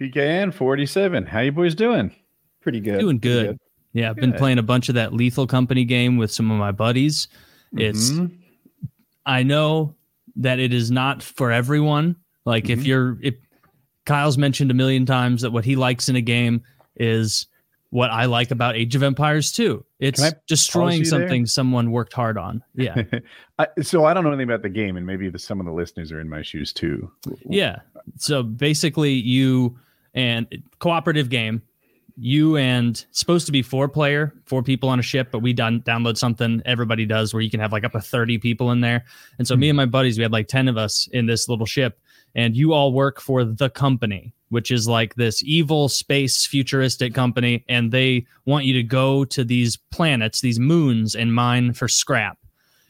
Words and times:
PKN 0.00 0.52
47. 0.54 1.26
How 1.26 1.40
you 1.40 1.52
boys 1.52 1.74
doing? 1.74 2.14
Pretty 2.60 2.80
good. 2.80 3.00
Doing 3.00 3.18
Pretty 3.20 3.46
good. 3.48 3.58
Yeah, 3.92 4.10
I've 4.10 4.16
been 4.16 4.32
playing 4.34 4.58
a 4.58 4.62
bunch 4.62 4.88
of 4.88 4.94
that 4.94 5.12
Lethal 5.12 5.46
Company 5.46 5.84
game 5.84 6.18
with 6.18 6.30
some 6.30 6.50
of 6.50 6.58
my 6.58 6.70
buddies. 6.72 7.26
It's 7.76 8.10
Mhm. 8.10 8.30
I 9.26 9.42
know 9.42 9.94
that 10.36 10.58
it 10.58 10.72
is 10.72 10.90
not 10.90 11.22
for 11.22 11.50
everyone. 11.50 12.16
Like 12.44 12.68
if 12.70 12.80
Mhm. 12.80 12.86
you're 12.86 13.18
if 13.22 13.34
Kyle's 14.06 14.38
mentioned 14.38 14.70
a 14.70 14.74
million 14.74 15.04
times 15.04 15.42
that 15.42 15.50
what 15.50 15.64
he 15.64 15.74
likes 15.76 16.08
in 16.08 16.16
a 16.16 16.20
game 16.20 16.62
is 16.96 17.46
what 17.90 18.10
I 18.10 18.26
like 18.26 18.50
about 18.50 18.76
Age 18.76 18.94
of 18.94 19.02
Empires 19.02 19.50
2. 19.52 19.84
It's 19.98 20.22
destroying 20.46 20.88
pause 20.88 20.98
you 20.98 21.04
there? 21.04 21.20
something 21.28 21.46
someone 21.46 21.90
worked 21.90 22.12
hard 22.12 22.36
on. 22.38 22.62
Yeah. 22.74 23.02
I, 23.58 23.66
so 23.82 24.04
I 24.04 24.14
don't 24.14 24.22
know 24.24 24.30
anything 24.30 24.44
about 24.48 24.62
the 24.62 24.68
game, 24.68 24.96
and 24.98 25.06
maybe 25.06 25.28
the, 25.30 25.38
some 25.38 25.58
of 25.58 25.66
the 25.66 25.72
listeners 25.72 26.12
are 26.12 26.20
in 26.20 26.28
my 26.28 26.42
shoes 26.42 26.72
too. 26.72 27.10
Yeah. 27.48 27.80
So 28.16 28.42
basically, 28.42 29.12
you 29.14 29.78
and 30.18 30.62
cooperative 30.80 31.30
game. 31.30 31.62
You 32.20 32.56
and 32.56 33.06
supposed 33.12 33.46
to 33.46 33.52
be 33.52 33.62
four 33.62 33.88
player, 33.88 34.34
four 34.44 34.60
people 34.64 34.88
on 34.88 34.98
a 34.98 35.02
ship, 35.02 35.28
but 35.30 35.38
we 35.38 35.52
done 35.52 35.82
download 35.82 36.16
something 36.16 36.60
everybody 36.66 37.06
does 37.06 37.32
where 37.32 37.40
you 37.40 37.48
can 37.48 37.60
have 37.60 37.72
like 37.72 37.84
up 37.84 37.92
to 37.92 38.00
30 38.00 38.38
people 38.38 38.72
in 38.72 38.80
there. 38.80 39.04
And 39.38 39.46
so 39.46 39.54
me 39.54 39.68
hmm. 39.68 39.70
and 39.70 39.76
my 39.76 39.86
buddies, 39.86 40.18
we 40.18 40.24
had 40.24 40.32
like 40.32 40.48
10 40.48 40.66
of 40.66 40.76
us 40.76 41.08
in 41.12 41.26
this 41.26 41.48
little 41.48 41.64
ship, 41.64 42.00
and 42.34 42.56
you 42.56 42.72
all 42.72 42.92
work 42.92 43.20
for 43.20 43.44
the 43.44 43.70
company, 43.70 44.34
which 44.48 44.72
is 44.72 44.88
like 44.88 45.14
this 45.14 45.44
evil 45.44 45.88
space 45.88 46.44
futuristic 46.44 47.14
company, 47.14 47.64
and 47.68 47.92
they 47.92 48.26
want 48.46 48.64
you 48.64 48.72
to 48.74 48.82
go 48.82 49.24
to 49.26 49.44
these 49.44 49.76
planets, 49.92 50.40
these 50.40 50.58
moons, 50.58 51.14
and 51.14 51.32
mine 51.32 51.72
for 51.72 51.86
scrap. 51.86 52.36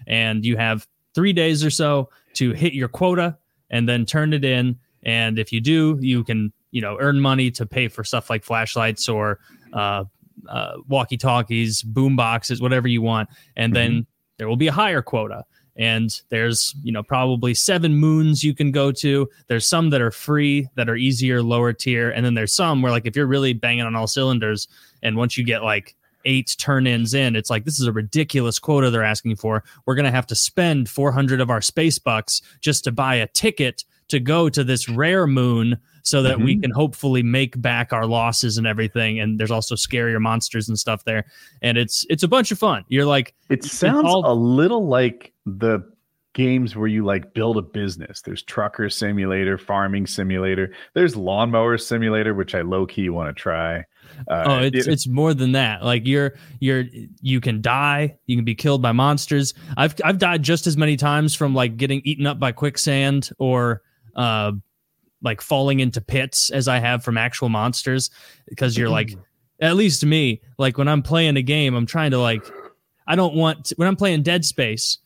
And 0.06 0.42
you 0.42 0.56
have 0.56 0.88
three 1.14 1.34
days 1.34 1.62
or 1.62 1.70
so 1.70 2.08
to 2.34 2.52
hit 2.52 2.72
your 2.72 2.88
quota 2.88 3.36
and 3.68 3.86
then 3.86 4.06
turn 4.06 4.32
it 4.32 4.44
in. 4.44 4.78
And 5.02 5.38
if 5.38 5.52
you 5.52 5.60
do, 5.60 5.98
you 6.00 6.24
can, 6.24 6.52
you 6.70 6.80
know, 6.80 6.96
earn 7.00 7.20
money 7.20 7.50
to 7.52 7.66
pay 7.66 7.88
for 7.88 8.04
stuff 8.04 8.30
like 8.30 8.44
flashlights 8.44 9.08
or 9.08 9.38
uh, 9.72 10.04
uh, 10.48 10.74
walkie 10.88 11.16
talkies, 11.16 11.82
boom 11.82 12.16
boxes, 12.16 12.60
whatever 12.60 12.88
you 12.88 13.02
want. 13.02 13.28
And 13.56 13.74
then 13.74 14.06
there 14.36 14.48
will 14.48 14.56
be 14.56 14.68
a 14.68 14.72
higher 14.72 15.02
quota. 15.02 15.44
And 15.76 16.10
there's, 16.28 16.74
you 16.82 16.90
know, 16.90 17.04
probably 17.04 17.54
seven 17.54 17.94
moons 17.94 18.42
you 18.42 18.52
can 18.52 18.72
go 18.72 18.90
to. 18.92 19.28
There's 19.46 19.64
some 19.64 19.90
that 19.90 20.00
are 20.00 20.10
free, 20.10 20.68
that 20.74 20.88
are 20.88 20.96
easier, 20.96 21.40
lower 21.40 21.72
tier. 21.72 22.10
And 22.10 22.26
then 22.26 22.34
there's 22.34 22.52
some 22.52 22.82
where, 22.82 22.90
like, 22.90 23.06
if 23.06 23.14
you're 23.14 23.26
really 23.26 23.52
banging 23.52 23.84
on 23.84 23.94
all 23.94 24.08
cylinders, 24.08 24.66
and 25.04 25.16
once 25.16 25.38
you 25.38 25.44
get 25.44 25.62
like 25.62 25.94
eight 26.24 26.56
turn 26.58 26.88
ins 26.88 27.14
in, 27.14 27.36
it's 27.36 27.48
like, 27.48 27.64
this 27.64 27.78
is 27.78 27.86
a 27.86 27.92
ridiculous 27.92 28.58
quota 28.58 28.90
they're 28.90 29.04
asking 29.04 29.36
for. 29.36 29.62
We're 29.86 29.94
going 29.94 30.04
to 30.04 30.10
have 30.10 30.26
to 30.28 30.34
spend 30.34 30.88
400 30.88 31.40
of 31.40 31.48
our 31.48 31.60
space 31.60 32.00
bucks 32.00 32.42
just 32.60 32.82
to 32.84 32.92
buy 32.92 33.14
a 33.14 33.28
ticket 33.28 33.84
to 34.08 34.18
go 34.18 34.48
to 34.48 34.64
this 34.64 34.88
rare 34.88 35.28
moon 35.28 35.78
so 36.02 36.22
that 36.22 36.40
we 36.40 36.58
can 36.58 36.70
hopefully 36.70 37.22
make 37.22 37.60
back 37.60 37.92
our 37.92 38.06
losses 38.06 38.58
and 38.58 38.66
everything. 38.66 39.20
And 39.20 39.38
there's 39.38 39.50
also 39.50 39.74
scarier 39.74 40.20
monsters 40.20 40.68
and 40.68 40.78
stuff 40.78 41.04
there. 41.04 41.24
And 41.62 41.76
it's 41.78 42.06
it's 42.08 42.22
a 42.22 42.28
bunch 42.28 42.50
of 42.52 42.58
fun. 42.58 42.84
You're 42.88 43.06
like 43.06 43.34
It 43.50 43.64
sounds 43.64 44.04
all- 44.06 44.30
a 44.30 44.34
little 44.34 44.86
like 44.86 45.32
the 45.46 45.80
games 46.34 46.76
where 46.76 46.86
you 46.86 47.04
like 47.04 47.34
build 47.34 47.56
a 47.56 47.62
business. 47.62 48.20
There's 48.22 48.42
trucker 48.44 48.88
simulator, 48.88 49.58
farming 49.58 50.06
simulator. 50.06 50.72
There's 50.94 51.16
lawnmower 51.16 51.76
simulator, 51.78 52.32
which 52.32 52.54
I 52.54 52.60
low 52.60 52.86
key 52.86 53.08
want 53.08 53.34
to 53.34 53.40
try. 53.40 53.78
Uh, 54.28 54.44
oh 54.46 54.58
it's 54.58 54.86
it- 54.86 54.92
it's 54.92 55.06
more 55.08 55.34
than 55.34 55.52
that. 55.52 55.84
Like 55.84 56.06
you're 56.06 56.34
you're 56.60 56.84
you 57.20 57.40
can 57.40 57.60
die. 57.60 58.16
You 58.26 58.36
can 58.36 58.44
be 58.44 58.54
killed 58.54 58.82
by 58.82 58.92
monsters. 58.92 59.52
I've 59.76 59.94
i've 60.04 60.18
died 60.18 60.42
just 60.44 60.66
as 60.68 60.76
many 60.76 60.96
times 60.96 61.34
from 61.34 61.54
like 61.54 61.76
getting 61.76 62.02
eaten 62.04 62.26
up 62.26 62.38
by 62.38 62.52
quicksand 62.52 63.30
or 63.38 63.82
uh 64.14 64.52
like 65.22 65.40
falling 65.40 65.80
into 65.80 66.00
pits 66.00 66.50
as 66.50 66.68
i 66.68 66.78
have 66.78 67.02
from 67.02 67.16
actual 67.18 67.48
monsters 67.48 68.10
because 68.48 68.76
you're 68.76 68.88
like 68.88 69.08
mm. 69.08 69.20
at 69.60 69.76
least 69.76 70.04
me 70.04 70.40
like 70.58 70.78
when 70.78 70.88
i'm 70.88 71.02
playing 71.02 71.36
a 71.36 71.42
game 71.42 71.74
i'm 71.74 71.86
trying 71.86 72.10
to 72.10 72.18
like 72.18 72.44
i 73.06 73.16
don't 73.16 73.34
want 73.34 73.66
to, 73.66 73.74
when 73.76 73.88
i'm 73.88 73.96
playing 73.96 74.22
dead 74.22 74.44
space 74.44 74.98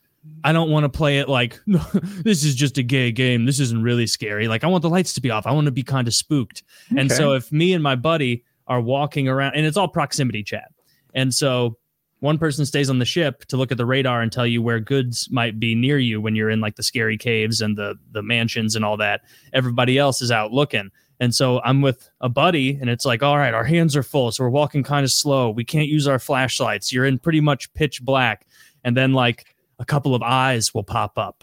i 0.45 0.53
don't 0.53 0.71
want 0.71 0.84
to 0.84 0.89
play 0.89 1.19
it 1.19 1.28
like 1.28 1.59
this 1.67 2.45
is 2.45 2.55
just 2.55 2.78
a 2.78 2.83
gay 2.83 3.11
game 3.11 3.45
this 3.45 3.59
isn't 3.59 3.83
really 3.83 4.06
scary 4.06 4.49
like 4.49 4.62
i 4.62 4.67
want 4.67 4.83
the 4.83 4.91
lights 4.91 5.12
to 5.12 5.21
be 5.21 5.31
off 5.31 5.47
i 5.47 5.51
want 5.51 5.65
to 5.65 5.72
be 5.72 5.83
kind 5.83 6.06
of 6.06 6.15
spooked. 6.15 6.62
And 6.97 7.11
so 7.11 7.33
if 7.33 7.51
me 7.53 7.72
and 7.72 7.83
my 7.83 7.97
buddy 7.97 8.45
are 8.67 8.81
walking 8.81 9.28
around 9.28 9.55
and 9.55 9.67
it's 9.67 9.77
all 9.77 9.89
proximity 9.89 10.43
chat. 10.43 10.71
And 11.15 11.33
so 11.34 11.77
one 12.22 12.38
person 12.38 12.65
stays 12.65 12.88
on 12.88 13.00
the 13.00 13.05
ship 13.05 13.44
to 13.47 13.56
look 13.56 13.72
at 13.72 13.78
the 13.78 13.84
radar 13.84 14.22
and 14.22 14.31
tell 14.31 14.47
you 14.47 14.62
where 14.62 14.78
goods 14.78 15.28
might 15.33 15.59
be 15.59 15.75
near 15.75 15.99
you 15.99 16.21
when 16.21 16.37
you're 16.37 16.50
in 16.50 16.60
like 16.60 16.77
the 16.77 16.83
scary 16.84 17.19
caves 17.19 17.60
and 17.60 17.77
the 17.77 17.97
the 18.12 18.22
mansions 18.22 18.77
and 18.77 18.84
all 18.84 18.97
that. 18.97 19.22
Everybody 19.53 19.99
else 19.99 20.22
is 20.22 20.31
out 20.31 20.53
looking. 20.53 20.91
And 21.19 21.34
so 21.34 21.60
i'm 21.65 21.83
with 21.83 22.09
a 22.21 22.28
buddy 22.28 22.78
and 22.81 22.88
it's 22.88 23.05
like 23.05 23.22
all 23.22 23.37
right 23.37 23.55
our 23.55 23.65
hands 23.65 23.97
are 23.97 24.03
full 24.03 24.31
so 24.31 24.44
we're 24.44 24.50
walking 24.50 24.84
kind 24.84 25.05
of 25.05 25.10
slow. 25.10 25.50
We 25.50 25.65
can't 25.65 25.88
use 25.88 26.06
our 26.06 26.21
flashlights. 26.21 26.93
You're 26.93 27.06
in 27.06 27.19
pretty 27.19 27.41
much 27.41 27.72
pitch 27.75 28.00
black. 28.03 28.47
And 28.84 28.97
then 28.97 29.12
like 29.12 29.56
a 29.81 29.84
couple 29.84 30.15
of 30.15 30.22
eyes 30.22 30.72
will 30.72 30.84
pop 30.84 31.19
up. 31.19 31.43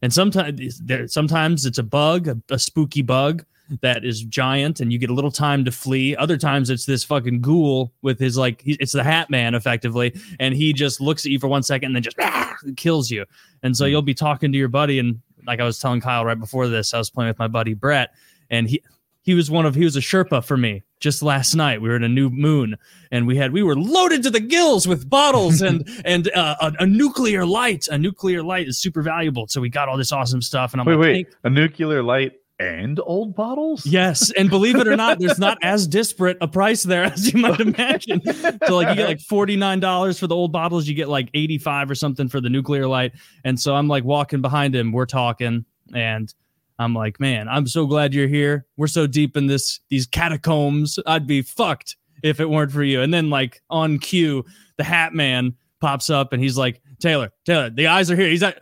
And 0.00 0.12
sometimes 0.12 0.78
there 0.78 1.08
sometimes 1.08 1.66
it's 1.66 1.78
a 1.78 1.82
bug 1.82 2.28
a, 2.28 2.36
a 2.50 2.58
spooky 2.58 3.02
bug 3.02 3.44
that 3.80 4.04
is 4.04 4.22
giant 4.22 4.80
and 4.80 4.92
you 4.92 4.98
get 4.98 5.10
a 5.10 5.14
little 5.14 5.30
time 5.30 5.64
to 5.64 5.72
flee. 5.72 6.16
Other 6.16 6.36
times 6.36 6.70
it's 6.70 6.86
this 6.86 7.04
fucking 7.04 7.40
ghoul 7.40 7.92
with 8.02 8.18
his 8.18 8.36
like 8.36 8.62
he, 8.62 8.76
it's 8.80 8.92
the 8.92 9.04
hat 9.04 9.30
man 9.30 9.54
effectively 9.54 10.18
and 10.38 10.54
he 10.54 10.72
just 10.72 11.00
looks 11.00 11.24
at 11.24 11.32
you 11.32 11.38
for 11.38 11.48
one 11.48 11.62
second 11.62 11.86
and 11.86 11.96
then 11.96 12.02
just 12.02 12.16
ah, 12.20 12.54
kills 12.76 13.10
you. 13.10 13.24
And 13.62 13.76
so 13.76 13.84
you'll 13.84 14.02
be 14.02 14.14
talking 14.14 14.52
to 14.52 14.58
your 14.58 14.68
buddy 14.68 14.98
and 14.98 15.20
like 15.46 15.58
i 15.58 15.64
was 15.64 15.78
telling 15.78 16.02
kyle 16.02 16.22
right 16.22 16.38
before 16.38 16.68
this 16.68 16.92
i 16.92 16.98
was 16.98 17.08
playing 17.08 17.28
with 17.28 17.38
my 17.38 17.48
buddy 17.48 17.72
brett 17.72 18.10
and 18.50 18.68
he 18.68 18.82
he 19.22 19.34
was 19.34 19.50
one 19.50 19.66
of 19.66 19.74
he 19.74 19.84
was 19.84 19.96
a 19.96 20.00
sherpa 20.00 20.44
for 20.44 20.56
me 20.56 20.82
just 20.98 21.22
last 21.22 21.54
night. 21.54 21.80
We 21.80 21.88
were 21.88 21.96
in 21.96 22.04
a 22.04 22.08
new 22.08 22.30
moon 22.30 22.76
and 23.10 23.26
we 23.26 23.36
had 23.36 23.52
we 23.52 23.62
were 23.62 23.76
loaded 23.76 24.22
to 24.24 24.30
the 24.30 24.40
gills 24.40 24.86
with 24.86 25.08
bottles 25.08 25.62
and 25.62 25.88
and 26.04 26.30
uh, 26.32 26.56
a, 26.60 26.72
a 26.80 26.86
nuclear 26.86 27.44
light. 27.44 27.88
A 27.88 27.98
nuclear 27.98 28.42
light 28.42 28.68
is 28.68 28.78
super 28.78 29.02
valuable. 29.02 29.46
So 29.48 29.60
we 29.60 29.68
got 29.68 29.88
all 29.88 29.96
this 29.96 30.12
awesome 30.12 30.42
stuff 30.42 30.72
and 30.72 30.80
i'm 30.80 30.86
wait, 30.86 30.94
like 30.94 31.02
wait, 31.02 31.26
"Thank- 31.26 31.36
a 31.44 31.50
nuclear 31.50 32.02
light 32.02 32.32
and 32.60 33.00
old 33.04 33.34
bottles? 33.34 33.86
Yes, 33.86 34.30
and 34.32 34.50
believe 34.50 34.76
it 34.76 34.86
or 34.86 34.96
not, 34.96 35.18
there's 35.18 35.38
not 35.38 35.58
as 35.62 35.88
disparate 35.88 36.36
a 36.40 36.46
price 36.46 36.82
there 36.82 37.04
as 37.04 37.32
you 37.32 37.40
might 37.40 37.58
imagine. 37.58 38.20
So 38.66 38.76
like 38.76 38.90
you 38.90 38.94
get 38.94 39.08
like 39.08 39.20
forty 39.20 39.56
nine 39.56 39.80
dollars 39.80 40.18
for 40.18 40.26
the 40.26 40.36
old 40.36 40.52
bottles, 40.52 40.86
you 40.86 40.94
get 40.94 41.08
like 41.08 41.30
eighty 41.34 41.58
five 41.58 41.90
or 41.90 41.94
something 41.94 42.28
for 42.28 42.40
the 42.40 42.50
nuclear 42.50 42.86
light. 42.86 43.12
And 43.44 43.58
so 43.58 43.74
I'm 43.74 43.88
like 43.88 44.04
walking 44.04 44.42
behind 44.42 44.76
him, 44.76 44.92
we're 44.92 45.06
talking, 45.06 45.64
and 45.94 46.32
I'm 46.78 46.94
like, 46.94 47.18
man, 47.18 47.48
I'm 47.48 47.66
so 47.66 47.86
glad 47.86 48.14
you're 48.14 48.28
here. 48.28 48.66
We're 48.76 48.86
so 48.86 49.06
deep 49.06 49.36
in 49.36 49.46
this 49.46 49.80
these 49.88 50.06
catacombs. 50.06 50.98
I'd 51.06 51.26
be 51.26 51.42
fucked 51.42 51.96
if 52.22 52.40
it 52.40 52.48
weren't 52.48 52.72
for 52.72 52.82
you. 52.82 53.00
And 53.00 53.12
then 53.12 53.30
like 53.30 53.62
on 53.70 53.98
cue, 53.98 54.44
the 54.76 54.84
Hat 54.84 55.14
Man 55.14 55.54
pops 55.80 56.10
up 56.10 56.32
and 56.32 56.42
he's 56.42 56.58
like, 56.58 56.82
Taylor, 57.00 57.32
Taylor, 57.46 57.70
the 57.70 57.86
eyes 57.86 58.10
are 58.10 58.16
here. 58.16 58.28
He's 58.28 58.42
like 58.42 58.60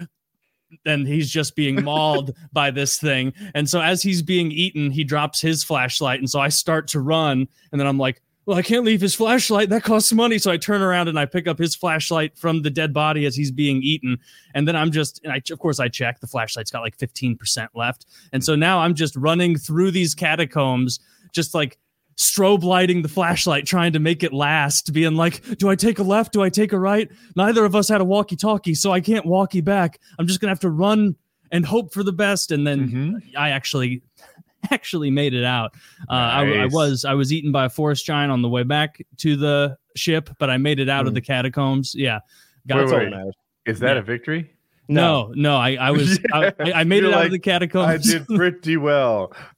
and 0.85 1.07
he's 1.07 1.31
just 1.31 1.57
being 1.57 1.83
mauled 1.85 2.35
by 2.53 2.71
this 2.71 2.99
thing. 2.99 3.33
And 3.55 3.69
so 3.69 3.81
as 3.81 4.03
he's 4.03 4.23
being 4.23 4.51
eaten, 4.53 4.91
he 4.91 5.05
drops 5.05 5.41
his 5.41 5.65
flashlight. 5.65 6.21
And 6.21 6.29
so 6.29 6.41
I 6.41 6.49
start 6.49 6.89
to 6.89 7.01
run, 7.01 7.49
and 7.73 7.81
then 7.81 7.87
I'm 7.87 7.99
like, 7.99 8.23
well, 8.49 8.57
I 8.57 8.63
can't 8.63 8.87
leave 8.87 9.03
his 9.03 9.15
flashlight. 9.15 9.69
That 9.69 9.83
costs 9.83 10.11
money. 10.11 10.39
So 10.39 10.51
I 10.51 10.57
turn 10.57 10.81
around 10.81 11.09
and 11.09 11.19
I 11.19 11.27
pick 11.27 11.47
up 11.47 11.59
his 11.59 11.77
flashlight 11.77 12.39
from 12.39 12.63
the 12.63 12.71
dead 12.71 12.95
body 12.95 13.27
as 13.27 13.37
he's 13.37 13.51
being 13.51 13.83
eaten. 13.83 14.19
And 14.55 14.67
then 14.67 14.75
I'm 14.75 14.91
just, 14.91 15.21
and 15.23 15.31
I, 15.31 15.43
of 15.51 15.59
course, 15.59 15.79
I 15.79 15.89
check 15.89 16.19
the 16.21 16.27
flashlight's 16.27 16.71
got 16.71 16.81
like 16.81 16.97
15% 16.97 17.69
left. 17.75 18.07
And 18.33 18.43
so 18.43 18.57
now 18.57 18.79
I'm 18.79 18.95
just 18.95 19.15
running 19.17 19.59
through 19.59 19.91
these 19.91 20.15
catacombs, 20.15 20.99
just 21.35 21.55
like 21.55 21.77
strobe 22.19 22.63
lighting 22.65 23.03
the 23.03 23.09
flashlight, 23.09 23.65
trying 23.65 23.93
to 23.93 23.99
make 24.01 24.23
it 24.23 24.33
last, 24.33 24.93
being 24.93 25.15
like, 25.15 25.41
do 25.59 25.69
I 25.71 25.77
take 25.77 25.99
a 25.99 26.03
left? 26.03 26.33
Do 26.33 26.43
I 26.43 26.49
take 26.51 26.73
a 26.73 26.79
right? 26.79 27.09
Neither 27.37 27.65
of 27.65 27.75
us 27.77 27.89
had 27.89 28.01
a 28.01 28.05
walkie 28.05 28.35
talkie, 28.37 28.75
so 28.75 28.91
I 28.91 29.01
can't 29.01 29.25
walkie 29.25 29.61
back. 29.61 30.01
I'm 30.19 30.27
just 30.27 30.41
going 30.41 30.49
to 30.49 30.51
have 30.51 30.61
to 30.61 30.71
run 30.71 31.15
and 31.53 31.65
hope 31.65 31.95
for 31.95 32.03
the 32.03 32.13
best. 32.13 32.51
And 32.51 32.67
then 32.67 32.91
Mhm. 32.91 33.37
I 33.39 33.51
actually 33.51 34.03
actually 34.73 35.11
made 35.11 35.33
it 35.33 35.45
out. 35.45 35.73
Uh, 36.11 36.13
I, 36.15 36.53
I 36.63 36.67
was 36.67 37.05
I 37.05 37.15
was 37.15 37.33
eaten 37.33 37.53
by 37.53 37.67
a 37.67 37.71
forest 37.71 38.05
giant 38.05 38.33
on 38.33 38.43
the 38.43 38.49
way 38.49 38.65
back 38.65 39.01
to 39.19 39.37
the 39.37 39.77
ship, 39.97 40.29
but 40.41 40.51
I 40.51 40.57
made 40.59 40.81
it 40.81 40.89
out 40.89 41.07
of 41.07 41.13
Mm. 41.13 41.15
the 41.15 41.21
catacombs. 41.23 41.95
Yeah, 41.97 42.19
got 42.67 42.77
Wait, 42.79 42.81
That's 42.83 42.93
all 42.93 42.99
wait. 42.99 43.11
matters. 43.11 43.35
Is 43.67 43.79
that 43.79 43.93
Yeah. 43.95 44.01
a 44.01 44.03
victory? 44.03 44.51
no, 44.89 45.33
no, 45.37 45.55
I, 45.57 45.75
I 45.75 45.91
was 45.93 46.19
I, 46.33 46.53
I 46.75 46.83
made 46.85 47.03
You're 47.03 47.11
it 47.13 47.15
out 47.15 47.19
like, 47.19 47.27
of 47.27 47.33
the 47.33 47.39
catacombs. 47.39 48.13
I 48.15 48.19
did 48.19 48.27
pretty 48.27 48.77
well 48.79 49.33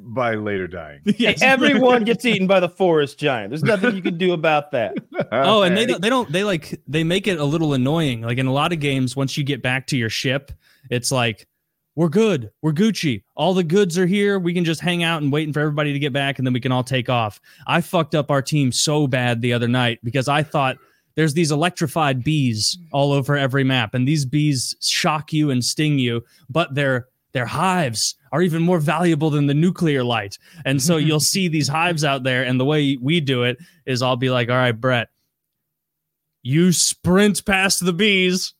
by 0.00 0.34
later 0.34 0.66
dying. 0.66 1.00
Yes. 1.16 1.42
Everyone 1.42 2.04
gets 2.04 2.24
eaten 2.24 2.46
by 2.46 2.60
the 2.60 2.68
forest 2.68 3.18
giant. 3.18 3.50
There's 3.50 3.62
nothing 3.62 3.94
you 3.94 4.02
can 4.02 4.18
do 4.18 4.32
about 4.32 4.72
that. 4.72 4.94
Oh, 5.32 5.62
and 5.62 5.76
they 5.76 5.86
don't, 5.86 6.02
they 6.02 6.10
don't, 6.10 6.30
they 6.30 6.44
like, 6.44 6.80
they 6.86 7.02
make 7.04 7.26
it 7.26 7.38
a 7.38 7.44
little 7.44 7.74
annoying. 7.74 8.22
Like 8.22 8.38
in 8.38 8.46
a 8.46 8.52
lot 8.52 8.72
of 8.72 8.80
games, 8.80 9.16
once 9.16 9.36
you 9.36 9.44
get 9.44 9.62
back 9.62 9.86
to 9.88 9.96
your 9.96 10.10
ship, 10.10 10.52
it's 10.90 11.10
like, 11.10 11.48
we're 11.96 12.08
good. 12.08 12.50
We're 12.62 12.72
Gucci. 12.72 13.22
All 13.36 13.54
the 13.54 13.62
goods 13.62 13.96
are 13.98 14.06
here. 14.06 14.38
We 14.38 14.52
can 14.52 14.64
just 14.64 14.80
hang 14.80 15.02
out 15.02 15.22
and 15.22 15.32
waiting 15.32 15.52
for 15.52 15.60
everybody 15.60 15.92
to 15.92 15.98
get 15.98 16.12
back 16.12 16.38
and 16.38 16.46
then 16.46 16.52
we 16.52 16.60
can 16.60 16.72
all 16.72 16.84
take 16.84 17.08
off. 17.08 17.40
I 17.66 17.80
fucked 17.80 18.14
up 18.14 18.30
our 18.30 18.42
team 18.42 18.72
so 18.72 19.06
bad 19.06 19.40
the 19.40 19.52
other 19.52 19.68
night 19.68 20.00
because 20.02 20.28
I 20.28 20.42
thought 20.42 20.76
there's 21.14 21.34
these 21.34 21.52
electrified 21.52 22.24
bees 22.24 22.76
all 22.92 23.12
over 23.12 23.36
every 23.36 23.64
map 23.64 23.94
and 23.94 24.06
these 24.06 24.24
bees 24.24 24.74
shock 24.80 25.32
you 25.32 25.50
and 25.50 25.64
sting 25.64 25.98
you, 25.98 26.24
but 26.50 26.74
they're 26.74 27.08
they're 27.32 27.46
hives 27.46 28.14
are 28.34 28.42
even 28.42 28.62
more 28.62 28.80
valuable 28.80 29.30
than 29.30 29.46
the 29.46 29.54
nuclear 29.54 30.02
light. 30.02 30.38
And 30.64 30.82
so 30.82 30.96
you'll 30.96 31.20
see 31.34 31.46
these 31.46 31.68
hives 31.68 32.02
out 32.02 32.24
there. 32.24 32.42
And 32.42 32.58
the 32.58 32.64
way 32.64 32.98
we 33.00 33.20
do 33.20 33.44
it 33.44 33.58
is 33.86 34.02
I'll 34.02 34.16
be 34.16 34.28
like, 34.28 34.48
all 34.48 34.56
right, 34.56 34.72
Brett, 34.72 35.08
you 36.42 36.72
sprint 36.72 37.44
past 37.44 37.84
the 37.84 37.92
bees 37.92 38.52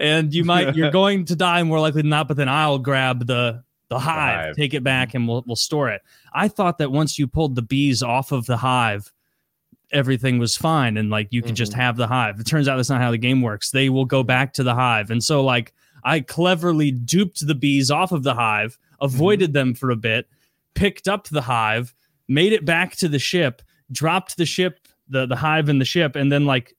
and 0.00 0.34
you 0.34 0.44
might 0.44 0.74
you're 0.74 0.90
going 1.02 1.26
to 1.26 1.36
die 1.36 1.62
more 1.62 1.78
likely 1.78 2.02
than 2.02 2.10
not, 2.10 2.26
but 2.26 2.38
then 2.38 2.48
I'll 2.48 2.80
grab 2.80 3.24
the 3.24 3.62
the 3.88 4.00
hive, 4.00 4.46
hive. 4.46 4.56
take 4.56 4.74
it 4.74 4.82
back, 4.82 5.14
and 5.14 5.28
we'll 5.28 5.44
we'll 5.46 5.54
store 5.54 5.90
it. 5.90 6.02
I 6.34 6.48
thought 6.48 6.78
that 6.78 6.90
once 6.90 7.16
you 7.16 7.28
pulled 7.28 7.54
the 7.54 7.62
bees 7.62 8.02
off 8.02 8.32
of 8.32 8.46
the 8.46 8.56
hive, 8.56 9.12
everything 9.92 10.40
was 10.40 10.56
fine 10.56 10.96
and 10.96 11.08
like 11.08 11.28
you 11.30 11.40
could 11.40 11.54
just 11.54 11.72
mm-hmm. 11.72 11.80
have 11.82 11.96
the 11.96 12.08
hive. 12.08 12.40
It 12.40 12.46
turns 12.46 12.66
out 12.66 12.76
that's 12.76 12.90
not 12.90 13.00
how 13.00 13.12
the 13.12 13.18
game 13.18 13.42
works. 13.42 13.70
They 13.70 13.90
will 13.90 14.04
go 14.04 14.24
back 14.24 14.54
to 14.54 14.64
the 14.64 14.74
hive. 14.74 15.10
And 15.10 15.22
so 15.22 15.44
like 15.44 15.72
I 16.04 16.20
cleverly 16.20 16.90
duped 16.90 17.46
the 17.46 17.54
bees 17.54 17.90
off 17.90 18.12
of 18.12 18.22
the 18.22 18.34
hive, 18.34 18.78
avoided 19.00 19.52
them 19.52 19.74
for 19.74 19.90
a 19.90 19.96
bit, 19.96 20.28
picked 20.74 21.08
up 21.08 21.28
the 21.28 21.42
hive, 21.42 21.94
made 22.28 22.52
it 22.52 22.64
back 22.64 22.96
to 22.96 23.08
the 23.08 23.18
ship, 23.18 23.62
dropped 23.92 24.36
the 24.36 24.46
ship, 24.46 24.86
the 25.08 25.26
the 25.26 25.36
hive 25.36 25.68
in 25.68 25.78
the 25.78 25.84
ship, 25.84 26.16
and 26.16 26.30
then 26.30 26.46
like 26.46 26.76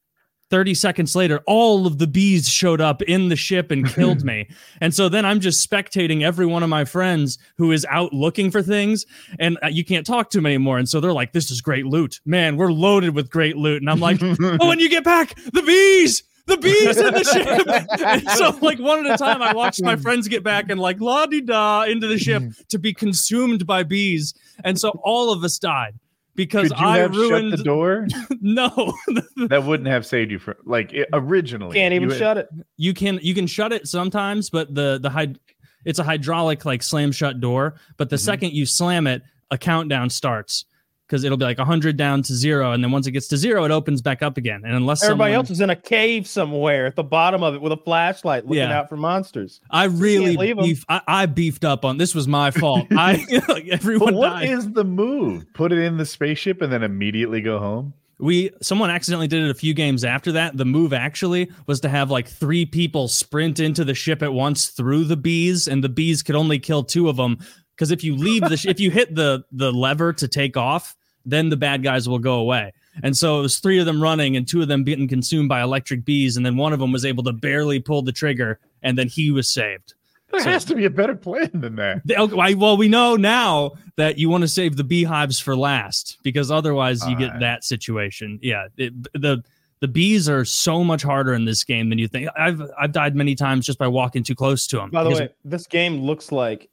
30 0.51 0.73
seconds 0.73 1.15
later, 1.15 1.41
all 1.47 1.87
of 1.87 1.97
the 1.97 2.05
bees 2.05 2.47
showed 2.49 2.81
up 2.81 3.01
in 3.03 3.29
the 3.29 3.35
ship 3.35 3.71
and 3.71 3.87
killed 3.87 4.23
me. 4.25 4.49
And 4.81 4.93
so 4.93 5.07
then 5.09 5.25
I'm 5.25 5.39
just 5.39 5.67
spectating 5.67 6.21
every 6.21 6.45
one 6.45 6.61
of 6.61 6.69
my 6.69 6.83
friends 6.83 7.39
who 7.57 7.71
is 7.71 7.85
out 7.89 8.13
looking 8.13 8.51
for 8.51 8.61
things, 8.61 9.05
and 9.39 9.57
uh, 9.63 9.67
you 9.67 9.85
can't 9.85 10.05
talk 10.05 10.29
to 10.31 10.37
them 10.37 10.45
anymore. 10.45 10.77
And 10.77 10.87
so 10.87 10.99
they're 10.99 11.13
like, 11.13 11.31
This 11.31 11.49
is 11.49 11.61
great 11.61 11.85
loot. 11.85 12.19
Man, 12.25 12.57
we're 12.57 12.71
loaded 12.71 13.15
with 13.15 13.31
great 13.31 13.55
loot. 13.55 13.81
And 13.81 13.89
I'm 13.89 13.99
like, 13.99 14.21
Oh, 14.41 14.67
when 14.67 14.79
you 14.79 14.89
get 14.89 15.05
back, 15.05 15.35
the 15.35 15.63
bees. 15.63 16.23
The 16.47 16.57
bees 16.57 16.97
in 16.97 17.13
the 17.13 17.23
ship. 17.23 17.87
And 18.05 18.27
so, 18.31 18.57
like 18.61 18.79
one 18.79 19.05
at 19.05 19.13
a 19.13 19.17
time, 19.17 19.41
I 19.41 19.53
watched 19.53 19.81
my 19.83 19.95
friends 19.95 20.27
get 20.27 20.43
back 20.43 20.69
and 20.69 20.79
like 20.79 20.99
la 20.99 21.25
di 21.25 21.41
da 21.41 21.83
into 21.83 22.07
the 22.07 22.17
ship 22.17 22.43
to 22.69 22.79
be 22.79 22.93
consumed 22.93 23.65
by 23.67 23.83
bees. 23.83 24.33
And 24.63 24.79
so 24.79 24.89
all 25.03 25.31
of 25.31 25.43
us 25.43 25.59
died 25.59 25.93
because 26.35 26.69
Could 26.69 26.79
you 26.79 26.85
I 26.85 26.97
have 26.99 27.15
ruined 27.15 27.51
shut 27.51 27.57
the 27.59 27.63
door? 27.63 28.07
no 28.41 28.69
that 29.47 29.63
wouldn't 29.65 29.87
have 29.89 30.05
saved 30.05 30.31
you 30.31 30.39
from 30.39 30.55
like 30.65 30.93
it, 30.93 31.07
originally. 31.13 31.75
Can't 31.75 31.93
even 31.93 32.09
you- 32.09 32.15
shut 32.17 32.37
it. 32.37 32.49
you 32.77 32.93
can 32.93 33.19
you 33.21 33.33
can 33.33 33.47
shut 33.47 33.71
it 33.71 33.87
sometimes 33.87 34.49
but 34.49 34.73
the 34.73 34.99
the 35.01 35.09
hyd- 35.09 35.37
it's 35.85 35.99
a 35.99 36.03
hydraulic 36.03 36.63
like 36.65 36.81
slam 36.83 37.11
shut 37.11 37.39
door 37.39 37.75
but 37.97 38.09
the 38.09 38.15
Mhm. 38.15 38.19
second 38.25 38.53
you 38.53 38.65
slam 38.65 39.07
it 39.07 39.21
a 39.51 39.57
countdown 39.57 40.09
starts 40.09 40.65
because 41.11 41.25
it'll 41.25 41.37
be 41.37 41.43
like 41.43 41.57
100 41.57 41.97
down 41.97 42.21
to 42.23 42.33
zero 42.33 42.71
and 42.71 42.81
then 42.81 42.89
once 42.89 43.05
it 43.05 43.11
gets 43.11 43.27
to 43.27 43.35
zero 43.35 43.65
it 43.65 43.71
opens 43.71 44.01
back 44.01 44.23
up 44.23 44.37
again 44.37 44.61
and 44.63 44.73
unless 44.73 45.03
Everybody 45.03 45.33
someone, 45.33 45.35
else 45.45 45.49
is 45.49 45.59
in 45.59 45.69
a 45.69 45.75
cave 45.75 46.25
somewhere 46.25 46.85
at 46.85 46.95
the 46.95 47.03
bottom 47.03 47.43
of 47.43 47.53
it 47.53 47.61
with 47.61 47.73
a 47.73 47.77
flashlight 47.77 48.45
looking 48.45 48.59
Yeah. 48.59 48.79
out 48.79 48.87
for 48.87 48.95
monsters. 48.95 49.59
i 49.69 49.83
really 49.85 50.53
beef, 50.53 50.85
I, 50.87 51.01
I 51.05 51.25
beefed 51.25 51.65
up 51.65 51.83
on 51.83 51.97
this 51.97 52.15
was 52.15 52.29
my 52.29 52.49
fault 52.51 52.87
i 52.91 53.25
like 53.49 53.67
everyone 53.67 54.13
But 54.13 54.13
what 54.13 54.29
died. 54.29 54.49
is 54.51 54.71
the 54.71 54.85
move? 54.85 55.45
Put 55.53 55.73
it 55.73 55.79
in 55.79 55.97
the 55.97 56.05
spaceship 56.05 56.61
and 56.61 56.71
then 56.71 56.81
immediately 56.81 57.41
go 57.41 57.59
home. 57.59 57.93
we 58.17 58.51
someone 58.61 58.89
accidentally 58.89 59.27
did 59.27 59.43
it 59.43 59.49
a 59.49 59.53
few 59.53 59.73
games 59.73 60.05
after 60.05 60.31
that 60.31 60.55
the 60.55 60.63
move 60.65 60.93
actually 60.93 61.51
was 61.67 61.81
to 61.81 61.89
have 61.89 62.09
like 62.09 62.29
three 62.29 62.65
people 62.65 63.09
sprint 63.09 63.59
into 63.59 63.83
the 63.83 63.93
ship 63.93 64.23
at 64.23 64.31
once 64.31 64.67
through 64.69 65.03
the 65.03 65.17
bees 65.17 65.67
and 65.67 65.83
the 65.83 65.89
bees 65.89 66.23
could 66.23 66.35
only 66.37 66.57
kill 66.57 66.83
two 66.85 67.09
of 67.09 67.17
them 67.17 67.37
because 67.75 67.91
if 67.91 68.03
you 68.03 68.15
leave 68.15 68.43
the 68.47 68.55
sh- 68.57 68.67
if 68.67 68.79
you 68.79 68.91
hit 68.91 69.13
the 69.15 69.43
the 69.51 69.71
lever 69.73 70.13
to 70.13 70.27
take 70.27 70.55
off 70.55 70.95
then 71.25 71.49
the 71.49 71.57
bad 71.57 71.83
guys 71.83 72.07
will 72.09 72.19
go 72.19 72.35
away 72.35 72.71
and 73.03 73.15
so 73.15 73.39
it 73.39 73.41
was 73.41 73.59
three 73.59 73.79
of 73.79 73.85
them 73.85 74.01
running 74.01 74.35
and 74.35 74.47
two 74.47 74.61
of 74.61 74.67
them 74.67 74.83
getting 74.83 75.07
consumed 75.07 75.47
by 75.49 75.61
electric 75.61 76.03
bees 76.03 76.35
and 76.37 76.45
then 76.45 76.57
one 76.57 76.73
of 76.73 76.79
them 76.79 76.91
was 76.91 77.05
able 77.05 77.23
to 77.23 77.31
barely 77.31 77.79
pull 77.79 78.01
the 78.01 78.11
trigger 78.11 78.59
and 78.83 78.97
then 78.97 79.07
he 79.07 79.31
was 79.31 79.47
saved 79.47 79.93
There 80.31 80.39
So- 80.41 80.49
has 80.49 80.65
to 80.65 80.75
be 80.75 80.85
a 80.85 80.89
better 80.89 81.15
plan 81.15 81.49
than 81.53 81.75
that. 81.75 82.01
The- 82.05 82.15
oh, 82.15 82.23
okay, 82.25 82.53
well, 82.55 82.77
we 82.77 82.87
know 82.87 83.15
now 83.17 83.71
that 83.97 84.17
you 84.17 84.29
want 84.29 84.41
to 84.43 84.47
save 84.47 84.75
the 84.77 84.83
beehives 84.83 85.39
for 85.39 85.55
last 85.57 86.17
because 86.23 86.49
otherwise 86.51 87.05
you 87.07 87.15
get 87.17 87.25
Alright. 87.27 87.39
that 87.41 87.63
situation. 87.65 88.39
Yeah, 88.41 88.67
it, 88.77 88.93
the 89.13 89.43
the 89.81 89.87
bees 89.87 90.29
are 90.29 90.45
so 90.45 90.83
much 90.83 91.01
harder 91.03 91.33
in 91.33 91.43
this 91.45 91.63
game 91.65 91.89
than 91.89 91.97
you 91.99 92.07
think. 92.07 92.29
I've 92.37 92.61
I've 92.79 92.91
died 92.91 93.15
many 93.15 93.35
times 93.35 93.65
just 93.65 93.77
by 93.79 93.87
walking 93.87 94.23
too 94.23 94.35
close 94.35 94.67
to 94.67 94.77
them. 94.77 94.89
By 94.91 95.03
the 95.03 95.09
way, 95.09 95.29
this 95.43 95.65
game 95.67 96.01
looks 96.01 96.31
like, 96.31 96.69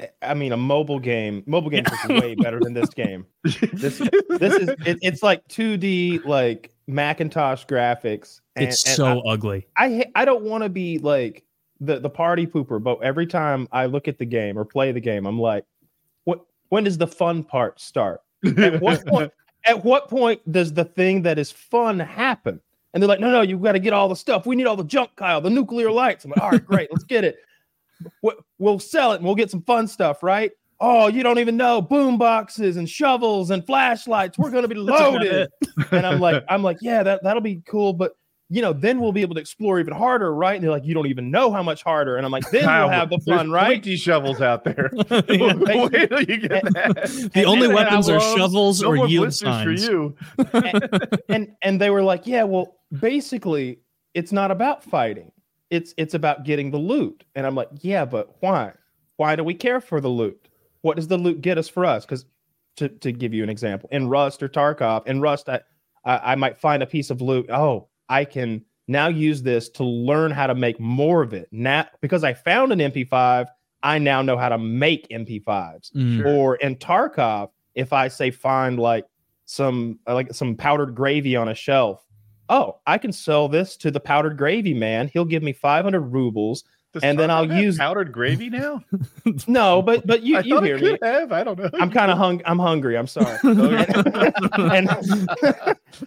I- 0.00 0.08
I 0.22 0.34
mean, 0.34 0.52
a 0.52 0.56
mobile 0.56 0.98
game. 0.98 1.42
Mobile 1.46 1.70
games 1.70 1.88
is 1.90 2.08
way 2.08 2.34
better 2.38 2.60
than 2.60 2.74
this 2.74 2.90
game. 2.90 3.26
This 3.44 3.98
this 4.28 4.54
is 4.54 4.68
it, 4.86 4.98
it's 5.02 5.22
like 5.22 5.46
2D 5.48 6.24
like 6.24 6.72
Macintosh 6.86 7.64
graphics. 7.66 8.40
And, 8.56 8.66
it's 8.66 8.80
so 8.80 9.20
ugly. 9.20 9.66
I 9.76 10.06
I, 10.14 10.24
don't 10.24 10.42
want 10.44 10.64
to 10.64 10.68
be 10.68 10.98
like 10.98 11.44
the 11.80 12.00
the 12.00 12.10
party 12.10 12.46
pooper, 12.46 12.82
but 12.82 13.02
every 13.02 13.26
time 13.26 13.68
I 13.72 13.86
look 13.86 14.08
at 14.08 14.18
the 14.18 14.24
game 14.24 14.58
or 14.58 14.64
play 14.64 14.92
the 14.92 15.00
game, 15.00 15.26
I'm 15.26 15.38
like, 15.38 15.64
what? 16.24 16.40
When 16.70 16.84
does 16.84 16.98
the 16.98 17.06
fun 17.06 17.44
part 17.44 17.80
start? 17.80 18.22
At 18.44 18.80
what 18.80 19.06
point? 19.06 19.32
At 19.64 19.84
what 19.84 20.08
point 20.08 20.40
does 20.50 20.72
the 20.72 20.84
thing 20.84 21.22
that 21.22 21.38
is 21.38 21.50
fun 21.50 21.98
happen? 21.98 22.60
And 22.94 23.02
they're 23.02 23.08
like, 23.08 23.20
no, 23.20 23.30
no, 23.30 23.42
you've 23.42 23.60
got 23.60 23.72
to 23.72 23.78
get 23.78 23.92
all 23.92 24.08
the 24.08 24.16
stuff. 24.16 24.46
We 24.46 24.56
need 24.56 24.66
all 24.66 24.76
the 24.76 24.84
junk, 24.84 25.10
Kyle, 25.16 25.42
the 25.42 25.50
nuclear 25.50 25.90
lights. 25.90 26.24
I'm 26.24 26.30
like, 26.30 26.40
all 26.40 26.50
right, 26.50 26.64
great, 26.64 26.90
let's 26.90 27.04
get 27.04 27.22
it. 27.22 27.36
We- 28.22 28.32
We'll 28.58 28.78
sell 28.80 29.12
it 29.12 29.16
and 29.16 29.24
we'll 29.24 29.34
get 29.36 29.50
some 29.50 29.62
fun 29.62 29.86
stuff, 29.86 30.22
right? 30.22 30.50
Oh, 30.80 31.08
you 31.08 31.22
don't 31.22 31.38
even 31.38 31.56
know 31.56 31.80
boom 31.82 32.18
boxes 32.18 32.76
and 32.76 32.88
shovels 32.88 33.50
and 33.50 33.64
flashlights. 33.66 34.36
We're 34.38 34.50
gonna 34.50 34.68
be 34.68 34.74
loaded. 34.76 35.48
and 35.92 36.06
I'm 36.06 36.20
like, 36.20 36.44
I'm 36.48 36.62
like, 36.62 36.78
yeah, 36.80 37.02
that 37.02 37.22
that'll 37.22 37.42
be 37.42 37.62
cool, 37.68 37.92
but 37.92 38.12
you 38.50 38.62
know, 38.62 38.72
then 38.72 38.98
we'll 38.98 39.12
be 39.12 39.20
able 39.20 39.34
to 39.34 39.40
explore 39.42 39.78
even 39.78 39.92
harder, 39.92 40.34
right? 40.34 40.54
And 40.54 40.64
they're 40.64 40.70
like, 40.70 40.86
you 40.86 40.94
don't 40.94 41.06
even 41.08 41.30
know 41.30 41.52
how 41.52 41.62
much 41.62 41.82
harder. 41.82 42.16
And 42.16 42.24
I'm 42.24 42.32
like, 42.32 42.50
then 42.50 42.64
Kyle, 42.64 42.86
we'll 42.88 42.94
have 42.96 43.10
the 43.10 43.18
fun, 43.18 43.50
right? 43.50 43.82
Plenty 43.82 43.96
shovels 43.96 44.40
out 44.40 44.64
there. 44.64 44.90
Yeah. 45.10 45.52
Wait 45.54 46.08
till 46.08 46.22
you 46.22 46.38
get 46.48 46.62
that. 46.72 47.30
The 47.34 47.44
only 47.44 47.64
and 47.68 47.72
I 47.72 47.82
weapons 47.84 48.08
are 48.08 48.20
shovels 48.20 48.80
No 48.80 48.88
or 48.92 48.96
more 48.96 49.06
yield 49.08 49.34
signs. 49.34 49.84
for 49.84 49.92
you. 49.92 50.16
and 51.28 51.48
and 51.62 51.80
they 51.80 51.90
were 51.90 52.02
like, 52.02 52.26
yeah, 52.26 52.44
well, 52.44 52.76
basically, 52.98 53.80
it's 54.14 54.32
not 54.32 54.50
about 54.50 54.82
fighting. 54.82 55.30
It's 55.70 55.94
it's 55.96 56.14
about 56.14 56.44
getting 56.44 56.70
the 56.70 56.78
loot. 56.78 57.24
And 57.34 57.46
I'm 57.46 57.54
like, 57.54 57.68
yeah, 57.80 58.04
but 58.04 58.36
why? 58.40 58.72
Why 59.16 59.36
do 59.36 59.44
we 59.44 59.54
care 59.54 59.80
for 59.80 60.00
the 60.00 60.08
loot? 60.08 60.48
What 60.82 60.96
does 60.96 61.08
the 61.08 61.18
loot 61.18 61.40
get 61.40 61.58
us 61.58 61.68
for 61.68 61.84
us? 61.84 62.04
Because 62.04 62.24
to, 62.76 62.88
to 62.88 63.10
give 63.12 63.34
you 63.34 63.42
an 63.42 63.50
example, 63.50 63.88
in 63.92 64.08
Rust 64.08 64.42
or 64.42 64.48
Tarkov, 64.48 65.06
in 65.06 65.20
Rust, 65.20 65.48
I, 65.48 65.60
I 66.04 66.32
I 66.32 66.34
might 66.36 66.58
find 66.58 66.82
a 66.82 66.86
piece 66.86 67.10
of 67.10 67.20
loot. 67.20 67.50
Oh, 67.50 67.88
I 68.08 68.24
can 68.24 68.64
now 68.86 69.08
use 69.08 69.42
this 69.42 69.68
to 69.70 69.84
learn 69.84 70.30
how 70.30 70.46
to 70.46 70.54
make 70.54 70.80
more 70.80 71.20
of 71.22 71.34
it. 71.34 71.48
Now, 71.52 71.86
because 72.00 72.24
I 72.24 72.32
found 72.32 72.72
an 72.72 72.78
MP5, 72.78 73.46
I 73.82 73.98
now 73.98 74.22
know 74.22 74.36
how 74.38 74.48
to 74.48 74.58
make 74.58 75.06
MP5s 75.10 75.92
Mm. 75.94 76.24
or 76.24 76.56
in 76.56 76.76
Tarkov, 76.76 77.50
if 77.74 77.92
I 77.92 78.08
say 78.08 78.30
find 78.30 78.78
like 78.78 79.04
some 79.44 79.98
like 80.06 80.32
some 80.32 80.54
powdered 80.56 80.94
gravy 80.94 81.36
on 81.36 81.48
a 81.48 81.54
shelf, 81.54 82.04
oh, 82.48 82.78
I 82.86 82.98
can 82.98 83.12
sell 83.12 83.48
this 83.48 83.76
to 83.78 83.90
the 83.90 84.00
powdered 84.00 84.36
gravy 84.38 84.74
man. 84.74 85.08
He'll 85.12 85.24
give 85.24 85.42
me 85.42 85.52
500 85.52 86.00
rubles. 86.00 86.64
Does 86.94 87.02
And 87.02 87.18
then 87.18 87.30
I'll 87.30 87.44
use- 87.52 87.76
powdered 87.76 88.12
gravy 88.12 88.48
now. 88.50 88.82
No, 89.46 89.82
but 89.82 90.06
but 90.06 90.22
you 90.22 90.38
I 90.38 90.40
you 90.40 90.58
hear 90.62 90.78
me. 90.78 90.96
have. 91.02 91.32
I 91.32 91.44
don't 91.44 91.58
know. 91.58 91.68
I'm 91.74 91.90
kind 91.90 92.10
of 92.10 92.16
hung. 92.16 92.40
I'm 92.46 92.58
hungry. 92.58 92.96
I'm 92.96 93.06
sorry. 93.06 93.36
and 93.44 94.88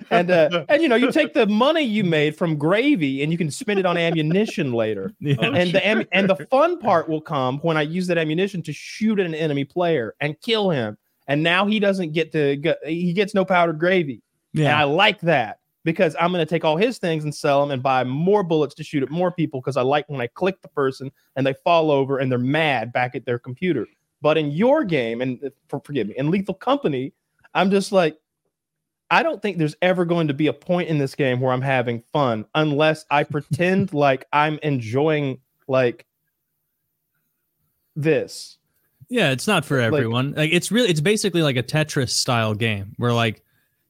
and 0.10 0.32
uh, 0.32 0.66
and 0.70 0.82
you 0.82 0.90
know 0.90 0.96
you 0.96 1.12
take 1.12 1.34
the 1.34 1.46
money 1.46 1.82
you 1.82 2.04
made 2.04 2.36
from 2.36 2.58
gravy 2.58 3.22
and 3.22 3.32
you 3.32 3.38
can 3.38 3.52
spend 3.52 3.80
it 3.80 3.86
on 3.86 3.96
ammunition 3.98 4.74
later. 4.74 5.14
Yeah. 5.20 5.36
and 5.42 5.72
the 5.72 5.86
am- 5.86 6.06
and 6.12 6.30
the 6.30 6.36
fun 6.50 6.80
part 6.80 7.08
will 7.08 7.22
come 7.22 7.60
when 7.60 7.78
I 7.78 7.84
use 7.84 8.08
that 8.08 8.18
ammunition 8.18 8.62
to 8.64 8.74
shoot 8.74 9.20
at 9.20 9.26
an 9.26 9.36
enemy 9.36 9.66
player 9.66 10.16
and 10.20 10.40
kill 10.42 10.70
him. 10.72 10.98
And 11.28 11.44
now 11.44 11.66
he 11.68 11.80
doesn't 11.80 12.14
get 12.14 12.32
to 12.32 12.58
go, 12.58 12.74
he 12.86 13.14
gets 13.14 13.34
no 13.36 13.46
powdered 13.46 13.80
gravy. 13.80 14.22
And 14.56 14.68
I 14.68 14.84
like 14.84 15.22
that 15.22 15.60
because 15.84 16.16
I'm 16.20 16.32
going 16.32 16.46
to 16.46 16.50
take 16.50 16.64
all 16.64 16.78
his 16.78 16.98
things 17.00 17.24
and 17.24 17.34
sell 17.34 17.62
them 17.62 17.72
and 17.72 17.82
buy 17.82 18.04
more 18.04 18.44
bullets 18.44 18.76
to 18.76 18.84
shoot 18.84 19.02
at 19.04 19.10
more 19.10 19.32
people 19.32 19.60
because 19.62 19.78
I 19.78 19.82
like 19.82 20.08
when 20.10 20.22
I 20.22 20.28
click 20.28 20.62
the 20.62 20.68
person 20.68 21.12
and 21.36 21.46
they 21.46 21.54
fall 21.64 21.90
over 21.92 22.20
and 22.20 22.32
they're 22.32 22.38
mad 22.40 22.94
back 22.94 23.16
at 23.16 23.26
their 23.26 23.40
computer. 23.40 23.88
But 24.22 24.38
in 24.38 24.52
your 24.52 24.84
game, 24.84 25.22
and 25.22 25.44
uh, 25.44 25.50
for, 25.68 25.82
forgive 25.84 26.08
me, 26.08 26.14
in 26.18 26.30
Lethal 26.30 26.54
Company, 26.54 27.14
I'm 27.56 27.72
just 27.72 27.92
like, 27.92 28.18
I 29.10 29.24
don't 29.24 29.42
think 29.42 29.58
there's 29.58 29.76
ever 29.82 30.06
going 30.06 30.28
to 30.28 30.34
be 30.34 30.48
a 30.48 30.54
point 30.54 30.88
in 30.88 30.98
this 31.00 31.16
game 31.16 31.42
where 31.42 31.52
I'm 31.52 31.62
having 31.62 32.02
fun 32.14 32.46
unless 32.56 33.04
I 33.10 33.24
pretend 33.26 33.92
like 33.94 34.26
I'm 34.32 34.60
enjoying 34.62 35.40
like 35.68 36.06
this. 37.96 38.58
Yeah, 39.10 39.32
it's 39.32 39.48
not 39.48 39.66
for 39.66 39.78
Like- 39.78 39.88
everyone. 39.88 40.34
Like 40.34 40.52
it's 40.54 40.72
really 40.72 40.90
it's 40.90 41.02
basically 41.02 41.42
like 41.42 41.58
a 41.58 41.64
Tetris 41.64 42.10
style 42.12 42.54
game 42.54 42.94
where 42.98 43.12
like 43.14 43.44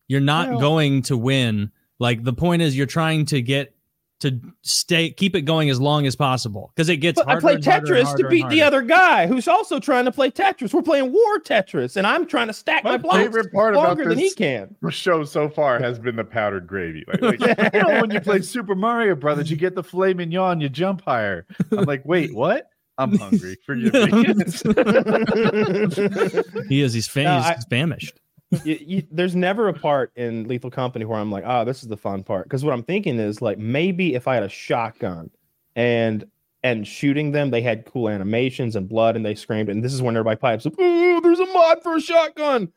you're 0.07 0.19
not 0.19 0.49
Well- 0.49 0.59
going 0.59 1.01
to 1.03 1.17
win. 1.17 1.71
Like 2.01 2.23
the 2.23 2.33
point 2.33 2.63
is 2.63 2.75
you're 2.75 2.87
trying 2.87 3.25
to 3.27 3.43
get 3.43 3.75
to 4.21 4.39
stay 4.61 5.11
keep 5.11 5.35
it 5.35 5.41
going 5.41 5.69
as 5.69 5.79
long 5.79 6.07
as 6.07 6.15
possible 6.15 6.71
because 6.75 6.89
it 6.89 6.97
gets 6.97 7.21
But 7.21 7.29
I 7.29 7.39
play 7.39 7.53
and 7.55 7.63
harder 7.65 7.93
and 7.93 8.03
Tetris 8.03 8.07
harder 8.07 8.23
to 8.23 8.29
beat 8.29 8.49
the 8.49 8.63
other 8.63 8.81
guy 8.81 9.27
who's 9.27 9.47
also 9.47 9.79
trying 9.79 10.05
to 10.05 10.11
play 10.11 10.31
Tetris. 10.31 10.73
We're 10.73 10.81
playing 10.81 11.13
War 11.13 11.39
Tetris, 11.39 11.97
and 11.97 12.07
I'm 12.07 12.25
trying 12.25 12.47
to 12.47 12.53
stack 12.53 12.83
my, 12.83 12.91
My 12.91 12.97
blocks 12.97 13.17
favorite 13.17 13.53
part 13.53 13.75
about 13.75 13.87
longer 13.87 14.09
than 14.09 14.17
he 14.17 14.31
can. 14.31 14.75
show 14.89 15.23
so 15.23 15.47
far 15.47 15.77
has 15.79 15.99
been 15.99 16.15
the 16.15 16.23
powdered 16.23 16.65
gravy. 16.65 17.03
Like, 17.07 17.21
like, 17.39 17.73
you 17.73 17.81
know, 17.81 18.01
when 18.01 18.09
you 18.09 18.19
play 18.19 18.41
Super 18.43 18.73
Mario 18.73 19.15
Brothers, 19.15 19.51
you 19.51 19.57
get 19.57 19.75
the 19.75 19.83
filet 19.83 20.15
mignon, 20.15 20.59
you 20.59 20.69
jump 20.69 21.01
higher. 21.01 21.45
I'm 21.71 21.85
like, 21.85 22.03
wait, 22.05 22.33
what? 22.43 22.67
I'm 22.97 23.15
hungry. 23.17 23.57
Forgive 23.65 23.93
me. 23.93 24.01
he 26.69 26.81
is. 26.81 26.93
He's, 26.93 27.07
fam- 27.07 27.23
No, 27.25 27.37
he's, 27.37 27.45
I- 27.45 27.53
he's 27.55 27.65
famished. 27.65 28.19
You, 28.63 28.77
you, 28.81 29.03
there's 29.11 29.35
never 29.35 29.67
a 29.69 29.73
part 29.73 30.11
in 30.15 30.47
Lethal 30.47 30.69
Company 30.71 31.05
where 31.05 31.19
I'm 31.19 31.31
like, 31.31 31.43
oh, 31.45 31.63
this 31.65 31.83
is 31.83 31.89
the 31.89 31.97
fun 31.97 32.23
part. 32.23 32.45
Because 32.45 32.63
what 32.65 32.73
I'm 32.73 32.83
thinking 32.83 33.19
is 33.19 33.41
like 33.41 33.57
maybe 33.57 34.13
if 34.15 34.27
I 34.27 34.35
had 34.35 34.43
a 34.43 34.49
shotgun 34.49 35.29
and 35.75 36.25
and 36.63 36.87
shooting 36.87 37.31
them, 37.31 37.49
they 37.49 37.61
had 37.61 37.85
cool 37.85 38.07
animations 38.09 38.75
and 38.75 38.87
blood 38.87 39.15
and 39.15 39.25
they 39.25 39.33
screamed, 39.35 39.69
and 39.69 39.83
this 39.83 39.93
is 39.93 40.01
when 40.01 40.15
everybody 40.15 40.37
pipes 40.37 40.65
up, 40.65 40.73
oh, 40.77 41.19
there's 41.21 41.39
a 41.39 41.45
mod 41.47 41.81
for 41.81 41.95
a 41.95 42.01
shotgun. 42.01 42.71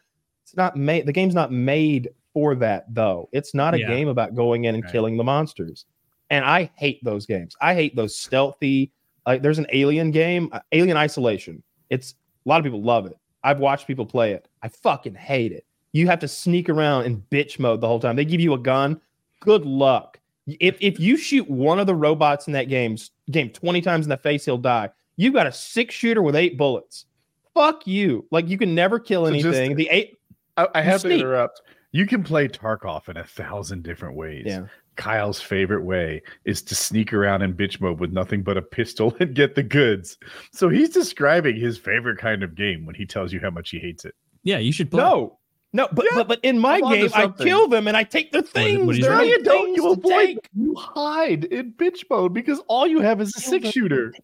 It's 0.44 0.56
not 0.56 0.76
made. 0.76 1.06
The 1.06 1.12
game's 1.12 1.34
not 1.34 1.52
made 1.52 2.08
for 2.32 2.54
that 2.56 2.86
though. 2.94 3.28
It's 3.32 3.54
not 3.54 3.74
a 3.74 3.78
Yeah. 3.78 3.88
game 3.88 4.08
about 4.08 4.34
going 4.34 4.64
in 4.64 4.74
and 4.74 4.84
Right. 4.84 4.92
killing 4.92 5.16
the 5.16 5.24
monsters. 5.24 5.86
And 6.30 6.44
I 6.44 6.70
hate 6.76 6.98
those 7.04 7.26
games. 7.26 7.54
I 7.60 7.74
hate 7.74 7.94
those 7.94 8.16
stealthy. 8.16 8.90
Like 9.26 9.42
there's 9.42 9.58
an 9.58 9.66
Alien 9.72 10.10
game, 10.10 10.48
uh, 10.52 10.60
Alien 10.72 10.96
Isolation. 10.96 11.62
It's 11.90 12.14
a 12.44 12.48
lot 12.48 12.58
of 12.58 12.64
people 12.64 12.82
love 12.82 13.06
it. 13.06 13.16
I've 13.44 13.60
watched 13.60 13.86
people 13.86 14.06
play 14.06 14.32
it. 14.32 14.48
I 14.62 14.68
fucking 14.68 15.14
hate 15.14 15.52
it. 15.52 15.64
You 15.92 16.06
have 16.08 16.18
to 16.20 16.28
sneak 16.28 16.68
around 16.68 17.04
in 17.04 17.22
bitch 17.30 17.58
mode 17.60 17.80
the 17.80 17.86
whole 17.86 18.00
time. 18.00 18.16
They 18.16 18.24
give 18.24 18.40
you 18.40 18.54
a 18.54 18.58
gun. 18.58 19.00
Good 19.40 19.64
luck. 19.64 20.18
If 20.46 20.76
if 20.80 20.98
you 20.98 21.16
shoot 21.16 21.48
one 21.48 21.78
of 21.78 21.86
the 21.86 21.94
robots 21.94 22.46
in 22.48 22.52
that 22.54 22.68
game 22.68 22.96
game 23.30 23.50
20 23.50 23.80
times 23.80 24.06
in 24.06 24.10
the 24.10 24.16
face, 24.16 24.44
he'll 24.44 24.58
die. 24.58 24.90
You've 25.16 25.34
got 25.34 25.46
a 25.46 25.52
six 25.52 25.94
shooter 25.94 26.20
with 26.22 26.34
eight 26.34 26.58
bullets. 26.58 27.06
Fuck 27.54 27.86
you. 27.86 28.26
Like 28.32 28.48
you 28.48 28.58
can 28.58 28.74
never 28.74 28.98
kill 28.98 29.26
So 29.26 29.32
just- 29.32 29.46
anything. 29.46 29.76
the 29.76 29.88
eight 29.90 30.18
I, 30.56 30.68
I 30.74 30.82
have 30.82 31.02
to 31.02 31.10
interrupt. 31.10 31.62
You 31.92 32.06
can 32.06 32.24
play 32.24 32.48
Tarkov 32.48 33.08
in 33.08 33.16
a 33.16 33.24
thousand 33.24 33.84
different 33.84 34.16
ways. 34.16 34.44
Yeah. 34.46 34.66
Kyle's 34.96 35.40
favorite 35.40 35.84
way 35.84 36.22
is 36.44 36.62
to 36.62 36.74
sneak 36.74 37.12
around 37.12 37.42
in 37.42 37.54
bitch 37.54 37.80
mode 37.80 38.00
with 38.00 38.12
nothing 38.12 38.42
but 38.42 38.56
a 38.56 38.62
pistol 38.62 39.14
and 39.20 39.34
get 39.34 39.54
the 39.54 39.62
goods. 39.62 40.18
So 40.52 40.68
he's 40.68 40.90
describing 40.90 41.56
his 41.56 41.78
favorite 41.78 42.18
kind 42.18 42.42
of 42.42 42.54
game 42.54 42.86
when 42.86 42.94
he 42.94 43.06
tells 43.06 43.32
you 43.32 43.40
how 43.40 43.50
much 43.50 43.70
he 43.70 43.78
hates 43.78 44.04
it. 44.04 44.14
Yeah, 44.42 44.58
you 44.58 44.72
should 44.72 44.90
play. 44.90 45.02
No. 45.02 45.38
No, 45.72 45.88
but, 45.90 46.04
Yeah, 46.04 46.18
but 46.18 46.28
but 46.28 46.40
in 46.44 46.60
my 46.60 46.80
I'm 46.84 46.92
game, 46.92 47.10
I 47.14 47.26
kill 47.26 47.66
them 47.66 47.88
and 47.88 47.96
I 47.96 48.04
take 48.04 48.30
their 48.30 48.42
things. 48.42 48.86
what 48.86 48.94
he's 48.94 49.04
There 49.04 49.12
right. 49.12 49.22
are 49.22 49.24
No, 49.24 49.28
you 49.28 49.42
don't. 49.42 49.74
You 49.74 49.90
avoid. 49.90 50.26
take. 50.26 50.48
You 50.54 50.72
hide 50.76 51.44
in 51.46 51.72
bitch 51.72 52.04
mode 52.08 52.32
because 52.32 52.60
all 52.68 52.86
you 52.86 53.00
have 53.00 53.20
is 53.20 53.34
a 53.36 53.40
six 53.40 53.70
shooter. 53.70 54.14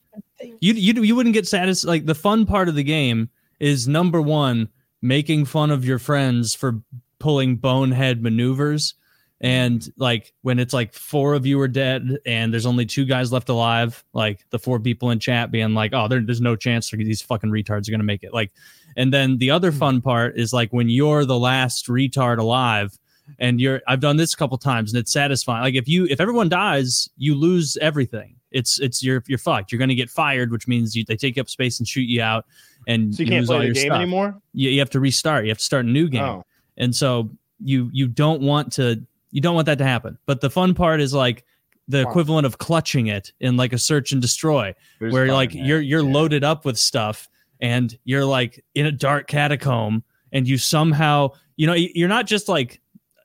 You 0.61 0.75
you 0.75 1.03
you 1.03 1.17
wouldn't 1.17 1.33
get 1.33 1.49
satisfied. 1.49 1.89
Like 1.89 2.07
the 2.07 2.15
fun 2.15 2.47
part 2.47 2.69
of 2.69 2.77
the 2.77 2.85
game 2.85 3.31
is 3.59 3.89
number 3.89 4.23
one, 4.23 4.69
making 5.03 5.45
fun 5.47 5.73
of 5.73 5.85
your 5.85 5.99
friends 5.99 6.55
for 6.55 6.81
pulling 7.19 7.57
bonehead 7.57 8.23
maneuvers. 8.23 8.95
And 9.43 9.91
like 9.97 10.35
when 10.43 10.59
it's 10.59 10.75
like 10.75 10.93
four 10.93 11.33
of 11.33 11.47
you 11.47 11.59
are 11.61 11.69
dead 11.69 12.19
and 12.27 12.53
there's 12.53 12.67
only 12.67 12.85
two 12.85 13.07
guys 13.07 13.33
left 13.33 13.49
alive, 13.49 14.05
like 14.13 14.45
the 14.51 14.59
four 14.59 14.79
people 14.79 15.11
in 15.11 15.19
chat 15.19 15.51
being 15.51 15.73
like, 15.73 15.95
"Oh, 15.95 16.09
there, 16.09 16.21
there's 16.21 16.43
no 16.43 16.57
chance 16.57 16.91
these 16.91 17.23
fucking 17.23 17.51
retards 17.51 17.89
are 17.89 17.91
gonna 17.91 18.05
make 18.05 18.23
it." 18.23 18.35
Like, 18.35 18.53
and 18.97 19.15
then 19.15 19.39
the 19.39 19.51
other 19.51 19.71
hmm. 19.71 19.79
fun 19.79 20.01
part 20.03 20.39
is 20.39 20.53
like 20.53 20.71
when 20.73 20.91
you're 20.91 21.25
the 21.25 21.39
last 21.39 21.87
retard 21.89 22.39
alive, 22.39 22.99
and 23.39 23.61
you're 23.61 23.81
I've 23.89 24.01
done 24.01 24.19
this 24.19 24.35
a 24.35 24.37
couple 24.37 24.59
times 24.59 24.93
and 24.93 25.01
it's 25.01 25.13
satisfying. 25.13 25.63
Like 25.63 25.75
if 25.75 25.89
you 25.89 26.07
if 26.11 26.21
everyone 26.21 26.51
dies, 26.51 27.09
you 27.17 27.35
lose 27.35 27.79
everything. 27.79 28.37
It's 28.51 28.79
it's 28.79 29.03
you're 29.03 29.23
you're 29.27 29.39
fucked. 29.39 29.73
You're 29.73 29.79
gonna 29.79 29.95
get 29.95 30.11
fired, 30.11 30.51
which 30.51 30.69
means 30.69 30.95
you, 30.95 31.05
they 31.05 31.17
take 31.17 31.39
up 31.39 31.49
space 31.49 31.79
and 31.79 31.89
shoot 31.89 32.03
you 32.03 32.21
out, 32.21 32.45
and 32.87 33.15
So 33.15 33.23
you 33.23 33.29
can't 33.29 33.41
lose 33.41 33.51
all 33.51 33.59
play 33.59 33.69
the 33.69 33.75
game 33.75 33.87
stuff. 33.87 33.97
anymore. 33.97 34.41
You, 34.53 34.71
you 34.71 34.81
have 34.81 34.91
to 34.91 35.01
restart. 35.01 35.45
You 35.45 35.51
have 35.51 35.59
to 35.59 35.65
start 35.65 35.87
a 35.87 35.89
new 35.89 36.09
game, 36.09 36.23
Oh. 36.23 36.45
and 36.77 36.95
so 36.95 37.31
you 37.63 37.89
you 37.93 38.09
don't 38.09 38.43
want 38.43 38.73
to 38.75 39.03
you 39.31 39.41
don't 39.41 39.55
want 39.55 39.67
that 39.67 39.79
to 39.79 39.85
happen. 39.85 40.19
But 40.27 40.41
the 40.41 40.51
fun 40.51 40.75
part 40.75 41.01
is 41.01 41.13
like 41.15 41.45
the 41.89 42.03
equivalent 42.03 42.47
of 42.47 42.59
clutching 42.59 43.09
it 43.09 43.33
in 43.41 43.57
like 43.57 43.73
a 43.73 43.79
search 43.79 44.13
and 44.13 44.23
destroy 44.23 44.75
There's 45.01 45.13
where 45.13 45.27
like 45.33 45.53
that. 45.53 45.59
you're 45.65 45.81
you're 45.81 46.05
Yeah. 46.05 46.13
loaded 46.13 46.45
up 46.45 46.65
with 46.65 46.79
stuff 46.79 47.29
and 47.61 47.97
you're 48.05 48.25
like 48.25 48.65
in 48.75 48.87
a 48.87 48.93
dark 48.93 49.27
catacomb 49.27 50.05
and 50.33 50.47
you 50.49 50.57
somehow 50.57 51.31
you 51.57 51.67
know 51.67 51.75
you're 51.75 52.09
not 52.09 52.27
just 52.27 52.49
like 52.49 52.81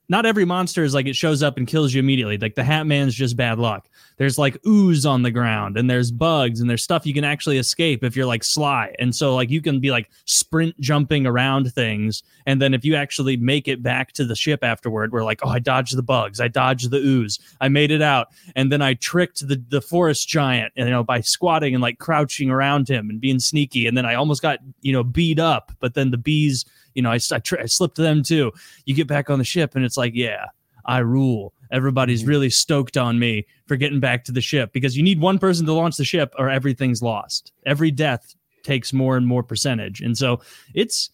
not 0.09 0.25
every 0.25 0.45
monster 0.45 0.83
is 0.83 0.93
like 0.93 1.07
it 1.07 1.15
shows 1.15 1.43
up 1.43 1.57
and 1.57 1.67
kills 1.67 1.93
you 1.93 1.99
immediately. 1.99 2.37
Like 2.37 2.55
the 2.55 2.63
hat 2.63 2.87
man's 2.87 3.15
just 3.15 3.35
bad 3.35 3.59
luck. 3.59 3.89
There's 4.17 4.37
like 4.37 4.57
ooze 4.65 5.05
on 5.05 5.23
the 5.23 5.31
ground 5.31 5.77
and 5.77 5.89
there's 5.89 6.11
bugs 6.11 6.61
and 6.61 6.69
there's 6.69 6.83
stuff 6.83 7.05
you 7.05 7.13
can 7.13 7.23
actually 7.23 7.57
escape 7.57 8.03
if 8.03 8.15
you're 8.15 8.25
like 8.25 8.43
sly. 8.43 8.95
And 8.99 9.15
so 9.15 9.35
like 9.35 9.49
you 9.49 9.61
can 9.61 9.79
be 9.79 9.91
like 9.91 10.09
sprint 10.25 10.79
jumping 10.79 11.25
around 11.25 11.73
things 11.73 12.23
and 12.45 12.61
then 12.61 12.73
if 12.73 12.85
you 12.85 12.95
actually 12.95 13.37
make 13.37 13.67
it 13.67 13.83
back 13.83 14.11
to 14.13 14.25
the 14.25 14.35
ship 14.35 14.63
afterward 14.63 15.11
we're 15.11 15.23
like 15.23 15.39
oh 15.43 15.49
i 15.49 15.59
dodged 15.59 15.95
the 15.97 16.03
bugs 16.03 16.39
i 16.39 16.47
dodged 16.47 16.91
the 16.91 16.97
ooze 16.97 17.39
i 17.61 17.67
made 17.67 17.91
it 17.91 18.01
out 18.01 18.27
and 18.55 18.71
then 18.71 18.81
I 18.81 18.93
tricked 18.95 19.47
the 19.47 19.61
the 19.69 19.81
forest 19.81 20.27
giant, 20.27 20.73
you 20.75 20.85
know, 20.85 21.03
by 21.03 21.21
squatting 21.21 21.73
and 21.73 21.81
like 21.81 21.99
crouching 21.99 22.49
around 22.49 22.87
him 22.87 23.09
and 23.09 23.19
being 23.19 23.39
sneaky, 23.39 23.87
and 23.87 23.97
then 23.97 24.05
I 24.05 24.15
almost 24.15 24.41
got 24.41 24.59
you 24.81 24.93
know 24.93 25.03
beat 25.03 25.39
up, 25.39 25.71
but 25.79 25.93
then 25.93 26.11
the 26.11 26.17
bees, 26.17 26.65
you 26.95 27.01
know, 27.03 27.11
I 27.11 27.19
I, 27.31 27.39
tri- 27.39 27.61
I 27.61 27.65
slipped 27.67 27.97
them 27.97 28.23
too. 28.23 28.51
You 28.85 28.95
get 28.95 29.07
back 29.07 29.29
on 29.29 29.37
the 29.37 29.45
ship, 29.45 29.75
and 29.75 29.85
it's 29.85 29.97
like, 29.97 30.13
yeah, 30.15 30.45
I 30.85 30.99
rule. 30.99 31.53
Everybody's 31.71 32.23
Mhm. 32.23 32.27
really 32.27 32.49
stoked 32.49 32.95
on 32.97 33.19
me 33.19 33.45
for 33.67 33.75
getting 33.75 33.99
back 33.99 34.23
to 34.25 34.31
the 34.31 34.41
ship 34.41 34.71
because 34.73 34.95
you 34.95 35.03
need 35.03 35.19
one 35.19 35.37
person 35.39 35.65
to 35.65 35.73
launch 35.73 35.97
the 35.97 36.05
ship, 36.05 36.33
or 36.39 36.49
everything's 36.49 37.01
lost. 37.01 37.51
Every 37.65 37.91
death 37.91 38.33
takes 38.63 38.93
more 38.93 39.17
and 39.17 39.27
more 39.27 39.43
percentage, 39.43 40.01
and 40.01 40.17
so 40.17 40.39
it's 40.73 41.09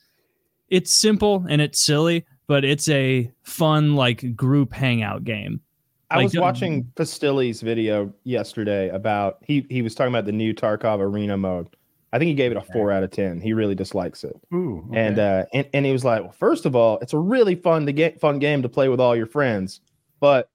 it's 0.69 0.93
simple 0.93 1.45
and 1.50 1.61
it's 1.61 1.81
silly, 1.81 2.25
but 2.47 2.63
it's 2.63 2.88
a 2.88 3.29
fun 3.43 3.95
like 3.95 4.35
group 4.38 4.71
hangout 4.71 5.23
game. 5.25 5.59
I 6.09 6.17
Like, 6.17 6.23
was 6.25 6.38
watching 6.38 6.83
Pestily's 6.95 7.61
video 7.61 8.13
yesterday 8.25 8.89
about 8.89 9.38
he 9.41 9.65
he 9.69 9.81
was 9.81 9.95
talking 9.95 10.13
about 10.13 10.25
the 10.25 10.31
new 10.33 10.53
Tarkov 10.53 11.00
arena 11.00 11.38
mode. 11.38 11.67
I 12.13 12.19
think 12.19 12.27
he 12.27 12.33
gave 12.33 12.51
it 12.51 12.57
a 12.57 12.61
four 12.61 12.91
out 12.91 13.03
of 13.03 13.11
ten. 13.11 13.39
He 13.39 13.53
really 13.53 13.75
dislikes 13.75 14.23
it, 14.23 14.35
Ooh, 14.53 14.85
okay. 14.89 14.99
and 14.99 15.19
uh, 15.19 15.45
and 15.53 15.67
and 15.73 15.85
he 15.85 15.91
was 15.91 16.03
like, 16.03 16.21
well, 16.21 16.31
first 16.31 16.65
of 16.65 16.75
all, 16.75 16.99
it's 16.99 17.13
a 17.13 17.17
really 17.19 17.55
fun 17.55 17.85
to 17.85 17.93
get 17.93 18.19
fun 18.19 18.39
game 18.39 18.61
to 18.61 18.69
play 18.69 18.89
with 18.89 18.99
all 18.99 19.15
your 19.15 19.27
friends, 19.27 19.81
but 20.19 20.49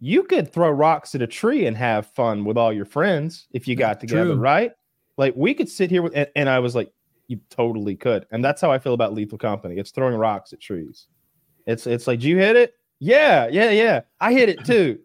you 0.00 0.22
could 0.22 0.52
throw 0.52 0.70
rocks 0.70 1.14
at 1.14 1.22
a 1.22 1.26
tree 1.26 1.66
and 1.66 1.76
have 1.76 2.06
fun 2.06 2.44
with 2.44 2.56
all 2.56 2.72
your 2.72 2.86
friends 2.86 3.46
if 3.52 3.68
you 3.68 3.76
got 3.76 4.00
together, 4.00 4.32
True. 4.32 4.40
right? 4.40 4.72
Like 5.16 5.34
we 5.36 5.52
could 5.52 5.68
sit 5.68 5.90
here 5.90 6.02
with, 6.02 6.14
and, 6.16 6.26
and 6.34 6.48
I 6.48 6.58
was 6.58 6.74
like, 6.74 6.90
you 7.28 7.38
totally 7.50 7.94
could, 7.94 8.26
and 8.32 8.44
that's 8.44 8.60
how 8.60 8.72
I 8.72 8.78
feel 8.78 8.94
about 8.94 9.12
Lethal 9.12 9.38
Company. 9.38 9.76
It's 9.76 9.90
throwing 9.90 10.14
rocks 10.16 10.52
at 10.52 10.60
trees. 10.60 11.06
It's 11.66 11.86
it's 11.86 12.06
like, 12.06 12.20
did 12.20 12.26
you 12.26 12.38
hit 12.38 12.56
it? 12.56 12.74
Yeah, 12.98 13.46
yeah, 13.48 13.70
yeah. 13.70 14.00
I 14.20 14.32
hit 14.32 14.48
it 14.48 14.64
too. 14.64 14.98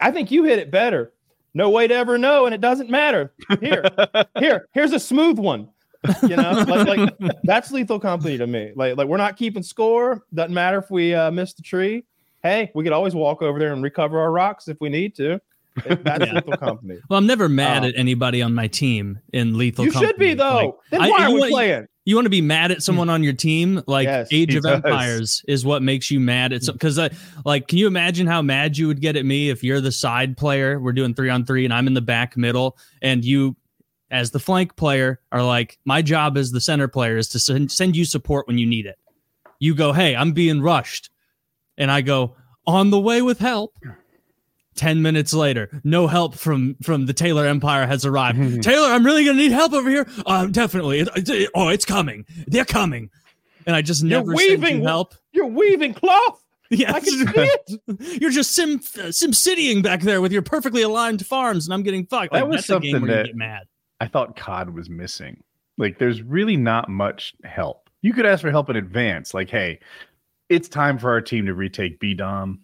I 0.00 0.10
think 0.10 0.30
you 0.30 0.44
hit 0.44 0.58
it 0.58 0.70
better. 0.70 1.12
No 1.54 1.70
way 1.70 1.88
to 1.88 1.94
ever 1.94 2.16
know, 2.16 2.46
and 2.46 2.54
it 2.54 2.60
doesn't 2.60 2.90
matter. 2.90 3.32
Here, 3.60 3.84
here, 4.38 4.68
here's 4.72 4.92
a 4.92 5.00
smooth 5.00 5.38
one. 5.38 5.68
You 6.22 6.36
know, 6.36 6.52
like, 6.68 6.98
like 7.20 7.32
that's 7.44 7.70
lethal 7.70 7.98
company 7.98 8.38
to 8.38 8.46
me. 8.46 8.72
Like, 8.74 8.96
like 8.96 9.08
we're 9.08 9.16
not 9.16 9.36
keeping 9.36 9.62
score. 9.62 10.24
Doesn't 10.32 10.54
matter 10.54 10.78
if 10.78 10.90
we 10.90 11.14
uh, 11.14 11.30
miss 11.30 11.54
the 11.54 11.62
tree. 11.62 12.04
Hey, 12.42 12.70
we 12.74 12.84
could 12.84 12.92
always 12.92 13.14
walk 13.14 13.42
over 13.42 13.58
there 13.58 13.72
and 13.72 13.82
recover 13.82 14.18
our 14.18 14.32
rocks 14.32 14.68
if 14.68 14.80
we 14.80 14.88
need 14.88 15.14
to. 15.16 15.40
It- 15.86 16.04
That's 16.04 16.26
Yeah. 16.26 16.32
lethal 16.34 16.56
company. 16.56 16.96
Well, 17.08 17.18
I'm 17.18 17.26
never 17.26 17.48
mad 17.48 17.84
Oh. 17.84 17.88
at 17.88 17.94
anybody 17.96 18.42
on 18.42 18.54
my 18.54 18.66
team 18.66 19.18
in 19.32 19.56
Lethal. 19.58 19.84
you 19.86 19.92
should 19.92 20.16
be 20.16 20.34
though. 20.34 20.54
Like, 20.54 20.74
then 20.90 21.00
why 21.00 21.06
you 21.06 21.14
are 21.14 21.32
we 21.32 21.40
want- 21.40 21.52
playing? 21.52 21.86
you 22.06 22.14
want 22.16 22.24
to 22.26 22.30
be 22.30 22.40
mad 22.40 22.72
at 22.72 22.82
someone 22.82 23.08
on 23.08 23.22
your 23.22 23.34
team 23.34 23.82
like 23.86 24.06
Yes, 24.06 24.28
age 24.32 24.54
of 24.56 24.62
does. 24.64 24.72
empires 24.76 25.42
is 25.46 25.64
what 25.64 25.82
makes 25.82 26.10
you 26.10 26.18
mad 26.18 26.52
at 26.52 26.62
some 26.64 26.74
because 26.74 26.98
I 26.98 27.10
like 27.44 27.68
can 27.68 27.78
you 27.78 27.86
imagine 27.86 28.26
how 28.26 28.42
mad 28.42 28.76
you 28.78 28.86
would 28.88 29.00
get 29.00 29.16
at 29.16 29.24
me 29.24 29.50
if 29.50 29.62
you're 29.62 29.80
the 29.80 29.92
side 29.92 30.36
player 30.36 30.80
we're 30.80 30.92
doing 30.92 31.14
three 31.14 31.28
on 31.28 31.44
three 31.44 31.64
and 31.64 31.72
i'm 31.74 31.86
in 31.86 31.94
the 31.94 32.00
back 32.00 32.36
middle 32.36 32.76
and 33.02 33.24
you 33.24 33.54
as 34.10 34.30
the 34.32 34.40
flank 34.40 34.74
player 34.76 35.20
are 35.30 35.42
like 35.44 35.78
my 35.84 36.02
job 36.02 36.36
as 36.36 36.50
the 36.50 36.60
center 36.60 36.88
player 36.88 37.16
is 37.16 37.28
to 37.28 37.38
send, 37.38 37.70
send 37.70 37.94
you 37.94 38.04
support 38.04 38.48
when 38.48 38.58
you 38.58 38.66
need 38.66 38.86
it 38.86 38.98
you 39.60 39.74
go 39.74 39.92
hey 39.92 40.16
i'm 40.16 40.32
being 40.32 40.60
rushed 40.62 41.10
and 41.78 41.90
i 41.92 42.00
go 42.00 42.34
on 42.66 42.90
the 42.90 42.98
way 42.98 43.22
with 43.22 43.38
help 43.38 43.74
10 44.80 45.02
minutes 45.02 45.34
later 45.34 45.68
no 45.84 46.06
help 46.06 46.34
from 46.34 46.74
from 46.82 47.04
the 47.04 47.12
taylor 47.12 47.44
empire 47.46 47.86
has 47.86 48.06
arrived 48.06 48.62
taylor 48.62 48.88
i'm 48.88 49.04
really 49.04 49.24
gonna 49.26 49.36
need 49.36 49.52
help 49.52 49.72
over 49.74 49.90
here 49.90 50.06
um 50.26 50.50
definitely 50.52 51.00
It- 51.00 51.28
it- 51.28 51.50
oh 51.54 51.68
it's 51.68 51.84
coming 51.84 52.24
they're 52.46 52.64
coming 52.64 53.10
and 53.66 53.76
i 53.76 53.82
just 53.82 54.02
You're 54.02 54.20
never 54.20 54.34
send 54.36 54.62
weaving- 54.62 54.78
you 54.80 54.86
help 54.88 55.14
You're 55.32 55.46
weaving 55.48 55.92
cloth. 55.94 56.42
yeah 56.70 56.94
I 56.94 57.00
can 57.00 57.10
see 57.10 57.26
it. 57.36 57.80
you're 58.22 58.30
just 58.30 58.52
sim 58.54 58.80
sim 58.80 59.32
citying 59.32 59.82
back 59.82 60.00
there 60.00 60.20
with 60.22 60.32
your 60.32 60.40
perfectly 60.42 60.80
aligned 60.82 61.26
farms 61.26 61.66
and 61.66 61.74
i'm 61.74 61.82
getting 61.82 62.06
fucked 62.06 62.32
That 62.32 62.44
like, 62.44 62.50
was 62.50 62.66
that's 62.66 62.70
a 62.70 62.80
game 62.80 62.92
something 62.92 63.02
where 63.08 63.16
that- 63.18 63.26
you 63.26 63.32
get 63.32 63.36
mad 63.36 63.62
I 64.02 64.06
thought 64.08 64.34
COD 64.34 64.70
was 64.70 64.88
missing. 64.88 65.42
Like, 65.76 65.98
there's 65.98 66.22
really 66.22 66.56
not 66.56 66.88
much 66.88 67.34
help. 67.44 67.90
You 68.00 68.14
could 68.14 68.24
ask 68.24 68.40
for 68.40 68.50
help 68.50 68.70
in 68.70 68.76
advance. 68.76 69.34
Like, 69.34 69.50
hey, 69.50 69.80
it's 70.48 70.70
time 70.70 70.96
for 70.98 71.10
our 71.10 71.20
team 71.20 71.44
to 71.44 71.52
retake 71.52 72.00
B 72.00 72.14
Dom. 72.14 72.60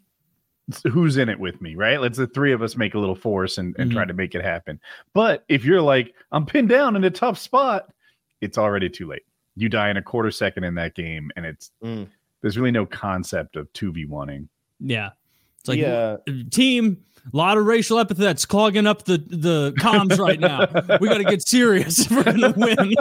Who's 0.91 1.17
in 1.17 1.29
it 1.29 1.39
with 1.39 1.61
me, 1.61 1.77
right? 1.77 2.01
Let's 2.01 2.19
the 2.19 2.27
three 2.27 2.53
of 2.53 2.61
us 2.61 2.77
make 2.77 2.95
a 2.95 2.99
little 2.99 3.15
force 3.15 3.59
and, 3.59 3.77
and 3.79 3.91
try 3.93 4.05
to 4.05 4.13
make 4.15 4.35
it 4.35 4.43
happen. 4.43 4.81
But 5.15 5.45
if 5.49 5.65
you're 5.65 5.81
like, 5.81 6.15
I'm 6.33 6.45
pinned 6.45 6.69
down 6.69 6.97
in 6.97 7.05
a 7.05 7.11
tough 7.11 7.39
spot, 7.39 7.89
it's 8.41 8.59
already 8.59 8.89
too 8.91 9.07
late. 9.07 9.23
You 9.55 9.69
die 9.69 9.91
in 9.91 9.97
a 9.97 10.03
quarter 10.03 10.31
second 10.33 10.65
in 10.65 10.75
that 10.75 10.95
game, 10.95 11.31
and 11.37 11.47
it's 11.47 11.71
Mm. 11.85 12.09
there's 12.43 12.59
really 12.59 12.73
no 12.73 12.85
concept 12.85 13.55
of 13.57 13.73
2v1ing. 13.75 14.49
Yeah. 14.81 15.11
It's 15.61 15.69
like 15.69 15.79
yeah, 15.79 16.17
team, 16.51 16.99
a 17.33 17.37
lot 17.37 17.59
of 17.59 17.65
racial 17.67 17.99
epithets 17.99 18.45
clogging 18.45 18.87
up 18.87 19.05
the 19.05 19.19
the 19.19 19.73
comms 19.79 20.17
right 20.19 20.39
now. 20.39 20.61
we 21.01 21.09
got 21.09 21.19
to 21.19 21.25
get 21.25 21.43
serious 21.47 22.01
if 22.01 22.11
we're 22.13 22.23
gonna 22.23 22.55
win. 22.57 22.95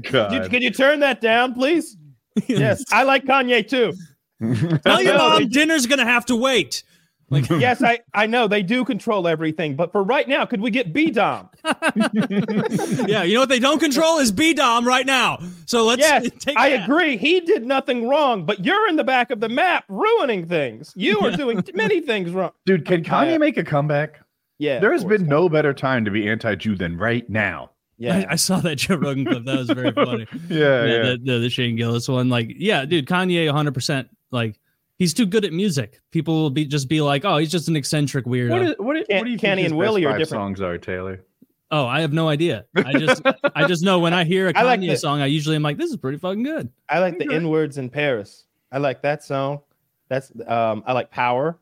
God. 0.10 0.50
Could 0.50 0.62
you, 0.62 0.68
you 0.68 0.70
turn 0.70 1.00
that 1.00 1.20
down, 1.20 1.54
please? 1.54 1.96
Yes, 2.48 2.82
I 2.90 3.04
like 3.04 3.24
Kanye 3.26 3.68
too. 3.68 3.92
Tell 4.84 5.02
your 5.02 5.16
mom 5.18 5.38
they- 5.42 5.44
dinner's 5.48 5.86
gonna 5.86 6.04
have 6.04 6.26
to 6.26 6.36
wait. 6.36 6.82
Like, 7.30 7.48
yes, 7.50 7.82
I, 7.82 8.00
I 8.12 8.26
know 8.26 8.46
they 8.48 8.62
do 8.62 8.84
control 8.84 9.26
everything, 9.26 9.76
but 9.76 9.92
for 9.92 10.02
right 10.02 10.28
now, 10.28 10.44
could 10.44 10.60
we 10.60 10.70
get 10.70 10.92
B 10.92 11.10
Dom? 11.10 11.48
yeah, 12.04 13.22
you 13.22 13.34
know 13.34 13.40
what 13.40 13.48
they 13.48 13.58
don't 13.58 13.78
control 13.80 14.18
is 14.18 14.30
B 14.32 14.52
Dom 14.54 14.86
right 14.86 15.06
now. 15.06 15.38
So 15.66 15.84
let's 15.84 16.00
Yes, 16.00 16.28
take 16.38 16.56
I 16.58 16.70
that. 16.70 16.84
agree. 16.84 17.16
He 17.16 17.40
did 17.40 17.66
nothing 17.66 18.08
wrong, 18.08 18.44
but 18.44 18.64
you're 18.64 18.88
in 18.88 18.96
the 18.96 19.04
back 19.04 19.30
of 19.30 19.40
the 19.40 19.48
map 19.48 19.84
ruining 19.88 20.46
things. 20.46 20.92
You 20.96 21.18
are 21.20 21.30
doing 21.30 21.64
many 21.74 22.00
things 22.00 22.30
wrong. 22.30 22.50
Dude, 22.66 22.84
can 22.86 23.02
Kanye 23.02 23.32
Yeah. 23.32 23.38
make 23.38 23.56
a 23.56 23.64
comeback? 23.64 24.20
Yeah, 24.58 24.78
There 24.78 24.92
has 24.92 25.02
course. 25.02 25.18
been 25.18 25.26
no 25.28 25.48
better 25.48 25.72
time 25.74 26.04
to 26.04 26.10
be 26.10 26.28
anti-Jew 26.28 26.76
than 26.76 26.96
right 26.96 27.28
now. 27.28 27.70
Yeah, 27.98 28.18
I, 28.28 28.32
I 28.32 28.36
saw 28.36 28.60
that 28.60 28.76
Joe 28.76 28.96
Rogan 28.96 29.24
clip. 29.24 29.44
That 29.44 29.58
was 29.58 29.70
very 29.70 29.92
funny. 29.92 30.26
Yeah, 30.48 30.84
yeah, 30.84 31.02
The, 31.02 31.20
the, 31.24 31.38
the 31.40 31.50
Shane 31.50 31.74
Gillis 31.76 32.08
one. 32.08 32.28
Like, 32.28 32.52
yeah, 32.56 32.84
dude, 32.84 33.06
Kanye 33.06 33.46
100%. 33.52 34.08
Like, 34.34 34.60
he's 34.98 35.14
too 35.14 35.24
good 35.24 35.44
at 35.46 35.52
music. 35.54 36.00
People 36.10 36.34
will 36.42 36.50
be 36.50 36.66
just 36.66 36.88
be 36.88 37.00
like, 37.00 37.24
oh, 37.24 37.38
he's 37.38 37.50
just 37.50 37.68
an 37.68 37.76
eccentric 37.76 38.26
weirdo. 38.26 38.50
What, 38.50 38.62
is, 38.62 38.74
what, 38.78 39.08
Ken- 39.08 39.18
what 39.18 39.24
do 39.24 39.30
you 39.30 39.38
Kenny 39.38 39.62
think 39.62 39.70
and 39.70 39.78
Willie 39.78 40.04
are 40.04 40.10
five 40.10 40.18
different. 40.18 40.40
songs 40.42 40.60
are, 40.60 40.76
Taylor? 40.76 41.24
oh, 41.70 41.86
I 41.86 42.02
have 42.02 42.12
no 42.12 42.28
idea. 42.28 42.66
I 42.76 42.92
just, 42.98 43.22
I 43.54 43.66
just 43.66 43.82
know 43.82 43.98
when 43.98 44.12
I 44.14 44.24
hear 44.24 44.46
a 44.48 44.52
Kanye 44.52 44.56
I 44.60 44.62
like 44.62 44.80
the- 44.80 44.96
song, 44.96 45.20
I 45.22 45.26
usually 45.26 45.56
am 45.56 45.62
like, 45.62 45.78
this 45.78 45.90
is 45.90 45.96
pretty 45.96 46.18
fucking 46.18 46.42
good. 46.44 46.68
I 46.88 46.98
like 47.00 47.18
the 47.18 47.24
Okay. 47.26 47.34
N 47.36 47.48
words 47.48 47.78
in 47.78 47.88
Paris. 47.90 48.44
I 48.70 48.78
like 48.78 49.00
that 49.02 49.24
song. 49.24 49.60
That's 50.08 50.30
um. 50.46 50.84
I 50.86 50.92
like 50.92 51.10
Power. 51.10 51.58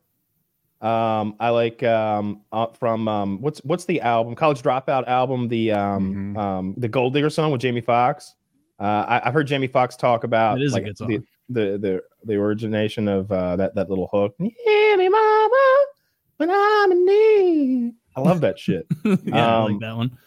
Um. 0.81 1.37
I 1.39 1.51
like 1.51 1.83
um. 1.83 2.43
Uh, 2.53 2.67
from 2.79 3.07
um. 3.07 3.41
What's 3.41 3.61
what's 3.65 3.85
the 3.85 4.01
album? 4.01 4.35
College 4.35 4.63
Dropout 4.63 5.07
album. 5.07 5.49
The 5.49 5.73
um. 5.73 6.35
Mhm. 6.35 6.39
Um. 6.39 6.75
The 6.77 6.89
Gold 6.89 7.15
Digger 7.15 7.31
song 7.31 7.53
with 7.53 7.61
Jamie 7.61 7.81
Foxx. 7.81 8.35
Uh, 8.81 8.85
I, 9.09 9.29
I've 9.29 9.33
heard 9.35 9.47
Jamie 9.47 9.69
Foxx 9.69 9.95
talk 9.95 10.25
about 10.25 10.61
It 10.61 10.65
is 10.65 10.75
a 10.75 10.81
good 10.81 10.99
song. 10.99 11.09
The, 11.09 11.23
the 11.53 11.79
the 11.79 12.03
the 12.25 12.35
origination 12.35 13.09
of 13.09 13.31
uh, 13.31 13.57
that 13.57 13.75
that 13.75 13.89
little 13.89 14.09
hook. 14.13 14.35
Hear 14.39 14.97
me, 14.97 15.09
mama, 15.09 15.77
when 16.39 16.51
I'm 16.51 16.93
in 16.93 17.07
need. 17.07 17.95
I 18.17 18.21
love 18.21 18.41
that 18.43 18.59
shit. 18.59 18.87
yeah, 19.05 19.47
I 19.47 19.65
Um, 19.65 19.73
like 19.73 19.81
that 19.81 19.97
one. 19.97 20.19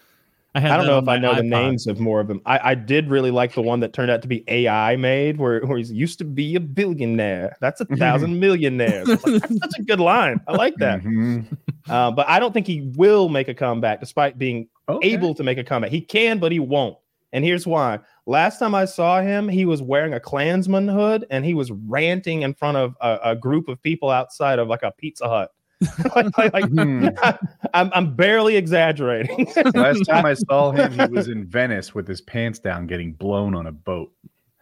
I, 0.56 0.70
I 0.74 0.78
don't 0.78 0.86
know 0.88 1.00
if 1.00 1.08
I 1.10 1.18
know 1.18 1.36
the 1.36 1.44
names 1.44 1.86
of 1.86 2.00
more 2.00 2.22
of 2.22 2.30
them. 2.30 2.42
I, 2.46 2.72
I 2.72 2.76
did 2.76 3.10
really 3.10 3.30
like 3.30 3.54
the 3.54 3.62
one 3.62 3.82
that 3.82 3.92
turned 3.92 4.10
out 4.10 4.22
to 4.22 4.28
be 4.30 4.42
AI 4.48 4.96
made, 4.96 5.38
where, 5.38 5.60
where 5.66 5.78
he's 5.78 5.92
used 5.92 6.18
to 6.20 6.24
be 6.24 6.56
a 6.56 6.62
billionaire. 6.62 7.58
That's 7.60 7.82
a 7.82 7.86
thousand 7.86 8.40
millionaires. 8.40 9.10
Like, 9.10 9.42
That's 9.42 9.60
such 9.60 9.80
a 9.80 9.84
good 9.84 10.00
line. 10.00 10.40
I 10.48 10.54
like 10.54 10.76
that. 10.78 11.02
Mhm. 11.02 11.46
Uh, 11.90 12.10
but 12.12 12.28
I 12.30 12.40
don't 12.40 12.54
think 12.54 12.68
he 12.68 12.90
will 12.96 13.28
make 13.28 13.50
a 13.50 13.54
comeback, 13.54 14.00
despite 14.00 14.38
being 14.38 14.70
Okay. 14.88 15.10
able 15.10 15.36
to 15.36 15.44
make 15.44 15.58
a 15.58 15.64
comeback. 15.64 15.92
He 15.92 16.00
can, 16.02 16.40
but 16.40 16.52
he 16.54 16.60
won't. 16.60 16.98
And 17.34 17.44
here's 17.44 17.68
why. 17.68 18.00
Last 18.28 18.58
time 18.58 18.74
I 18.74 18.86
saw 18.86 19.22
him, 19.22 19.48
he 19.48 19.66
was 19.66 19.82
wearing 19.82 20.14
a 20.14 20.20
Klansman 20.20 20.88
hood 20.88 21.26
and 21.30 21.46
he 21.46 21.54
was 21.54 21.72
ranting 21.72 22.42
in 22.42 22.54
front 22.56 22.78
of 22.78 22.96
a, 23.02 23.20
a 23.32 23.36
group 23.36 23.68
of 23.68 23.82
people 23.82 24.10
outside 24.10 24.58
of 24.60 24.68
like 24.68 24.82
a 24.84 24.92
Pizza 24.98 25.28
Hut. 25.30 25.52
like, 26.16 26.36
like- 26.38 26.54
like, 26.54 26.70
Hmm. 26.70 27.08
I'm, 27.74 27.92
I'm 27.94 28.16
barely 28.16 28.56
exaggerating. 28.56 29.48
Last 29.76 30.06
time 30.10 30.26
I 30.26 30.34
saw 30.34 30.72
him, 30.72 30.92
he 30.98 31.06
was 31.14 31.28
in 31.28 31.46
Venice 31.46 31.94
with 31.94 32.08
his 32.08 32.22
pants 32.22 32.58
down, 32.60 32.88
getting 32.88 33.14
blown 33.14 33.54
on 33.54 33.68
a 33.68 33.72
boat. 33.72 34.12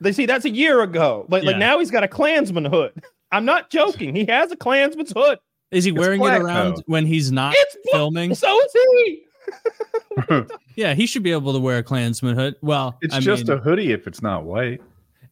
They 0.02 0.12
see 0.12 0.26
that's 0.26 0.44
a 0.46 0.50
year 0.50 0.82
ago. 0.82 1.26
Like, 1.30 1.44
like 1.44 1.58
now 1.58 1.80
he's 1.80 1.92
got 1.92 2.04
a 2.04 2.08
Klansman 2.08 2.66
hood. 2.66 2.92
I'm 3.32 3.46
not 3.46 3.70
joking. 3.70 4.14
He 4.16 4.26
has 4.26 4.52
a 4.52 4.58
Klansman's 4.58 5.14
hood. 5.16 5.40
Is 5.72 5.86
he 5.86 5.92
It's 5.92 6.00
wearing 6.00 6.20
black, 6.20 6.40
it 6.42 6.44
around 6.44 6.76
though. 6.78 6.82
when 6.88 7.06
he's 7.06 7.32
not 7.32 7.54
It's 7.56 7.78
black. 7.86 7.94
filming? 7.94 8.36
So 8.36 8.60
is 8.60 8.74
he. 8.74 9.24
Yeah, 10.76 10.94
he 10.96 11.06
should 11.06 11.22
be 11.24 11.32
able 11.32 11.54
to 11.54 11.60
wear 11.60 11.78
a 11.78 11.84
Klansman 11.84 12.36
hood. 12.36 12.56
Well, 12.62 12.98
It's 13.02 13.14
I 13.14 13.20
just 13.20 13.48
mean, 13.48 13.58
a 13.58 13.62
hoodie 13.62 13.92
if 13.92 14.08
it's 14.08 14.22
not 14.24 14.44
white. 14.44 14.82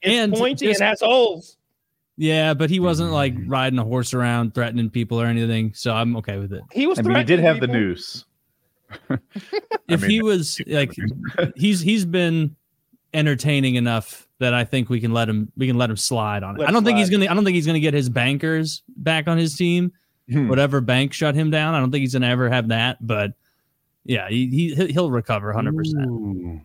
It's 0.01 0.15
And 0.15 0.33
pointy 0.33 0.67
just- 0.67 0.81
and 0.81 0.89
has 0.89 0.99
holes. 1.01 1.57
yeah, 2.17 2.53
but 2.53 2.69
he 2.69 2.79
wasn't 2.79 3.11
like 3.11 3.33
riding 3.47 3.79
a 3.79 3.83
horse 3.83 4.13
around 4.13 4.53
threatening 4.53 4.89
people 4.89 5.19
or 5.21 5.25
anything. 5.25 5.73
So 5.73 5.93
I'm 5.93 6.15
okay 6.17 6.37
with 6.37 6.53
it. 6.53 6.61
He 6.71 6.85
was. 6.87 6.99
I 6.99 7.01
mean, 7.03 7.15
he 7.17 7.23
did 7.23 7.39
threatening 7.39 7.45
have 7.45 7.59
the 7.59 7.67
noose. 7.67 8.25
If 9.87 10.01
mean, 10.01 10.09
he 10.09 10.21
was 10.21 10.59
like, 10.67 10.93
he's 11.55 11.79
he's 11.81 12.05
been 12.05 12.55
entertaining 13.13 13.75
enough 13.75 14.27
that 14.39 14.53
I 14.53 14.63
think 14.63 14.89
we 14.89 14.99
can 15.01 15.11
let 15.13 15.27
him 15.29 15.51
we 15.57 15.67
can 15.67 15.77
let 15.77 15.89
him 15.89 15.97
slide 15.97 16.43
on 16.43 16.55
it. 16.55 16.59
Let 16.59 16.69
I 16.69 16.71
don't 16.71 16.83
think 16.83 16.97
he's 16.97 17.09
gonna 17.09 17.25
I 17.25 17.33
don't 17.33 17.43
think 17.43 17.55
he's 17.55 17.65
gonna 17.65 17.79
get 17.79 17.93
his 17.93 18.09
bankers 18.09 18.83
back 18.97 19.27
on 19.27 19.37
his 19.37 19.55
team. 19.55 19.91
Hmm. 20.29 20.47
Whatever 20.47 20.81
bank 20.81 21.13
shut 21.13 21.35
him 21.35 21.51
down, 21.51 21.73
I 21.73 21.79
don't 21.79 21.91
think 21.91 22.01
he's 22.01 22.13
gonna 22.13 22.27
ever 22.27 22.49
have 22.49 22.69
that. 22.69 23.05
But 23.05 23.33
yeah, 24.05 24.27
he, 24.29 24.47
he 24.75 24.87
he'll 24.91 25.11
recover 25.11 25.53
hundred 25.53 25.75
percent. 25.77 26.07
Ooh. 26.07 26.61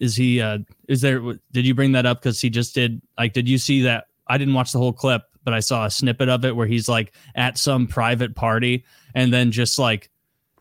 Is 0.00 0.16
he? 0.16 0.40
uh 0.40 0.58
Is 0.88 1.00
there? 1.00 1.20
Did 1.52 1.66
you 1.66 1.74
bring 1.74 1.92
that 1.92 2.06
up 2.06 2.20
because 2.20 2.40
he 2.40 2.50
just 2.50 2.74
did? 2.74 3.00
Like, 3.18 3.32
did 3.32 3.48
you 3.48 3.58
see 3.58 3.82
that? 3.82 4.06
I 4.26 4.38
didn't 4.38 4.54
watch 4.54 4.72
the 4.72 4.78
whole 4.78 4.92
clip, 4.92 5.22
but 5.44 5.52
I 5.54 5.60
saw 5.60 5.84
a 5.84 5.90
snippet 5.90 6.28
of 6.28 6.44
it 6.44 6.56
where 6.56 6.66
he's 6.66 6.88
like 6.88 7.12
at 7.34 7.58
some 7.58 7.86
private 7.86 8.34
party, 8.34 8.84
and 9.14 9.32
then 9.32 9.50
just 9.50 9.78
like 9.78 10.10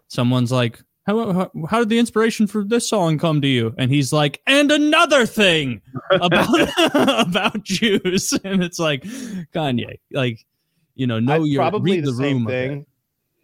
someone's 0.10 0.51
like, 0.51 0.84
"How 1.08 1.32
how, 1.32 1.51
how 1.69 1.80
did 1.80 1.89
the 1.89 1.99
inspiration 1.99 2.45
for 2.47 2.63
this 2.63 2.89
song 2.89 3.17
come 3.17 3.41
to 3.41 3.47
you?" 3.47 3.73
And 3.77 3.89
he's 3.89 4.12
like, 4.12 4.41
"And 4.47 4.69
another 4.71 5.25
thing 5.25 5.82
about 6.12 6.49
about 7.27 7.63
Jews," 7.63 8.34
and 8.43 8.62
it's 8.63 8.80
like 8.80 9.04
Kanye, 9.54 9.99
like 10.12 10.45
you 10.95 11.08
know, 11.08 11.19
know 11.19 11.36
I- 11.36 11.45
your 11.45 11.62
probably 11.62 11.93
read 11.93 12.06
the, 12.06 12.12
the, 12.12 12.17
same 12.17 12.38
room. 12.39 12.47
thing. 12.47 12.86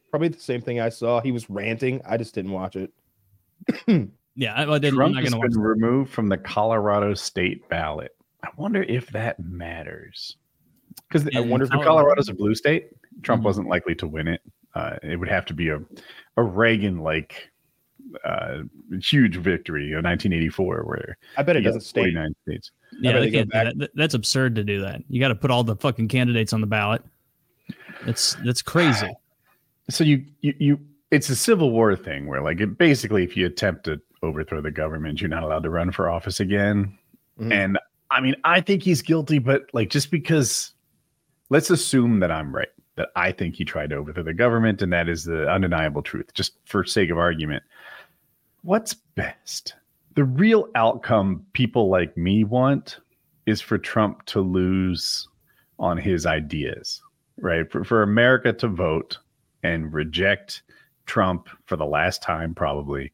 Probably 0.10 0.30
the 0.30 0.40
same 0.40 0.62
thing 0.62 0.80
I 0.80 0.90
saw. 0.90 1.20
He 1.22 1.32
was 1.32 1.50
ranting. 1.50 2.02
I 2.08 2.18
just 2.18 2.34
didn't 2.36 2.52
watch 2.52 2.76
it. 2.76 2.92
Yeah, 4.40 4.54
I, 4.54 4.72
I 4.72 4.78
didn't. 4.78 4.94
I'm 5.02 5.12
Trump 5.12 5.16
not 5.16 5.24
has 5.24 5.32
gonna 5.32 5.42
watch. 5.42 5.50
been 5.50 5.60
removed 5.62 6.12
from 6.14 6.30
the 6.30 6.38
Colorado 6.38 7.16
state 7.16 7.68
ballot. 7.70 8.16
I 8.44 8.50
wonder 8.56 8.84
if 8.84 9.08
that 9.08 9.40
matters. 9.40 10.38
Because 11.08 11.28
I 11.36 11.40
wonder 11.40 11.66
if 11.66 11.74
if- 11.74 11.82
Colorado's 11.84 12.30
a 12.30 12.36
blue 12.36 12.54
state, 12.54 12.90
Trump 13.24 13.42
Mhm. 13.42 13.46
wasn't 13.46 13.68
likely 13.68 13.96
to 13.96 14.06
win 14.06 14.28
it. 14.28 14.42
Uh, 14.76 14.98
it 15.02 15.16
would 15.20 15.28
have 15.28 15.44
to 15.48 15.56
be 15.56 15.70
a, 15.70 15.80
a 16.38 16.44
Reagan 16.44 17.00
like 17.00 17.50
uh, 18.24 18.60
huge 19.02 19.38
victory 19.38 19.86
in 19.88 20.04
1984, 20.04 20.84
where 20.84 21.18
I 21.36 21.42
bet 21.42 21.56
it 21.56 21.62
he 21.62 21.64
got 21.64 21.70
doesn't 21.70 21.82
stay. 21.82 22.02
49 22.02 22.36
states. 22.44 22.72
Yeah, 23.02 23.14
better 23.14 23.26
they 23.26 23.32
can't 23.32 23.52
do 23.52 23.80
that. 23.80 23.90
That's 23.96 24.14
absurd 24.14 24.54
to 24.58 24.64
do 24.64 24.82
that. 24.82 25.02
You 25.10 25.20
got 25.20 25.30
to 25.30 25.36
put 25.36 25.50
all 25.50 25.64
the 25.64 25.76
fucking 25.76 26.10
candidates 26.10 26.54
on 26.54 26.62
the 26.62 26.68
ballot. 26.68 27.02
That's 28.06 28.36
that's 28.46 28.62
crazy. 28.62 29.10
So 29.90 30.04
you, 30.04 30.26
you, 30.42 30.54
you, 30.60 30.80
it's 31.12 31.30
a 31.30 31.36
civil 31.36 31.72
war 31.72 31.96
thing 31.96 32.28
where, 32.28 32.42
like, 32.42 32.60
it 32.60 32.78
basically, 32.78 33.24
if 33.24 33.38
you 33.38 33.46
attempt 33.46 33.86
to 33.86 34.02
overthrow 34.24 34.62
the 34.62 34.72
government, 34.72 35.22
you're 35.22 35.30
not 35.30 35.44
allowed 35.44 35.64
to 35.64 35.70
run 35.70 35.92
for 35.92 36.10
office 36.10 36.40
again. 36.40 36.98
Mhm. 37.40 37.54
And 37.54 37.80
I 38.10 38.22
mean, 38.22 38.36
I 38.44 38.62
think 38.62 38.84
he's 38.84 39.02
guilty, 39.02 39.40
but 39.40 39.64
like, 39.74 39.90
just 39.90 40.12
because, 40.12 40.74
let's 41.50 41.70
assume 41.70 42.20
that 42.20 42.32
I'm 42.32 42.54
right, 42.54 42.68
that 42.96 43.10
I 43.16 43.32
think 43.32 43.56
he 43.56 43.64
tried 43.64 43.92
to 43.92 43.98
overthrow 43.98 44.24
the 44.24 44.34
government, 44.34 44.82
and 44.82 44.92
that 44.92 45.08
is 45.08 45.24
the 45.24 45.50
undeniable 45.50 46.02
truth, 46.02 46.34
just 46.34 46.54
for 46.66 46.84
sake 46.84 47.10
of 47.10 47.18
argument. 47.18 47.64
What's 48.64 48.94
best? 48.94 49.76
The 50.16 50.24
real 50.24 50.68
outcome 50.76 51.46
people 51.54 51.90
like 51.90 52.18
me 52.18 52.44
want 52.44 52.98
is 53.46 53.62
for 53.62 53.78
Trump 53.78 54.26
to 54.26 54.42
lose 54.42 55.28
on 55.80 55.98
his 55.98 56.26
ideas, 56.26 57.02
right? 57.38 57.72
For, 57.72 57.84
for 57.84 58.04
America 58.04 58.52
to 58.52 58.68
vote 58.68 59.20
and 59.68 59.94
reject 59.94 60.64
Trump 61.06 61.50
for 61.66 61.76
the 61.76 61.86
last 61.86 62.22
time, 62.22 62.54
probably, 62.56 63.12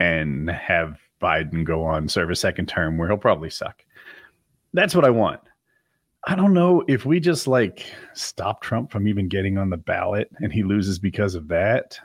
and 0.00 0.50
have 0.50 0.98
Biden 1.20 1.64
go 1.64 1.84
on 1.84 2.08
serve 2.08 2.30
a 2.30 2.36
second 2.36 2.66
term 2.66 2.98
where 2.98 3.08
he'll 3.08 3.16
probably 3.16 3.50
suck. 3.50 3.84
That's 4.72 4.94
what 4.94 5.04
I 5.04 5.10
want. 5.10 5.40
I 6.26 6.34
don't 6.34 6.54
know 6.54 6.84
if 6.88 7.04
we 7.04 7.20
just 7.20 7.46
like 7.46 7.84
stop 8.14 8.62
Trump 8.62 8.90
from 8.92 9.08
even 9.08 9.28
getting 9.28 9.58
on 9.58 9.70
the 9.70 9.76
ballot 9.76 10.30
and 10.40 10.52
he 10.52 10.62
loses 10.62 10.98
because 10.98 11.34
of 11.34 11.48
that. 11.48 11.98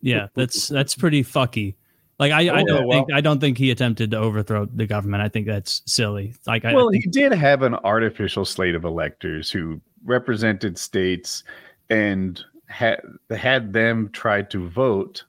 Yeah, 0.00 0.28
that's 0.34 0.68
that's 0.68 0.94
pretty 0.94 1.22
fucky. 1.24 1.74
Like 2.18 2.30
I, 2.32 2.48
I 2.48 2.62
Oh, 2.62 2.64
don't 2.66 2.86
well. 2.86 2.98
think 2.98 3.12
I 3.12 3.20
don't 3.20 3.40
think 3.40 3.58
he 3.58 3.70
attempted 3.72 4.12
to 4.12 4.18
overthrow 4.18 4.66
the 4.66 4.86
government. 4.86 5.22
I 5.24 5.28
think 5.28 5.46
that's 5.48 5.82
silly. 5.86 6.34
Like 6.46 6.64
I, 6.64 6.70
I 6.70 6.74
well, 6.74 6.90
think- 6.90 7.04
he 7.04 7.10
did 7.10 7.32
have 7.32 7.62
an 7.62 7.74
artificial 7.76 8.44
slate 8.44 8.74
of 8.76 8.84
electors 8.84 9.50
who 9.50 9.80
represented 10.04 10.78
states 10.78 11.42
and 11.90 12.40
had 12.66 13.00
had 13.36 13.72
them 13.72 14.10
try 14.12 14.42
to 14.42 14.68
vote 14.68 15.24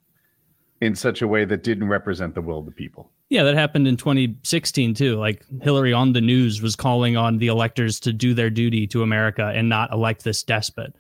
in 0.82 0.96
such 0.96 1.22
a 1.22 1.28
way 1.28 1.46
that 1.46 1.64
didn't 1.64 1.88
represent 1.88 2.36
the 2.36 2.42
will 2.42 2.60
of 2.60 2.66
the 2.66 2.72
people. 2.72 3.10
yeah, 3.30 3.44
that 3.44 3.56
happened 3.56 3.88
in 3.88 3.98
2016 3.98 4.94
too. 4.94 5.16
Like 5.18 5.44
Hillary 5.62 5.94
on 5.94 6.14
the 6.14 6.22
news 6.22 6.62
was 6.62 6.76
calling 6.76 7.18
on 7.18 7.38
the 7.40 7.48
electors 7.48 8.00
to 8.02 8.14
do 8.14 8.34
their 8.34 8.50
duty 8.50 8.86
to 8.88 9.02
America 9.02 9.52
and 9.56 9.68
not 9.70 9.92
elect 9.92 10.24
this 10.24 10.44
despot. 10.44 10.96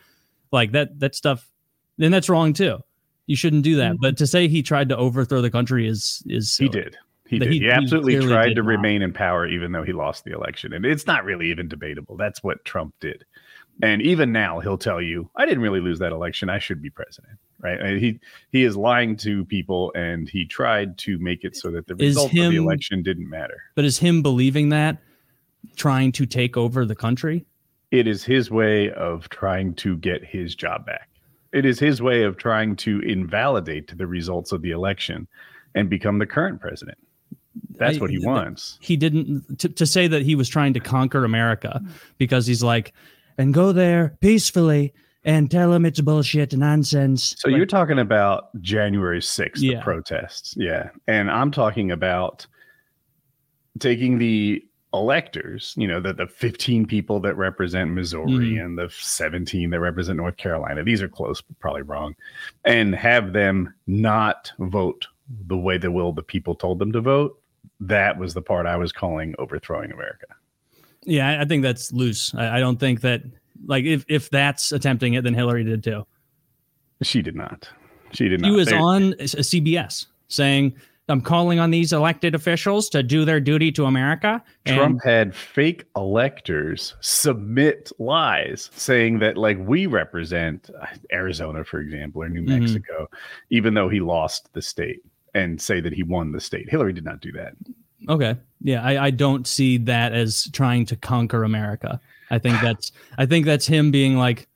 Like 0.52 0.71
that 0.71 1.00
that 1.00 1.15
stuff. 1.15 1.50
Then 1.98 2.12
that's 2.12 2.30
wrong 2.30 2.54
too. 2.54 2.80
You 3.28 3.36
shouldn't 3.36 3.63
do 3.63 3.76
that. 3.78 3.93
Mm-hmm. 3.93 4.02
But 4.02 4.17
to 4.17 4.28
say 4.28 4.48
he 4.48 4.62
tried 4.62 4.89
to 4.89 4.98
overthrow 4.98 5.41
the 5.41 5.50
country 5.52 5.88
is 5.88 6.24
is 6.28 6.56
He 6.58 6.67
did. 6.69 6.98
He 7.28 7.39
did. 7.39 7.52
he- 7.52 7.60
He, 7.60 7.65
he 7.65 7.71
absolutely 7.71 8.13
clearly 8.17 8.30
tried 8.34 8.50
to 8.56 8.62
not. 8.62 8.65
remain 8.65 9.02
in 9.02 9.12
power 9.13 9.48
even 9.48 9.71
though 9.71 9.84
he 9.84 9.93
lost 9.93 10.24
the 10.26 10.32
election. 10.32 10.74
And 10.74 10.86
it's 10.86 11.08
not 11.08 11.26
really 11.26 11.50
even 11.50 11.67
debatable. 11.67 12.17
That's 12.17 12.43
what 12.43 12.63
Trump 12.65 12.93
did. 13.00 13.26
And 13.82 14.02
even 14.02 14.32
now, 14.32 14.60
he'll 14.60 14.78
tell 14.78 15.02
you, 15.02 15.30
"I 15.36 15.46
didn't 15.46 15.62
really 15.62 15.82
lose 15.82 16.00
that 16.00 16.12
election. 16.12 16.50
I 16.50 16.60
should 16.60 16.82
be 16.82 16.90
president." 16.90 17.38
Right? 17.60 17.80
And 17.80 18.00
he 18.00 18.20
he 18.52 18.64
is 18.64 18.78
lying 18.78 19.18
to 19.18 19.44
people, 19.46 19.92
and 19.96 20.30
he 20.30 20.46
tried 20.46 20.98
to 21.00 21.18
make 21.20 21.44
it 21.44 21.56
so 21.56 21.72
that 21.72 21.88
the 21.88 21.96
Is 21.96 22.16
result 22.16 22.28
of 22.28 22.52
the 22.52 22.56
election 22.56 23.04
didn't 23.04 23.30
matter. 23.30 23.62
But 23.76 23.86
is 23.86 23.98
him 24.00 24.22
believing 24.22 24.70
that 24.70 24.98
trying 25.76 26.12
to 26.14 26.26
take 26.26 26.56
over 26.56 26.86
the 26.86 26.96
country? 26.96 27.46
It 27.92 28.08
is 28.08 28.24
his 28.24 28.50
way 28.52 28.92
of 28.92 29.30
trying 29.30 29.74
to 29.76 29.98
get 29.98 30.24
his 30.24 30.56
job 30.56 30.86
back. 30.86 31.10
It 31.52 31.66
is 31.66 31.80
his 31.80 32.02
way 32.02 32.24
of 32.24 32.38
trying 32.38 32.76
to 32.78 33.00
invalidate 33.00 33.98
the 33.98 34.08
results 34.08 34.52
of 34.52 34.62
the 34.62 34.72
election 34.72 35.28
and 35.74 35.90
become 35.90 36.20
the 36.20 36.26
current 36.26 36.60
president. 36.60 36.98
That's 37.78 38.00
what 38.00 38.10
he 38.10 38.20
wants. 38.20 38.78
He 38.82 38.98
didn't 38.98 39.60
to, 39.60 39.70
to 39.70 39.86
say 39.86 40.08
that 40.08 40.22
he 40.22 40.36
was 40.36 40.50
trying 40.50 40.74
to 40.74 40.80
conquer 40.80 41.24
America 41.24 41.82
because 42.18 42.46
he's 42.48 42.64
like, 42.64 42.94
and 43.38 43.54
go 43.54 43.71
there 43.71 44.17
peacefully 44.21 44.93
and 45.24 45.50
tell 45.50 45.71
them 45.71 45.86
it's 45.86 46.02
bullshit 46.02 46.54
and 46.54 46.60
nonsense. 46.60 47.36
So 47.39 47.50
Like, 47.50 47.58
you're 47.58 47.65
talking 47.65 48.00
about 48.00 48.50
January 48.62 49.21
6th, 49.21 49.62
Yeah. 49.62 49.78
the 49.80 49.82
protests. 49.84 50.56
Yeah. 50.58 50.89
And 51.08 51.32
I'm 51.32 51.50
talking 51.52 51.91
about 51.91 52.45
taking 53.80 54.17
the 54.17 54.63
electors, 54.93 55.74
you 55.78 55.88
know, 55.88 56.00
the, 56.00 56.13
the 56.13 56.28
15 56.28 56.86
people 56.86 57.19
that 57.19 57.36
represent 57.36 57.91
Missouri 57.91 58.30
Mhm. 58.56 58.63
and 58.65 58.78
the 58.78 58.89
17 58.89 59.69
that 59.71 59.80
represent 59.82 60.17
North 60.17 60.38
Carolina. 60.38 60.84
These 60.84 61.02
are 61.02 61.10
close, 61.10 61.41
but 61.41 61.60
probably 61.60 61.82
wrong. 61.82 62.15
And 62.63 62.95
have 62.95 63.34
them 63.34 63.74
not 63.88 64.54
vote 64.60 65.08
the 65.48 65.58
way 65.58 65.78
the 65.78 65.91
will 65.91 66.13
the 66.13 66.24
people 66.24 66.56
told 66.56 66.80
them 66.80 66.93
to 66.93 67.02
vote. 67.02 67.38
That 67.82 68.17
was 68.17 68.34
the 68.34 68.41
part 68.41 68.67
I 68.67 68.78
was 68.78 68.93
calling 68.93 69.36
overthrowing 69.38 69.91
America. 69.91 70.28
Yeah, 71.06 71.41
I- 71.41 71.46
think 71.46 71.63
that's 71.63 71.91
loose. 71.94 72.34
I, 72.36 72.58
I 72.58 72.60
don't 72.60 72.80
think 72.80 73.02
that 73.02 73.24
like 73.65 73.86
if 73.86 74.06
if 74.08 74.30
that's 74.30 74.72
attempting 74.72 75.13
it, 75.13 75.24
then 75.24 75.34
Hillary 75.34 75.63
did 75.63 75.84
too. 75.84 76.06
She 77.02 77.22
did 77.22 77.36
not. 77.36 77.70
She 78.12 78.30
did 78.30 78.41
not. 78.41 78.50
He 78.52 78.56
was 78.56 78.68
There- 78.70 78.80
on 78.80 79.13
a 79.20 79.44
CBS 79.44 80.08
saying, 80.28 80.74
"I'm 81.10 81.22
calling 81.22 81.60
on 81.60 81.72
these 81.72 81.91
elected 81.94 82.34
officials 82.36 82.89
to 82.89 83.04
do 83.04 83.26
their 83.26 83.39
duty 83.39 83.72
to 83.74 83.86
America." 83.86 84.44
And 84.65 84.76
Trump 84.78 85.04
had 85.04 85.36
fake 85.36 85.86
electors 85.96 86.96
submit 87.02 87.91
lies 88.00 88.70
saying 88.74 89.20
that, 89.20 89.38
like, 89.38 89.58
we 89.60 89.86
represent 89.88 90.70
uh, 90.82 90.86
Arizona, 91.12 91.63
for 91.63 91.80
example, 91.80 92.24
or 92.24 92.30
New 92.30 92.44
Mhm. 92.44 92.60
Mexico, 92.60 93.08
even 93.50 93.74
though 93.74 93.89
he 93.89 94.00
lost 94.00 94.54
the 94.54 94.62
state 94.62 95.02
and 95.34 95.62
say 95.62 95.82
that 95.82 95.91
he 95.94 96.04
won 96.04 96.32
the 96.32 96.39
state. 96.39 96.70
Hillary 96.70 96.94
did 96.94 97.04
not 97.06 97.20
do 97.20 97.32
that. 97.34 97.54
Okay. 98.10 98.36
Yeah, 98.62 98.82
I, 98.84 99.06
I 99.06 99.12
don't 99.12 99.46
see 99.48 99.78
that 99.80 100.13
as 100.13 100.50
trying 100.54 100.86
to 100.88 100.96
conquer 100.96 101.44
America. 101.44 102.00
I 102.32 102.39
think 102.39 102.60
that's 102.63 102.91
I 103.18 103.26
think 103.26 103.46
that's 103.46 103.68
him 103.68 103.91
being 103.91 104.18
like 104.18 104.48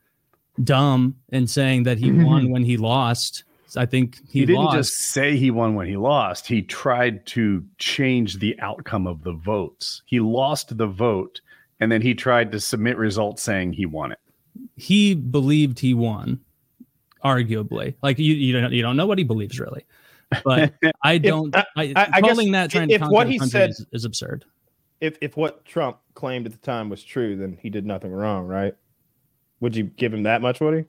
dumb 0.64 1.16
and 1.32 1.50
saying 1.50 1.84
that 1.84 1.98
he 1.98 2.12
won 2.26 2.50
when 2.52 2.64
he 2.64 2.78
lost. 2.78 3.44
I 3.78 3.86
think 3.86 4.18
he, 4.28 4.40
He, 4.40 4.46
didn't 4.48 4.64
lost. 4.66 4.78
just 4.78 4.94
say 5.12 5.38
he 5.38 5.52
won 5.52 5.76
when 5.76 5.86
he 5.86 5.96
lost. 5.96 6.48
He 6.48 6.64
tried 6.64 7.24
to 7.28 7.64
change 7.78 8.40
the 8.40 8.60
outcome 8.60 9.06
of 9.06 9.24
the 9.24 9.34
votes. 9.34 10.02
He 10.08 10.20
lost 10.20 10.76
the 10.76 10.88
vote, 10.88 11.40
and 11.80 11.92
then 11.92 12.02
he 12.02 12.16
tried 12.16 12.52
to 12.54 12.60
submit 12.60 12.98
results 12.98 13.44
saying 13.44 13.74
he 13.74 13.86
won 13.86 14.12
it. 14.12 14.20
he 14.76 15.14
believed 15.14 15.78
he 15.80 15.94
won, 15.94 16.40
arguably. 17.24 17.94
Like 18.02 18.18
you, 18.18 18.34
you 18.34 18.60
don't 18.60 18.72
you 18.74 18.82
don't 18.82 18.98
know 18.98 19.06
what 19.06 19.18
he 19.20 19.24
believes 19.24 19.60
really, 19.60 19.86
but 20.44 20.74
I 21.04 21.18
don't. 21.18 21.56
Uh, 21.56 21.64
I, 21.76 21.94
I- 21.96 22.10
I 22.14 22.22
guess 22.22 22.32
calling 22.32 22.52
that 22.54 22.70
trying 22.72 22.90
to 22.90 22.94
if 22.96 23.02
conquer 23.02 23.14
what 23.14 23.28
he 23.28 23.40
country 23.40 23.52
said- 23.60 23.70
is, 23.72 23.86
is 23.92 24.06
absurd. 24.06 24.46
If 25.02 25.18
if 25.22 25.38
what 25.38 25.64
Trump 25.66 25.98
claimed 26.14 26.46
at 26.46 26.52
the 26.52 26.58
time 26.58 26.90
was 26.90 27.04
true, 27.04 27.36
then 27.38 27.58
he 27.62 27.70
did 27.70 27.86
nothing 27.86 28.12
wrong, 28.12 28.46
right? 28.48 28.76
Would 29.62 29.76
you 29.76 29.84
give 29.86 30.14
him 30.14 30.24
that 30.24 30.42
much, 30.42 30.60
Woody? 30.60 30.86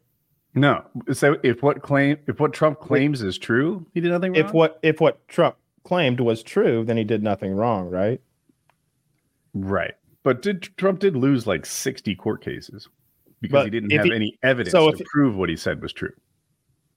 No. 0.55 0.85
So 1.12 1.37
if 1.44 1.62
what 1.62 1.81
claim 1.83 2.16
if 2.26 2.40
what 2.40 2.53
Trump 2.53 2.81
claims 2.81 3.22
is 3.22 3.38
true, 3.38 3.87
he 3.94 4.00
did 4.00 4.11
nothing 4.11 4.33
wrong. 4.33 4.44
If 4.44 4.53
what 4.53 4.79
if 4.83 5.00
what 5.00 5.26
Trump 5.29 5.55
claimed 5.85 6.18
was 6.18 6.42
true, 6.42 6.85
then 6.85 6.96
he 6.96 7.05
did 7.05 7.22
nothing 7.22 7.53
wrong, 7.55 7.88
right? 7.88 8.20
Right. 9.55 9.94
But 10.22 10.42
did 10.42 10.62
Trump 10.76 10.98
did 11.00 11.16
lose 11.16 11.46
like 11.46 11.64
60 11.64 12.14
court 12.16 12.42
cases 12.44 12.88
because 13.40 13.53
But 13.53 13.64
he 13.64 13.70
didn't 13.70 13.90
have 13.92 14.05
he- 14.07 14.12
any 14.14 14.38
evidence 14.42 14.72
so 14.72 14.90
to 14.90 14.96
if- 14.98 15.07
prove 15.07 15.37
what 15.37 15.48
he 15.48 15.57
said 15.57 15.81
was 15.81 15.92
true. 15.92 16.12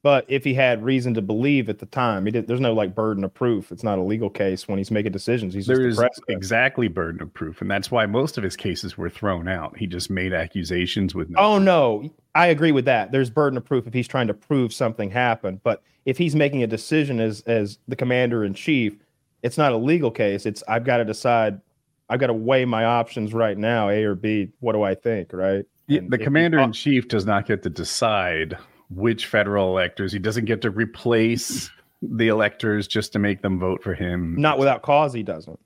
But 0.04 0.26
if 0.28 0.44
he 0.44 0.54
had 0.54 0.84
reason 0.84 1.14
to 1.14 1.22
believe 1.22 1.70
at 1.70 1.80
the 1.80 1.86
time, 1.86 2.26
there's 2.26 2.60
no 2.60 2.74
like 2.74 2.94
burden 2.94 3.24
of 3.24 3.34
proof. 3.34 3.72
It's 3.72 3.86
not 3.86 3.98
a 3.98 4.02
legal 4.02 4.30
case 4.30 4.68
when 4.68 4.78
he's 4.78 4.92
making 4.92 5.14
decisions. 5.14 5.54
He's 5.54 5.66
just 5.66 5.80
the 5.80 5.88
is 5.88 6.20
exactly 6.28 6.90
burden 6.90 7.22
of 7.22 7.34
proof, 7.34 7.62
and 7.62 7.72
that's 7.72 7.90
why 7.90 8.06
most 8.06 8.38
of 8.38 8.44
his 8.44 8.58
cases 8.58 8.98
were 8.98 9.10
thrown 9.10 9.48
out. 9.48 9.78
He 9.78 9.88
just 9.88 10.10
made 10.10 10.34
accusations 10.34 11.16
with 11.16 11.30
no. 11.30 11.40
Oh 11.40 11.58
no, 11.58 12.14
I 12.36 12.48
agree 12.48 12.74
with 12.74 12.84
that. 12.84 13.14
There's 13.14 13.30
burden 13.30 13.56
of 13.56 13.64
proof 13.64 13.88
if 13.88 13.94
he's 13.94 14.08
trying 14.08 14.28
to 14.28 14.34
prove 14.34 14.74
something 14.74 15.10
happened. 15.10 15.62
But 15.64 15.82
if 16.04 16.18
he's 16.18 16.36
making 16.36 16.64
a 16.64 16.68
decision 16.68 17.22
as 17.22 17.40
as 17.48 17.80
the 17.88 17.96
commander 17.96 18.44
in 18.44 18.54
chief, 18.54 18.98
it's 19.42 19.58
not 19.58 19.72
a 19.72 19.78
legal 19.78 20.12
case. 20.12 20.46
It's 20.46 20.62
I've 20.68 20.84
got 20.84 20.98
to 20.98 21.06
decide. 21.06 21.62
I've 22.10 22.20
got 22.20 22.28
to 22.28 22.34
weigh 22.34 22.66
my 22.66 22.84
options 22.84 23.34
right 23.34 23.58
now, 23.58 23.88
A 23.88 24.04
or 24.04 24.16
B. 24.16 24.50
What 24.60 24.74
do 24.74 24.84
I 24.84 24.96
think? 24.96 25.32
Right. 25.32 25.66
And 25.88 26.12
the 26.12 26.18
commander 26.18 26.60
in 26.60 26.74
chief 26.74 27.08
does 27.08 27.26
not 27.26 27.46
get 27.48 27.64
to 27.64 27.70
decide 27.70 28.58
which 28.96 29.26
federal 29.28 29.70
electors. 29.70 30.12
He 30.12 30.20
doesn't 30.20 30.46
get 30.46 30.62
to 30.64 30.70
replace 30.72 31.70
the 32.02 32.28
electors 32.28 32.88
just 32.88 33.14
to 33.14 33.20
make 33.20 33.42
them 33.42 33.60
vote 33.60 33.82
for 33.84 33.94
him. 33.94 34.36
Not 34.40 34.60
without 34.60 34.82
cause, 34.82 35.14
he 35.14 35.24
doesn't. 35.24 35.60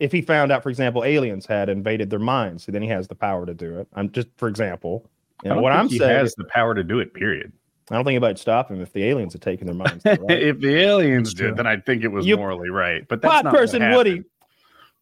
If 0.00 0.12
he 0.12 0.22
found 0.22 0.52
out, 0.52 0.62
for 0.62 0.70
example, 0.70 1.04
aliens 1.04 1.46
had 1.46 1.68
invaded 1.68 2.10
their 2.10 2.18
minds, 2.18 2.66
then 2.66 2.82
he 2.82 2.88
has 2.88 3.08
the 3.08 3.14
power 3.14 3.46
to 3.46 3.54
do 3.54 3.78
it. 3.80 3.88
I'm 3.94 4.10
just, 4.12 4.28
for 4.36 4.48
example, 4.48 5.08
you 5.42 5.50
know, 5.50 5.60
what 5.60 5.72
I'm 5.72 5.88
he 5.88 5.98
saying. 5.98 6.10
has 6.16 6.34
the 6.34 6.44
power 6.44 6.74
to 6.74 6.84
do 6.84 7.00
it. 7.00 7.14
Period. 7.14 7.52
I 7.90 7.94
don't 7.94 8.04
think 8.04 8.16
anybody 8.16 8.38
stop 8.38 8.70
him 8.70 8.80
if 8.80 8.92
the 8.92 9.04
aliens 9.04 9.32
had 9.32 9.42
taken 9.42 9.66
their 9.66 9.74
minds. 9.74 10.04
right? 10.04 10.18
if 10.30 10.60
the 10.60 10.76
aliens 10.76 11.30
That's 11.32 11.40
did, 11.48 11.56
then 11.56 11.66
I 11.66 11.78
think 11.78 12.04
it 12.04 12.08
was 12.08 12.26
You- 12.26 12.36
morally 12.36 12.70
right. 12.70 13.06
But 13.08 13.22
that's 13.22 13.32
Pot 13.32 13.44
not 13.44 13.52
what 13.54 13.58
person 13.60 13.90
Woody. 13.92 14.24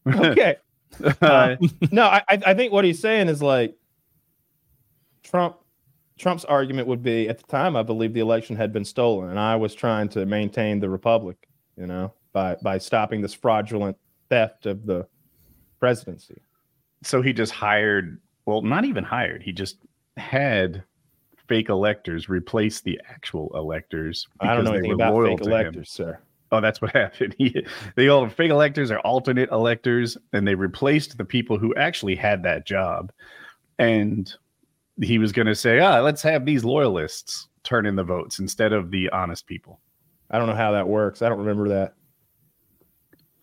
okay. 0.06 0.56
Uh, 1.20 1.56
no, 1.90 2.04
I, 2.04 2.22
I 2.30 2.38
I 2.46 2.54
think 2.54 2.72
what 2.72 2.84
he's 2.86 3.00
saying 3.00 3.28
is 3.28 3.42
like 3.42 3.74
Trump. 5.24 5.56
Trump's 6.18 6.44
argument 6.46 6.88
would 6.88 7.02
be 7.02 7.28
at 7.28 7.38
the 7.38 7.46
time 7.46 7.76
I 7.76 7.82
believe 7.82 8.14
the 8.14 8.20
election 8.20 8.56
had 8.56 8.72
been 8.72 8.84
stolen, 8.84 9.30
and 9.30 9.38
I 9.38 9.56
was 9.56 9.74
trying 9.74 10.08
to 10.10 10.24
maintain 10.26 10.80
the 10.80 10.88
republic, 10.88 11.48
you 11.76 11.86
know, 11.86 12.12
by 12.32 12.56
by 12.62 12.78
stopping 12.78 13.20
this 13.22 13.34
fraudulent 13.34 13.96
theft 14.28 14.66
of 14.66 14.86
the 14.86 15.06
presidency. 15.78 16.40
so 17.02 17.20
he 17.22 17.32
just 17.32 17.52
hired 17.52 18.18
well 18.46 18.62
not 18.62 18.84
even 18.84 19.04
hired 19.04 19.42
he 19.42 19.52
just 19.52 19.76
had 20.16 20.82
fake 21.48 21.68
electors 21.68 22.28
replace 22.28 22.80
the 22.80 22.98
actual 23.08 23.50
electors 23.54 24.26
I 24.40 24.54
don't 24.54 24.64
know 24.64 24.72
anything 24.72 24.92
about 24.92 25.22
fake 25.22 25.38
to 25.38 25.44
him. 25.44 25.52
electors, 25.52 25.90
sir. 25.90 26.18
oh 26.50 26.60
that's 26.60 26.80
what 26.80 26.92
happened 26.96 27.34
he, 27.38 27.64
they 27.94 28.08
all 28.08 28.28
fake 28.28 28.50
electors 28.50 28.90
are 28.90 28.98
alternate 29.00 29.50
electors 29.50 30.16
and 30.32 30.48
they 30.48 30.54
replaced 30.54 31.18
the 31.18 31.24
people 31.24 31.58
who 31.58 31.74
actually 31.76 32.16
had 32.16 32.42
that 32.42 32.66
job 32.66 33.12
and 33.78 34.34
he 35.02 35.18
was 35.18 35.32
going 35.32 35.46
to 35.46 35.54
say 35.54 35.78
ah 35.80 36.00
let's 36.00 36.22
have 36.22 36.44
these 36.44 36.64
loyalists 36.64 37.48
turn 37.62 37.86
in 37.86 37.96
the 37.96 38.04
votes 38.04 38.38
instead 38.38 38.72
of 38.72 38.90
the 38.90 39.08
honest 39.10 39.46
people 39.46 39.80
I 40.30 40.38
don't 40.38 40.48
know 40.48 40.54
how 40.54 40.72
that 40.72 40.88
works. 40.88 41.22
I 41.22 41.28
don't 41.28 41.38
remember 41.38 41.68
that. 41.68 41.94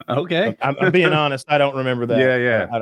okay 0.09 0.57
I'm, 0.61 0.75
I'm 0.79 0.91
being 0.91 1.13
honest. 1.13 1.45
I 1.47 1.57
don't 1.57 1.75
remember 1.75 2.05
that. 2.07 2.19
Yeah, 2.19 2.35
yeah. 2.37 2.67
I, 2.71 2.81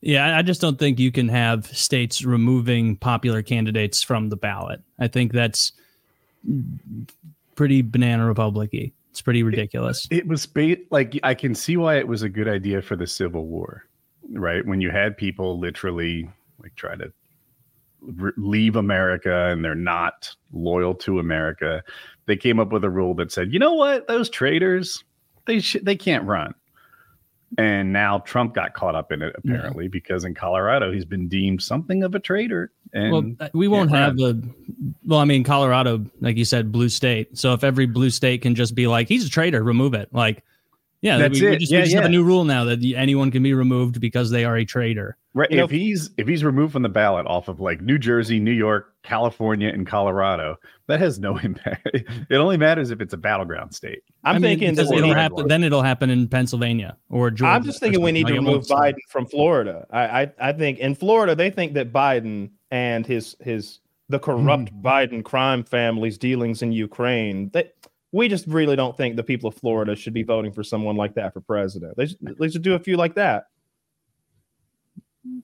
Yeah, 0.00 0.36
I 0.36 0.42
just 0.42 0.60
don't 0.60 0.78
think 0.78 0.98
you 0.98 1.12
can 1.12 1.28
have 1.28 1.66
states 1.66 2.24
removing 2.24 2.96
popular 2.96 3.42
candidates 3.42 4.02
from 4.02 4.30
the 4.30 4.36
ballot. 4.36 4.80
I 4.98 5.08
think 5.08 5.32
that's 5.32 5.72
pretty 7.54 7.82
banana 7.82 8.26
republic-y. 8.26 8.92
It's 9.10 9.22
pretty 9.22 9.42
ridiculous. 9.42 10.06
it 10.10 10.26
was 10.26 10.44
ba- 10.44 10.76
like 10.90 11.18
I 11.22 11.34
can 11.34 11.54
see 11.54 11.76
why 11.76 11.96
it 11.96 12.06
was 12.06 12.22
a 12.22 12.28
good 12.28 12.48
idea 12.48 12.82
for 12.82 12.96
the 12.96 13.06
Civil 13.06 13.46
War, 13.46 13.84
right? 14.30 14.64
When 14.66 14.80
you 14.80 14.90
had 14.90 15.16
people 15.16 15.58
literally 15.58 16.28
like 16.62 16.74
try 16.74 16.96
to 16.96 17.12
re- 18.06 18.32
leave 18.36 18.76
America 18.76 19.48
and 19.48 19.64
they're 19.64 19.74
not 19.74 20.34
loyal 20.52 20.94
to 20.94 21.18
America, 21.18 21.82
they 22.26 22.36
came 22.36 22.58
up 22.58 22.72
with 22.72 22.84
a 22.84 22.90
rule 22.90 23.14
that 23.14 23.32
said, 23.32 23.52
you 23.52 23.58
know 23.58 23.74
what, 23.74 24.06
those 24.08 24.30
traitors, 24.30 25.04
they 25.46 25.60
sh- 25.60 25.76
they 25.82 25.96
can't 25.96 26.24
run. 26.24 26.54
And 27.58 27.92
now 27.92 28.18
Trump 28.18 28.54
got 28.54 28.74
caught 28.74 28.96
up 28.96 29.12
in 29.12 29.22
it 29.22 29.34
apparently 29.38 29.86
because 29.88 30.24
in 30.24 30.34
Colorado 30.34 30.92
he's 30.92 31.04
been 31.04 31.28
deemed 31.28 31.62
something 31.62 32.02
of 32.02 32.14
a 32.14 32.18
traitor. 32.18 32.72
And 32.92 33.12
well, 33.12 33.32
uh, 33.40 33.48
we 33.54 33.68
won't 33.68 33.90
have 33.90 34.16
the. 34.16 34.42
Well, 35.04 35.20
I 35.20 35.24
mean, 35.24 35.44
Colorado, 35.44 36.04
like 36.20 36.36
you 36.36 36.44
said, 36.44 36.72
blue 36.72 36.88
state. 36.88 37.38
So 37.38 37.52
if 37.52 37.62
every 37.62 37.86
blue 37.86 38.10
state 38.10 38.42
can 38.42 38.54
just 38.54 38.74
be 38.74 38.86
like, 38.86 39.08
he's 39.08 39.24
a 39.24 39.30
traitor, 39.30 39.62
remove 39.62 39.94
it. 39.94 40.08
Like, 40.12 40.42
yeah, 41.02 41.18
That's 41.18 41.40
we, 41.40 41.46
we 41.46 41.52
it. 41.54 41.58
just, 41.60 41.72
Yeah, 41.72 41.78
we 41.78 41.84
just 41.84 41.94
have 41.94 42.04
a 42.04 42.08
new 42.08 42.24
rule 42.24 42.44
now 42.44 42.64
that 42.64 42.82
anyone 42.96 43.30
can 43.30 43.42
be 43.42 43.54
removed 43.54 44.00
because 44.00 44.30
they 44.30 44.44
are 44.44 44.56
a 44.56 44.64
traitor. 44.64 45.16
Right. 45.36 45.50
You 45.50 45.58
know- 45.58 45.64
if 45.64 45.70
he's 45.70 46.10
if 46.16 46.26
he's 46.26 46.42
removed 46.42 46.72
from 46.72 46.80
the 46.82 46.88
ballot 46.88 47.26
off 47.26 47.48
of 47.48 47.60
like 47.60 47.82
New 47.82 47.98
Jersey, 47.98 48.40
New 48.40 48.50
York, 48.52 48.94
California, 49.02 49.68
and 49.68 49.86
Colorado, 49.86 50.56
that 50.88 50.98
has 50.98 51.18
no 51.18 51.36
impact. 51.42 51.86
it 51.94 52.34
only 52.36 52.56
matters 52.56 52.90
if 52.90 53.02
it's 53.02 53.12
a 53.12 53.18
battleground 53.18 53.74
state. 53.74 54.02
I'm 54.24 54.36
I 54.36 54.38
mean, 54.38 54.58
thinking 54.58 54.70
because 54.74 54.90
it'll 54.90 55.12
happen. 55.12 55.46
Then 55.46 55.62
it'll 55.62 55.82
happen 55.82 56.08
in 56.08 56.26
Pennsylvania 56.26 56.96
or 57.10 57.30
Georgia. 57.30 57.52
I'm 57.52 57.64
just 57.64 57.80
thinking 57.80 58.00
we 58.00 58.12
need 58.12 58.26
to. 58.28 58.32
Like, 58.32 58.34
it 58.34 58.38
remove 58.46 58.66
won't- 58.70 58.96
Biden 58.96 58.98
from 59.10 59.26
Florida. 59.26 59.86
I, 59.90 60.22
I 60.22 60.32
I 60.40 60.52
think 60.54 60.78
in 60.78 60.94
Florida 60.94 61.34
they 61.34 61.50
think 61.50 61.74
that 61.74 61.92
Biden 61.92 62.50
and 62.70 63.06
his 63.06 63.36
his 63.40 63.80
the 64.08 64.18
corrupt 64.18 64.70
Hmm. 64.70 64.80
Biden 64.86 65.22
crime 65.22 65.64
family's 65.64 66.16
dealings 66.16 66.62
in 66.62 66.72
Ukraine. 66.72 67.50
They, 67.52 67.70
we 68.12 68.28
just 68.28 68.46
really 68.46 68.76
don't 68.76 68.96
think 68.96 69.16
the 69.16 69.22
people 69.22 69.48
of 69.48 69.54
Florida 69.56 69.94
should 69.96 70.14
be 70.14 70.22
voting 70.22 70.52
for 70.52 70.62
someone 70.62 70.96
like 70.96 71.14
that 71.16 71.34
for 71.34 71.42
president. 71.42 71.94
They 71.98 72.06
should, 72.06 72.18
they 72.38 72.48
should 72.48 72.62
do 72.62 72.72
a 72.74 72.78
few 72.78 72.96
like 72.96 73.16
that. 73.16 73.48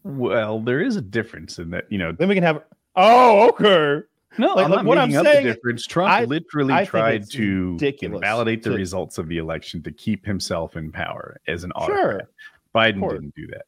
Well, 0.04 0.60
there 0.60 0.80
is 0.80 0.96
a 0.96 1.00
difference 1.00 1.58
in 1.58 1.70
that, 1.70 1.84
you 1.90 1.98
know. 1.98 2.12
Then 2.12 2.28
we 2.28 2.34
can 2.34 2.44
have. 2.44 2.62
Oh, 2.96 3.48
okay. 3.50 4.04
No, 4.38 4.54
Like- 4.54 4.64
I'm 4.64 4.70
not 4.70 4.84
what 4.84 4.98
I'm 4.98 5.08
making 5.10 5.26
up 5.26 5.32
saying- 5.32 5.46
the 5.46 5.52
difference. 5.54 5.86
Trump 5.86 6.10
I- 6.10 6.24
literally 6.24 6.72
I 6.74 6.84
tried 6.84 7.28
to 7.32 7.76
invalidate 8.00 8.62
the 8.62 8.70
to- 8.70 8.76
results 8.76 9.18
of 9.18 9.28
the 9.28 9.38
election 9.38 9.82
to 9.82 9.92
keep 9.92 10.24
himself 10.24 10.76
in 10.76 10.90
power 10.90 11.36
as 11.46 11.64
an 11.64 11.72
Sure. 11.84 12.22
Biden 12.74 13.08
didn't 13.10 13.34
do 13.34 13.46
that. 13.48 13.62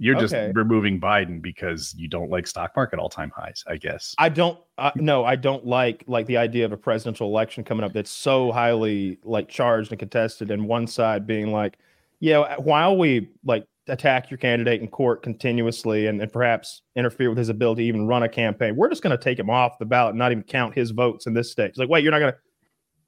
You're 0.00 0.14
just 0.18 0.32
Okay. 0.32 0.52
removing 0.54 1.00
Biden 1.00 1.42
because 1.42 1.92
you 1.98 2.06
don't 2.08 2.30
like 2.30 2.46
stock 2.46 2.74
market 2.76 3.00
all 3.00 3.08
time 3.08 3.32
highs, 3.36 3.64
I 3.66 3.76
guess. 3.76 4.14
I 4.16 4.28
don't. 4.28 4.56
Uh, 4.78 4.92
no, 4.94 5.24
I 5.24 5.34
don't 5.34 5.66
like 5.66 6.04
like 6.06 6.26
the 6.26 6.36
idea 6.36 6.64
of 6.64 6.70
a 6.72 6.76
presidential 6.76 7.26
election 7.26 7.64
coming 7.64 7.84
up 7.84 7.92
that's 7.92 8.10
so 8.10 8.52
highly 8.52 9.18
like 9.24 9.48
charged 9.48 9.90
and 9.90 9.98
contested, 9.98 10.52
and 10.52 10.68
one 10.68 10.86
side 10.86 11.26
being 11.26 11.50
like, 11.50 11.78
"Yeah, 12.20 12.56
while 12.58 12.96
we 12.96 13.28
like 13.44 13.66
attack 13.88 14.30
your 14.30 14.38
candidate 14.38 14.80
in 14.80 14.88
court 14.88 15.22
continuously 15.22 16.06
and, 16.06 16.20
and 16.20 16.32
perhaps 16.32 16.82
interfere 16.96 17.28
with 17.28 17.38
his 17.38 17.48
ability 17.48 17.82
to 17.82 17.88
even 17.88 18.06
run 18.06 18.22
a 18.22 18.28
campaign, 18.28 18.76
we're 18.76 18.88
just 18.88 19.02
going 19.02 19.16
to 19.16 19.22
take 19.22 19.38
him 19.38 19.50
off 19.50 19.78
the 19.78 19.86
ballot, 19.86 20.10
and 20.10 20.18
not 20.18 20.30
even 20.32 20.44
count 20.44 20.74
his 20.74 20.90
votes 20.90 21.26
in 21.26 21.34
this 21.34 21.50
state." 21.50 21.70
It's 21.70 21.78
like, 21.78 21.88
wait, 21.88 22.02
you're 22.02 22.12
not 22.12 22.20
gonna 22.20 22.36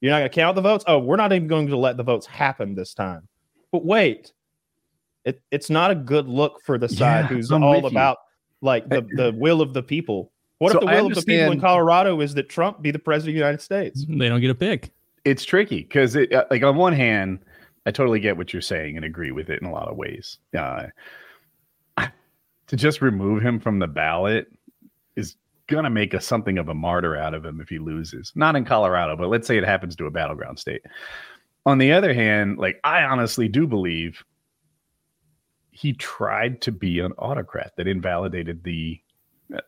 you're 0.00 0.10
not 0.10 0.18
gonna 0.18 0.30
count 0.30 0.54
the 0.54 0.62
votes? 0.62 0.84
Oh, 0.86 0.98
we're 0.98 1.16
not 1.16 1.32
even 1.32 1.48
going 1.48 1.66
to 1.68 1.76
let 1.76 1.96
the 1.96 2.02
votes 2.02 2.26
happen 2.26 2.74
this 2.74 2.94
time. 2.94 3.28
But 3.72 3.84
wait, 3.84 4.32
it 5.24 5.42
it's 5.50 5.70
not 5.70 5.90
a 5.90 5.94
good 5.94 6.26
look 6.28 6.60
for 6.64 6.78
the 6.78 6.88
side 6.88 7.24
Yeah, 7.24 7.36
who's 7.36 7.50
I'm 7.50 7.62
all 7.62 7.82
with 7.82 7.84
you. 7.84 7.98
about 7.98 8.18
like 8.62 8.88
the, 8.88 9.06
the 9.16 9.32
will 9.36 9.60
of 9.60 9.74
the 9.74 9.82
people. 9.82 10.32
What 10.58 10.72
So 10.72 10.78
if 10.78 10.86
the 10.86 10.92
will 10.92 11.06
of 11.06 11.14
the 11.14 11.22
people 11.22 11.52
in 11.52 11.60
Colorado 11.60 12.20
is 12.20 12.34
that 12.34 12.48
Trump 12.48 12.82
be 12.82 12.90
the 12.90 12.98
president 12.98 13.30
of 13.30 13.34
the 13.34 13.38
United 13.38 13.62
States? 13.62 14.04
They 14.08 14.28
don't 14.28 14.40
get 14.40 14.50
a 14.50 14.54
pick. 14.54 14.90
it's 15.24 15.44
tricky 15.44 15.82
because 15.82 16.16
it 16.16 16.32
uh, 16.32 16.44
like 16.50 16.62
on 16.62 16.76
one 16.76 16.92
hand 16.92 17.38
i 17.86 17.90
totally 17.90 18.20
get 18.20 18.36
what 18.36 18.52
you're 18.52 18.62
saying 18.62 18.96
and 18.96 19.04
agree 19.04 19.30
with 19.30 19.50
it 19.50 19.60
in 19.60 19.68
a 19.68 19.72
lot 19.72 19.88
of 19.88 19.96
ways. 19.96 20.38
Uh, 20.56 20.86
to 22.66 22.76
just 22.76 23.02
remove 23.02 23.42
him 23.42 23.58
from 23.58 23.80
the 23.80 23.86
ballot 23.88 24.46
is 25.16 25.36
gonna 25.66 25.90
make 25.90 26.14
a 26.14 26.20
something 26.20 26.56
of 26.56 26.68
a 26.68 26.74
martyr 26.74 27.16
out 27.16 27.34
of 27.34 27.44
him 27.44 27.60
if 27.60 27.68
he 27.68 27.78
loses. 27.78 28.32
Not 28.34 28.56
in 28.56 28.64
colorado 28.64 29.16
but 29.16 29.28
let's 29.28 29.46
say 29.46 29.58
it 29.58 29.64
happens 29.64 29.96
to 29.96 30.06
a 30.06 30.10
battleground 30.10 30.58
state. 30.58 30.82
On 31.66 31.78
the 31.78 31.92
other 31.92 32.14
hand 32.14 32.58
like 32.58 32.80
i 32.84 33.02
honestly 33.02 33.48
do 33.48 33.66
believe 33.66 34.24
he 35.72 35.92
tried 35.94 36.60
to 36.60 36.72
be 36.72 37.00
an 37.00 37.12
autocrat 37.12 37.72
that 37.76 37.88
invalidated 37.88 38.62
the 38.64 39.00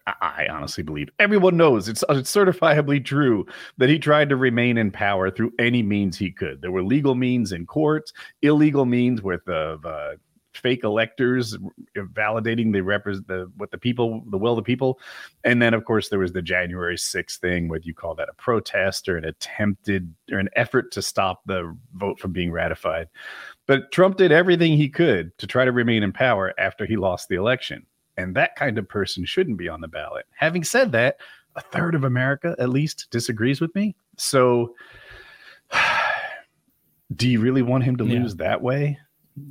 I- 0.07 0.47
honestly 0.51 0.83
believe 0.83 1.11
everyone 1.19 1.57
knows 1.57 1.89
it's, 1.89 2.05
it's 2.09 2.35
certifiably 2.35 3.05
true 3.05 3.47
that 3.79 3.89
he 3.89 3.99
tried 3.99 4.29
to 4.29 4.37
remain 4.37 4.79
in 4.79 4.91
power 4.91 5.31
through 5.31 5.53
any 5.59 5.83
means 5.83 6.17
he 6.17 6.31
could. 6.31 6.63
There 6.63 6.71
were 6.71 6.83
legal 6.83 7.15
means 7.15 7.53
in 7.53 7.67
courts, 7.67 8.13
illegal 8.43 8.85
means 8.85 9.23
with 9.23 9.49
uh, 9.49 9.77
fake 10.55 10.85
electors 10.85 11.57
validating 11.97 12.73
the 12.73 12.83
the 13.27 13.51
what 13.57 13.71
the 13.71 13.79
people 13.79 14.23
the 14.31 14.39
will 14.39 14.53
of 14.53 14.57
the 14.57 14.63
people, 14.63 14.99
and 15.45 15.61
then 15.61 15.75
of 15.75 15.85
course 15.85 16.09
there 16.09 16.19
was 16.19 16.33
the 16.33 16.43
January 16.43 16.97
6th 16.97 17.39
thing, 17.39 17.69
whether 17.69 17.85
you 17.85 17.95
call 17.95 18.15
that 18.15 18.29
a 18.29 18.35
protest 18.35 19.09
or 19.09 19.17
an 19.17 19.25
attempted 19.25 20.15
or 20.31 20.39
an 20.39 20.49
effort 20.57 20.93
to 20.93 21.03
stop 21.03 21.41
the 21.47 21.77
vote 21.95 22.19
from 22.19 22.33
being 22.33 22.51
ratified. 22.51 23.09
But 23.67 23.93
Trump 23.93 24.17
did 24.17 24.33
everything 24.33 24.77
he 24.77 24.89
could 24.89 25.37
to 25.39 25.47
try 25.47 25.65
to 25.65 25.73
remain 25.73 26.03
in 26.03 26.13
power 26.13 26.53
after 26.59 26.85
he 26.85 26.97
lost 26.97 27.29
the 27.29 27.37
election. 27.37 27.87
And 28.17 28.35
that 28.37 28.57
kind 28.57 28.79
of 28.79 28.89
person 28.89 29.25
shouldn't 29.25 29.57
be 29.57 29.69
on 29.69 29.81
the 29.81 29.89
ballot. 29.89 30.27
Having 30.37 30.65
said 30.65 30.93
that, 30.93 31.17
a 31.57 31.61
third 31.61 31.95
of 31.95 32.05
America 32.05 32.55
at 32.59 32.69
least 32.69 33.09
disagrees 33.11 33.61
with 33.61 33.75
me. 33.75 33.95
So, 34.17 34.75
do 37.17 37.29
you 37.29 37.41
really 37.41 37.63
want 37.63 37.85
him 37.85 37.97
to 37.97 38.05
Yeah. 38.05 38.21
lose 38.21 38.37
that 38.37 38.61
way? 38.63 38.99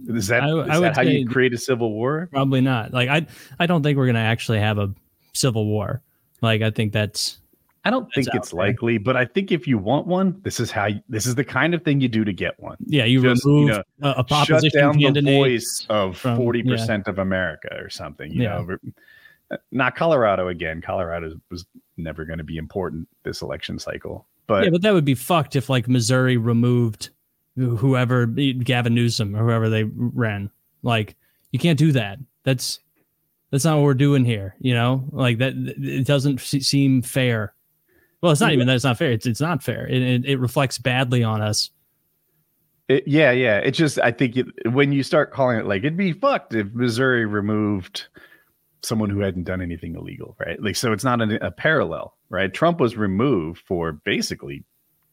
Is 0.08 0.28
that, 0.28 0.44
I- 0.44 0.62
is 0.64 0.70
I 0.70 0.80
that 0.80 0.96
how 0.96 1.02
you 1.02 1.28
create 1.28 1.54
a 1.54 1.58
civil 1.58 1.92
war? 1.92 2.30
Probably 2.32 2.62
not. 2.62 2.94
Like 2.94 3.10
I, 3.10 3.26
I 3.60 3.66
don't 3.66 3.82
think 3.84 3.98
we're 3.98 4.06
gonna 4.08 4.20
actually 4.20 4.60
have 4.60 4.78
a 4.78 4.94
civil 5.34 5.66
war. 5.66 6.02
Like 6.42 6.62
I 6.62 6.70
think 6.72 6.94
that's 6.94 7.40
I 7.84 7.90
don't 7.90 8.08
think 8.14 8.28
out 8.30 8.36
it's 8.36 8.54
likely, 8.54 9.00
but 9.00 9.18
I 9.18 9.26
think 9.26 9.52
if 9.52 9.68
you 9.68 9.78
want 9.80 10.06
one, 10.06 10.40
this 10.44 10.60
is 10.60 10.70
how 10.70 10.86
you, 10.86 11.02
this 11.10 11.26
is 11.26 11.34
the 11.36 11.44
kind 11.44 11.74
of 11.74 11.84
thing 11.84 12.00
you 12.00 12.08
do 12.08 12.24
to 12.24 12.32
get 12.34 12.60
one. 12.60 12.78
yeah. 12.86 13.06
You 13.06 13.24
Just, 13.24 13.44
you 13.44 13.52
remove 13.52 13.70
know, 13.70 13.84
a, 14.04 14.10
a 14.22 14.26
Shut 14.28 14.52
opposition 14.52 14.80
down 14.80 14.98
the 14.98 15.04
candidate. 15.06 15.36
voice 15.36 15.86
of 15.90 16.18
forty 16.18 16.62
percent 16.64 17.08
of 17.08 17.18
America 17.18 17.70
or 17.76 17.90
something. 17.90 18.32
You 18.32 18.44
Yeah. 18.44 18.62
know, 18.62 18.78
uh, 19.50 19.58
not 19.72 19.96
Colorado 19.96 20.48
again. 20.50 20.80
Colorado 20.82 21.34
was 21.50 21.66
never 21.98 22.24
going 22.24 22.38
to 22.38 22.44
be 22.44 22.58
important 22.58 23.08
this 23.24 23.42
election 23.42 23.80
cycle, 23.80 24.28
but 24.46 24.64
yeah, 24.64 24.70
but 24.70 24.82
that 24.84 24.94
would 24.94 25.04
be 25.06 25.16
fucked 25.16 25.56
if 25.56 25.68
like 25.70 25.88
Missouri 25.88 26.38
removed 26.38 27.10
whoever 27.58 28.28
Gavin 28.28 28.94
Newsom 28.94 29.36
or 29.36 29.40
whoever 29.44 29.70
they 29.70 29.84
ran. 29.84 30.52
Like 30.84 31.16
you 31.52 31.58
can't 31.58 31.80
do 31.80 31.92
that. 31.94 32.20
That's 32.44 32.80
that's 33.50 33.66
not 33.66 33.78
what 33.78 33.84
we're 33.84 33.94
doing 33.96 34.24
here. 34.24 34.56
You 34.60 34.76
know, 34.76 35.04
like 35.12 35.40
that. 35.40 35.54
It 35.56 36.06
doesn't 36.06 36.40
seem 36.40 37.02
fair. 37.02 37.54
Well, 38.22 38.32
it's 38.32 38.42
not 38.42 38.48
mm-hmm. 38.48 38.54
even 38.54 38.68
that 38.68 38.76
it's 38.76 38.84
not 38.84 38.98
fair. 38.98 39.12
It's 39.12 39.26
it's 39.26 39.42
not 39.42 39.64
fair. 39.64 39.88
It 39.88 40.02
it, 40.02 40.26
it 40.26 40.38
reflects 40.38 40.78
badly 40.78 41.24
on 41.24 41.42
us. 41.42 41.72
It, 42.88 43.08
yeah, 43.08 43.32
yeah. 43.32 43.58
It's 43.58 43.78
just 43.78 44.00
I 44.00 44.12
think 44.12 44.38
it, 44.38 44.48
when 44.72 44.92
you 44.92 45.04
start 45.04 45.32
calling 45.32 45.58
it 45.58 45.66
like 45.66 45.80
it'd 45.80 45.98
be 45.98 46.14
fucked 46.14 46.54
if 46.54 46.68
Missouri 46.74 47.26
removed 47.26 48.08
someone 48.84 49.10
who 49.10 49.20
hadn't 49.20 49.44
done 49.44 49.62
anything 49.62 49.96
illegal, 49.96 50.36
right? 50.40 50.62
Like 50.62 50.76
so, 50.76 50.92
it's 50.92 51.04
not 51.04 51.22
an, 51.22 51.34
a 51.34 51.52
parallel, 51.52 52.16
right? 52.30 52.54
Trump 52.54 52.80
was 52.80 52.98
removed 52.98 53.62
for 53.66 53.92
basically 53.92 54.64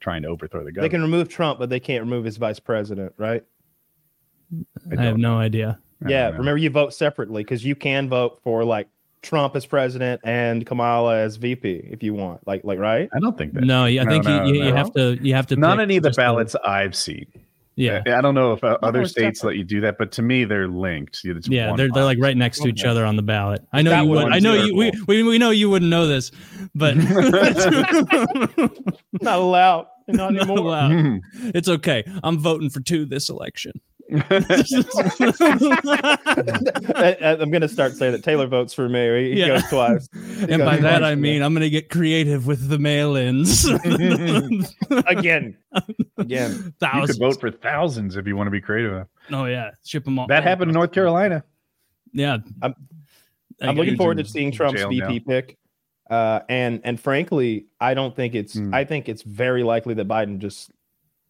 trying 0.00 0.22
to 0.22 0.28
overthrow 0.28 0.64
the 0.64 0.72
government. 0.72 0.90
They 0.90 0.94
can 0.94 1.02
remove 1.02 1.28
Trump, 1.28 1.58
but 1.58 1.70
they 1.70 1.80
can't 1.80 2.02
remove 2.02 2.24
his 2.24 2.36
vice 2.36 2.60
president, 2.60 3.12
right? 3.16 3.44
I, 4.96 5.02
have 5.02 5.18
no 5.18 5.38
idea. 5.38 5.78
I 6.04 6.08
Yeah. 6.08 6.28
Remember, 6.30 6.56
you 6.56 6.70
vote 6.70 6.94
separately 6.94 7.42
because 7.42 7.64
you 7.64 7.74
can 7.74 8.08
vote 8.08 8.40
for 8.42 8.64
like 8.64 8.88
Trump 9.22 9.56
as 9.56 9.66
president 9.66 10.20
and 10.24 10.64
Kamala 10.66 11.18
as 11.18 11.36
VP 11.36 11.88
if 11.90 12.02
you 12.02 12.14
want. 12.14 12.46
Like, 12.46 12.62
like 12.64 12.78
right? 12.78 13.08
I 13.14 13.18
don't 13.20 13.36
think 13.36 13.54
that. 13.54 13.64
No, 13.64 13.84
I 13.84 14.04
think 14.04 14.24
no, 14.24 14.44
you, 14.44 14.54
you, 14.54 14.64
you 14.64 14.70
no. 14.70 14.76
have 14.76 14.92
to 14.94 15.18
you 15.20 15.34
have 15.34 15.46
to 15.48 15.56
Not 15.56 15.80
any 15.80 15.96
of 15.96 16.02
the 16.02 16.10
just 16.10 16.18
a- 16.18 16.22
ballots 16.22 16.54
I've 16.64 16.94
seen. 16.94 17.26
yeah. 17.76 18.02
I 18.06 18.20
don't 18.20 18.34
know 18.34 18.52
if 18.52 18.62
uh, 18.64 18.76
other 18.82 19.02
it's 19.02 19.10
states 19.12 19.40
separate. 19.40 19.50
let 19.52 19.58
you 19.58 19.64
do 19.64 19.80
that, 19.82 19.98
but 19.98 20.10
to 20.12 20.22
me, 20.22 20.44
they're 20.44 20.68
linked. 20.68 21.20
It's 21.24 21.48
Yeah, 21.48 21.74
they're 21.76 21.88
they're 21.92 22.04
like 22.04 22.18
right 22.20 22.36
next 22.36 22.60
to 22.60 22.68
each 22.68 22.80
Okay. 22.82 22.88
other 22.90 23.04
on 23.04 23.16
the 23.16 23.22
ballot. 23.22 23.64
I 23.72 23.82
know 23.82 23.90
That 23.90 24.02
you 24.04 24.08
would 24.10 24.24
would. 24.24 24.30
be 24.30 24.36
I 24.36 24.38
know 24.40 24.54
you. 24.54 24.74
We, 24.76 24.90
terrible. 24.90 25.06
we 25.08 25.22
we 25.24 25.38
know 25.38 25.50
you 25.50 25.68
wouldn't 25.70 25.90
know 25.90 26.06
this, 26.06 26.30
but 26.74 26.96
Not 29.20 29.38
allowed. 29.38 29.86
Not 30.08 30.32
Not 30.32 30.36
anymore. 30.36 30.58
allowed. 30.58 30.90
Mhm. 30.92 31.20
It's 31.54 31.68
okay. 31.68 32.02
I'm 32.22 32.38
voting 32.38 32.70
for 32.70 32.80
two 32.80 33.04
this 33.04 33.28
election. 33.28 33.72
I, 34.10 34.16
am 37.40 37.50
going 37.50 37.60
to 37.62 37.68
start 37.68 37.94
saying 37.94 38.12
that 38.12 38.22
Taylor 38.24 38.46
votes 38.46 38.72
for 38.72 38.88
me. 38.88 39.24
He, 39.24 39.32
he 39.34 39.40
Yeah. 39.40 39.48
goes 39.48 39.68
twice. 39.68 40.08
and 40.48 40.64
by 40.64 40.76
that 40.78 41.04
I 41.04 41.12
for 41.12 41.16
me. 41.16 41.32
mean 41.32 41.42
I'm 41.42 41.52
gonna 41.54 41.68
get 41.68 41.90
creative 41.90 42.46
with 42.46 42.68
the 42.68 42.78
mail-ins. 42.78 43.64
again, 45.06 45.56
again. 46.16 46.74
you 46.94 47.06
could 47.06 47.18
vote 47.18 47.40
for 47.40 47.50
thousands 47.50 48.16
if 48.16 48.26
you 48.26 48.36
want 48.36 48.46
to 48.46 48.50
be 48.52 48.60
creative. 48.60 49.06
Oh 49.30 49.44
yeah, 49.44 49.70
ship 49.84 50.04
them 50.04 50.18
all. 50.18 50.26
That 50.26 50.42
happened 50.42 50.70
in 50.70 50.74
North 50.74 50.92
Carolina. 50.92 51.44
Yeah, 52.12 52.38
I'm- 52.62 52.74
I 53.60 53.66
I'm 53.66 53.76
looking 53.76 53.96
forward 53.96 54.18
to 54.18 54.24
seeing 54.24 54.52
Trump's 54.52 54.80
VP 54.84 55.00
now. 55.00 55.18
pick. 55.26 55.58
Uh, 56.08 56.40
and 56.48 56.80
and 56.84 56.98
frankly, 56.98 57.66
I 57.80 57.92
don't 57.94 58.14
think 58.14 58.34
it's 58.36 58.54
Hmm. 58.54 58.72
I 58.72 58.84
think 58.84 59.08
it's 59.08 59.22
very 59.22 59.64
likely 59.64 59.94
that 59.94 60.06
Biden 60.08 60.38
just 60.38 60.70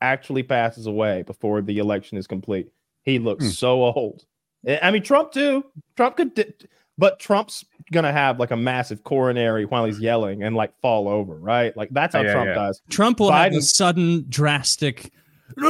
actually 0.01 0.43
passes 0.43 0.87
away 0.87 1.23
before 1.23 1.61
the 1.63 1.79
election 1.79 2.19
is 2.19 2.27
complete. 2.27 2.69
He 3.05 3.19
looks 3.19 3.45
Hmm. 3.45 3.51
so 3.51 3.83
old. 3.85 4.25
I 4.67 4.79
I 4.83 4.91
mean, 4.91 5.03
Trump 5.03 5.33
too. 5.33 5.65
Trump 5.97 6.17
could, 6.17 6.35
di- 6.35 6.53
but 6.97 7.19
Trump's 7.21 7.65
gonna 7.93 8.13
have 8.13 8.39
like 8.41 8.51
a 8.51 8.57
massive 8.57 9.03
coronary 9.05 9.65
while 9.65 9.85
he's 9.85 10.01
yelling 10.01 10.43
and 10.43 10.55
like 10.57 10.73
fall 10.81 11.09
over, 11.09 11.37
right? 11.37 11.75
Like 11.77 11.89
that's 11.91 12.15
how 12.15 12.23
Yeah, 12.23 12.33
Trump 12.33 12.49
yeah. 12.49 12.55
does. 12.55 12.83
Trump 12.91 13.21
will 13.21 13.31
have 13.33 13.53
a 13.55 13.63
sudden, 13.63 14.27
drastic, 14.29 15.11
like 15.57 15.67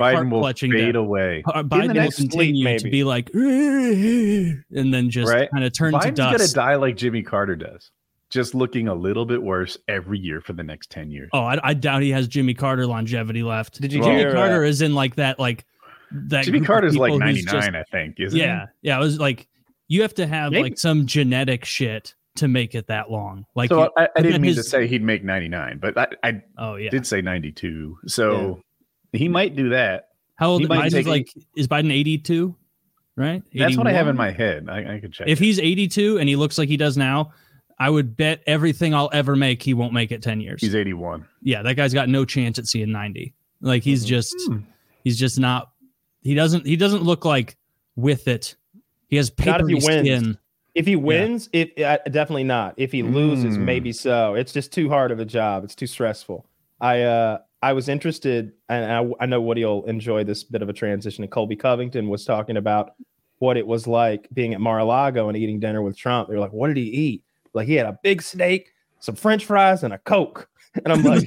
Biden 0.00 0.14
heart 0.14 0.30
will 0.30 0.40
clutching. 0.40 0.70
fade 0.70 0.92
death. 0.92 1.00
away. 1.00 1.42
Uh, 1.46 1.62
Biden 1.62 1.88
will 1.88 1.94
next 1.94 2.16
sleep, 2.18 2.30
continue 2.30 2.78
to 2.78 2.90
be 2.90 3.02
like, 3.02 3.30
and 3.34 4.94
then 4.94 5.10
just 5.10 5.32
Right. 5.32 5.50
kind 5.50 5.64
of 5.64 5.72
turn 5.76 5.92
to 5.92 5.98
Biden's 5.98 6.18
gonna 6.18 6.48
die 6.48 6.76
like 6.76 6.96
Jimmy 6.96 7.22
Carter 7.22 7.56
does, 7.56 7.90
just 8.32 8.54
looking 8.54 8.88
a 8.88 8.94
little 8.94 9.26
bit 9.26 9.42
worse 9.42 9.76
every 9.88 10.18
year 10.18 10.40
for 10.40 10.54
the 10.54 10.62
next 10.62 10.90
ten 10.90 11.10
years. 11.10 11.28
Oh, 11.32 11.40
I, 11.40 11.58
I 11.62 11.74
doubt 11.74 12.02
he 12.02 12.10
has 12.10 12.26
Jimmy 12.26 12.54
Carter 12.54 12.86
longevity 12.86 13.42
left. 13.42 13.80
Did 13.80 13.92
you 13.92 14.00
Well- 14.00 14.16
Jimmy? 14.18 14.32
Carter 14.32 14.64
uh, 14.64 14.68
is 14.68 14.80
in 14.82 14.94
like 14.94 15.16
that, 15.16 15.38
like 15.38 15.64
that. 16.10 16.44
Jimmy 16.44 16.58
group 16.58 16.68
of 16.68 16.72
Carter's 16.72 16.96
like 16.96 17.10
people 17.10 17.18
ninety 17.20 17.40
who's 17.40 17.52
nine, 17.52 17.62
just- 17.72 17.74
I 17.76 17.84
think. 17.90 18.18
Isn't 18.18 18.38
Yeah, 18.38 18.66
yeah. 18.80 18.96
It 18.96 19.00
was 19.00 19.18
like 19.20 19.48
you 19.88 20.02
have 20.02 20.14
to 20.14 20.26
have 20.26 20.52
Maybe. 20.52 20.62
like 20.62 20.78
some 20.78 21.06
genetic 21.06 21.64
shit 21.66 22.14
to 22.36 22.48
make 22.48 22.74
it 22.74 22.86
that 22.86 23.10
long. 23.10 23.44
Like, 23.54 23.68
so 23.68 23.82
you- 23.84 23.90
I, 23.98 24.08
I 24.16 24.22
didn't 24.22 24.40
mean 24.40 24.54
to 24.54 24.62
say 24.62 24.86
he'd 24.86 25.02
make 25.02 25.22
99, 25.22 25.78
but 25.78 25.98
I, 25.98 26.06
I 26.22 26.42
oh 26.56 26.76
yeah. 26.76 26.88
did 26.90 27.06
say 27.06 27.20
92. 27.20 27.98
So 28.06 28.62
he 29.12 29.28
might 29.28 29.54
do 29.54 29.68
that. 29.68 30.08
How 30.36 30.48
old 30.48 30.62
he 30.62 30.68
Biden's 30.68 30.94
take- 30.94 31.06
like 31.06 31.28
is 31.56 31.68
Biden 31.68 31.92
82? 31.92 32.56
Right? 33.14 33.42
That's 33.54 33.76
what 33.76 33.86
I 33.86 33.92
have 33.92 34.08
in 34.08 34.16
my 34.16 34.30
head. 34.30 34.70
I, 34.70 34.94
I 34.94 35.00
could 35.00 35.12
check. 35.12 35.28
If 35.28 35.38
it. 35.38 35.44
he's 35.44 35.58
82 35.60 36.16
and 36.18 36.26
he 36.30 36.34
looks 36.36 36.56
like 36.56 36.70
he 36.70 36.78
does 36.78 36.96
now, 36.96 37.32
I 37.82 37.90
would 37.90 38.16
bet 38.16 38.42
everything 38.46 38.94
I'll 38.94 39.10
ever 39.12 39.34
make 39.36 39.62
he 39.62 39.74
won't 39.74 39.92
make 39.92 40.12
it 40.12 40.22
10 40.22 40.40
years. 40.40 40.60
he's 40.60 40.74
81. 40.74 41.26
yeah, 41.42 41.62
that 41.62 41.74
guy's 41.74 41.92
got 41.94 42.08
no 42.08 42.24
chance 42.24 42.58
at 42.58 42.66
seeing 42.66 42.92
90. 42.92 43.34
Like 43.60 43.82
he's 43.82 44.04
Mhm. 44.04 44.08
just 44.08 44.34
Hmm. 44.46 44.58
he's 45.04 45.18
just 45.18 45.38
not 45.40 45.70
he 46.20 46.34
doesn't 46.34 46.66
he 46.66 46.76
doesn't 46.76 47.02
look 47.02 47.24
like 47.24 47.56
with 47.96 48.28
it. 48.28 48.56
He 49.08 49.16
has 49.16 49.30
Not 49.44 49.60
if 49.60 49.66
he 49.68 49.74
wins. 49.74 49.86
skin. 49.86 50.38
If 50.74 50.86
he 50.86 50.96
wins, 50.96 51.50
if 51.52 51.70
uh, 51.78 51.98
definitely 52.10 52.44
not. 52.44 52.74
If 52.78 52.92
he 52.92 53.02
loses, 53.02 53.58
Mm. 53.58 53.62
maybe 53.64 53.92
so. 53.92 54.34
It's 54.34 54.52
just 54.52 54.72
too 54.72 54.88
hard 54.88 55.10
of 55.10 55.18
a 55.20 55.24
job. 55.26 55.64
It's 55.64 55.74
too 55.74 55.86
stressful. 55.86 56.46
I 56.80 57.02
uh 57.02 57.38
I 57.64 57.74
was 57.74 57.88
interested, 57.88 58.52
and 58.68 58.90
I, 58.90 59.24
I 59.24 59.26
know 59.26 59.40
Woody 59.40 59.64
will 59.64 59.84
enjoy 59.84 60.24
this 60.24 60.42
bit 60.44 60.62
of 60.62 60.68
a 60.68 60.72
transition. 60.72 61.22
And 61.22 61.30
Colby 61.30 61.54
Covington 61.56 62.08
was 62.08 62.24
talking 62.24 62.56
about 62.56 62.94
what 63.38 63.56
it 63.56 63.66
was 63.66 63.86
like 63.86 64.28
being 64.32 64.54
at 64.54 64.60
Mar-a-Lago 64.60 65.28
and 65.28 65.36
eating 65.36 65.60
dinner 65.60 65.82
with 65.82 65.96
Trump. 65.96 66.28
They 66.28 66.34
were 66.34 66.40
like, 66.40 66.52
"What 66.52 66.68
did 66.68 66.78
he 66.78 66.84
eat?" 66.84 67.24
Like 67.54 67.66
he 67.66 67.74
had 67.74 67.86
a 67.86 67.98
big 68.02 68.22
steak, 68.22 68.72
some 69.00 69.14
French 69.14 69.44
fries, 69.44 69.82
and 69.82 69.92
a 69.94 69.98
Coke. 69.98 70.48
And 70.84 70.90
I'm 70.90 71.02
like, 71.02 71.26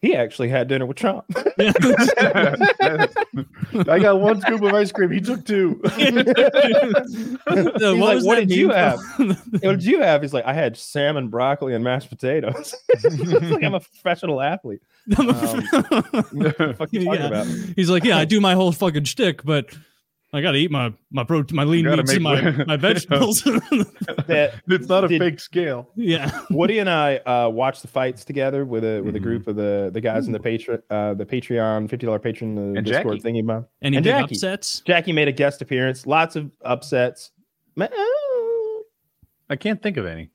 he 0.00 0.16
actually 0.16 0.48
had 0.48 0.66
dinner 0.66 0.84
with 0.84 0.96
Trump. 0.96 1.24
I 2.80 3.98
got 4.00 4.20
one 4.20 4.40
scoop 4.40 4.62
of 4.62 4.74
ice 4.74 4.90
cream. 4.90 5.12
He 5.12 5.20
took 5.20 5.44
two. 5.44 5.80
He's 5.96 6.12
like, 6.12 6.24
"What 8.24 8.34
that 8.36 8.46
did 8.48 8.50
you 8.50 8.70
have?" 8.70 8.98
what 9.18 9.60
did 9.60 9.84
you 9.84 10.00
have? 10.02 10.22
He's 10.22 10.34
like, 10.34 10.44
I 10.44 10.52
had 10.52 10.76
salmon, 10.76 11.28
broccoli, 11.28 11.74
and 11.74 11.84
mashed 11.84 12.08
potatoes. 12.08 12.74
it's 12.88 13.50
like 13.50 13.62
I'm 13.62 13.74
a 13.74 13.80
professional 13.80 14.40
athlete. 14.40 14.82
Um, 15.18 15.26
What 15.28 15.38
the 16.58 16.74
fuck 16.78 16.92
you 16.92 17.04
talking 17.04 17.20
Yeah. 17.20 17.26
about? 17.28 17.46
He's 17.76 17.90
like, 17.90 18.04
yeah, 18.04 18.18
I 18.18 18.24
do 18.24 18.40
my 18.40 18.54
whole 18.54 18.72
fucking 18.72 19.04
shtick, 19.04 19.44
but 19.44 19.66
I 20.34 20.40
got 20.40 20.52
to 20.52 20.58
eat 20.58 20.70
my 20.70 20.92
my 21.10 21.24
protein, 21.24 21.54
my 21.56 21.64
lean 21.64 21.84
gotta 21.84 21.98
meats 22.02 22.12
and 22.14 22.22
my, 22.22 22.64
my 22.66 22.76
vegetables. 22.76 23.42
That 24.26 24.54
it's 24.68 24.88
not 24.88 25.04
a 25.04 25.08
Did- 25.08 25.20
fake 25.20 25.40
scale. 25.40 25.90
yeah, 25.94 26.30
Woody 26.50 26.78
and 26.78 26.88
I 26.88 27.16
uh, 27.18 27.48
watched 27.50 27.82
the 27.82 27.88
fights 27.88 28.24
together 28.24 28.64
with 28.64 28.84
a 28.84 29.00
with 29.02 29.14
a 29.16 29.18
Mhm. 29.18 29.22
group 29.22 29.46
of 29.48 29.56
the 29.56 29.90
the 29.92 30.00
guys 30.00 30.26
in 30.26 30.32
the 30.32 30.38
Patreon 30.38 30.80
uh, 30.90 31.14
the 31.14 31.26
Patreon 31.26 31.90
fifty 31.90 32.06
dollar 32.06 32.18
patron 32.18 32.54
the 32.54 32.78
And 32.78 32.86
Discord 32.86 33.18
Jackie. 33.18 33.28
thingy 33.32 33.42
about. 33.42 33.68
any 33.82 33.96
And 33.98 34.04
big 34.04 34.12
Jackie. 34.12 34.34
upsets? 34.36 34.80
Jackie 34.86 35.12
made 35.12 35.28
a 35.28 35.32
guest 35.32 35.60
appearance. 35.60 36.06
Lots 36.06 36.36
of 36.36 36.50
upsets. 36.64 37.32
Uh, 37.78 37.88
I 39.50 39.56
can't 39.56 39.82
think 39.82 39.96
of 39.96 40.06
any. 40.06 40.30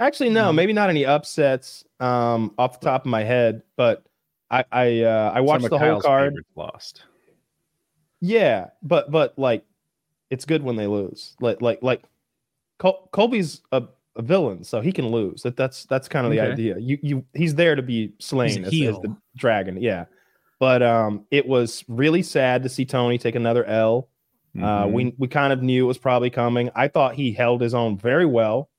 Actually, 0.00 0.30
no, 0.30 0.50
Mhm. 0.50 0.54
maybe 0.56 0.72
not 0.72 0.90
any 0.90 1.06
upsets 1.06 1.84
um, 2.00 2.52
off 2.58 2.80
the 2.80 2.84
top 2.86 3.02
of 3.02 3.10
my 3.10 3.22
head, 3.22 3.62
but 3.76 4.04
I 4.50 4.64
I 4.72 5.00
uh, 5.02 5.32
I 5.34 5.40
watched 5.40 5.62
Some 5.62 5.66
of 5.66 5.70
the 5.70 5.78
whole 5.78 5.88
Kyle's 6.00 6.02
card. 6.04 6.34
lost. 6.56 7.04
Yeah, 8.26 8.68
but 8.82 9.10
but 9.10 9.38
like, 9.38 9.64
it's 10.30 10.46
good 10.46 10.62
when 10.62 10.76
they 10.76 10.86
lose. 10.86 11.36
Like 11.40 11.60
like 11.60 11.82
like, 11.82 12.02
Col- 12.78 13.08
Colby's 13.12 13.60
a, 13.70 13.82
a 14.16 14.22
villain, 14.22 14.64
so 14.64 14.80
he 14.80 14.92
can 14.92 15.08
lose. 15.08 15.42
That 15.42 15.56
that's 15.58 15.84
that's 15.84 16.08
kind 16.08 16.24
of 16.24 16.32
the 16.32 16.38
idea. 16.52 16.78
You 16.78 16.98
you 17.02 17.24
he's 17.34 17.54
there 17.54 17.74
to 17.76 17.82
be 17.82 18.14
slain 18.18 18.64
as, 18.64 18.72
as 18.72 18.98
the 19.00 19.14
dragon. 19.36 19.76
Yeah, 19.80 20.06
but 20.58 20.82
um, 20.82 21.26
it 21.30 21.46
was 21.46 21.84
really 21.86 22.22
sad 22.22 22.62
to 22.62 22.70
see 22.70 22.86
Tony 22.86 23.18
take 23.18 23.34
another 23.34 23.64
L. 23.66 24.08
Uh, 24.56 24.84
Mhm. 24.86 24.92
we 24.92 25.14
we 25.18 25.28
kind 25.28 25.52
of 25.52 25.62
knew 25.62 25.84
it 25.84 25.88
was 25.88 25.98
probably 25.98 26.30
coming. 26.30 26.70
I 26.74 26.88
thought 26.88 27.14
he 27.16 27.32
held 27.32 27.60
his 27.60 27.74
own 27.74 27.98
very 27.98 28.24
well. 28.26 28.70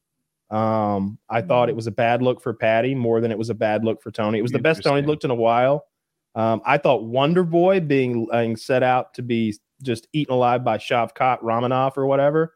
Um, 0.49 1.17
I 1.29 1.41
thought 1.41 1.69
it 1.69 1.75
was 1.75 1.85
a 1.87 1.91
bad 1.91 2.21
look 2.23 2.41
for 2.41 2.53
Paddy 2.53 2.95
more 2.95 3.19
than 3.21 3.29
it 3.31 3.37
was 3.37 3.49
a 3.51 3.53
bad 3.55 3.83
look 3.83 4.01
for 4.01 4.09
Tony. 4.09 4.39
It 4.39 4.41
was 4.41 4.51
the 4.51 4.59
best 4.59 4.83
Tony 4.83 5.01
looked 5.07 5.23
in 5.23 5.31
a 5.31 5.35
while. 5.35 5.85
Um, 6.35 6.61
I 6.65 6.77
thought 6.77 7.03
Wonder 7.05 7.43
Boy 7.43 7.79
being, 7.79 8.27
being 8.31 8.55
set 8.57 8.83
out 8.83 9.13
to 9.15 9.21
be 9.21 9.55
just 9.81 10.07
eaten 10.13 10.33
alive 10.33 10.63
by 10.63 10.77
Shavkat 10.77 11.41
Rakhmonov 11.41 11.97
or 11.97 12.05
whatever. 12.05 12.55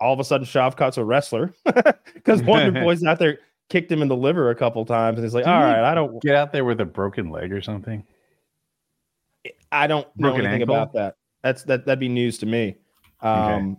All 0.00 0.12
of 0.14 0.20
a 0.20 0.24
sudden, 0.24 0.46
Shavkat's 0.46 0.96
a 0.96 1.04
wrestler 1.04 1.54
because 2.14 2.42
Wonder 2.42 2.72
Boy's 2.82 3.04
out 3.04 3.18
there 3.18 3.38
kicked 3.68 3.92
him 3.92 4.02
in 4.02 4.08
the 4.08 4.16
liver 4.16 4.50
a 4.50 4.54
couple 4.54 4.84
times, 4.86 5.18
and 5.18 5.24
he's 5.24 5.34
like, 5.34 5.44
Didn't 5.44 5.56
"All 5.56 5.84
I 5.84 5.94
don't, 5.94 6.20
Get 6.22 6.34
out 6.34 6.52
there 6.52 6.64
with 6.64 6.80
a 6.80 6.84
broken 6.86 7.30
leg 7.30 7.52
or 7.52 7.60
something. 7.60 8.04
I 9.72 9.86
don't 9.86 10.06
know 10.16 10.28
Broken 10.30 10.40
anything 10.46 10.62
ankle? 10.62 10.74
about 10.76 10.92
that. 10.94 11.16
That's 11.42 11.62
that 11.64 11.86
that'd 11.86 12.00
be 12.00 12.08
news 12.08 12.38
to 12.38 12.46
me. 12.46 12.76
Um, 13.20 13.38
Okay. 13.42 13.74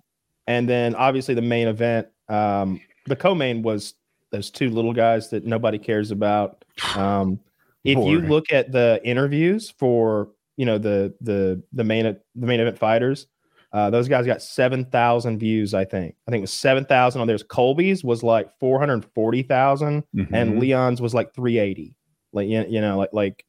and 0.47 0.69
then 0.69 0.95
obviously 0.95 1.33
the 1.35 1.41
main 1.41 1.67
event, 1.67 2.07
um, 2.29 2.79
the 3.07 3.15
co-main 3.15 3.61
was 3.61 3.95
those 4.31 4.49
two 4.49 4.69
little 4.69 4.93
guys 4.93 5.29
that 5.31 5.45
nobody 5.45 5.77
cares 5.77 6.11
about. 6.11 6.63
Um, 6.95 7.39
if 7.83 7.97
you 7.97 8.21
look 8.21 8.51
at 8.51 8.71
the 8.71 8.99
interviews 9.03 9.69
for 9.77 10.29
you 10.57 10.65
know 10.65 10.77
the 10.77 11.13
the 11.21 11.61
the 11.73 11.83
main 11.83 12.03
the 12.05 12.45
main 12.47 12.59
event 12.59 12.77
fighters, 12.77 13.27
uh, 13.73 13.89
those 13.89 14.07
guys 14.07 14.25
got 14.25 14.41
seven 14.41 14.85
thousand 14.85 15.39
views. 15.39 15.73
I 15.73 15.85
think 15.85 16.15
I 16.27 16.31
think 16.31 16.41
it 16.41 16.41
was 16.41 16.53
seven 16.53 16.85
thousand 16.85 17.21
on 17.21 17.27
theirs. 17.27 17.43
Colby's 17.43 18.03
was 18.03 18.21
like 18.23 18.49
four 18.59 18.79
hundred 18.79 19.05
forty 19.15 19.43
thousand, 19.43 20.03
and 20.13 20.53
Mhm. 20.53 20.59
Leon's 20.59 21.01
was 21.01 21.13
like 21.13 21.33
three 21.33 21.57
eighty. 21.57 21.95
Like 22.33 22.47
you 22.47 22.65
you 22.69 22.81
know 22.81 22.97
like 22.97 23.09
like 23.13 23.45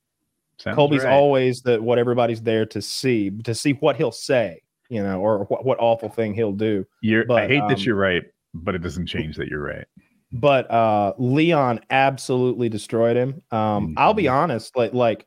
Sounds 0.59 0.77
Colby's 0.77 1.03
right. 1.05 1.12
always 1.12 1.62
the 1.62 1.83
what 1.83 1.99
everybody's 1.99 2.40
there 2.42 2.66
to 2.66 2.81
see, 2.81 3.31
to 3.42 3.55
see 3.55 3.73
what 3.73 3.97
he'll 3.97 4.12
say, 4.12 4.62
you 4.88 5.03
know, 5.03 5.21
or 5.21 5.45
what, 5.47 5.64
what 5.64 5.79
awful 5.81 6.09
thing 6.09 6.35
he'll 6.35 6.53
do. 6.53 6.87
You're, 7.01 7.31
I 7.33 7.49
hate 7.49 7.61
um, 7.61 7.68
that 7.68 7.85
you're 7.85 7.97
right, 7.97 8.23
but 8.55 8.75
it 8.77 8.79
doesn't 8.79 9.07
change 9.07 9.37
that 9.37 9.49
you're 9.49 9.62
right. 9.62 9.87
But 10.33 10.71
uh 10.71 11.12
Leon 11.18 11.81
absolutely 11.90 12.68
destroyed 12.68 13.16
him. 13.16 13.42
Um, 13.51 13.95
I'll 13.97 14.14
be 14.14 14.29
honest, 14.29 14.77
like 14.77 14.95
like 14.95 15.27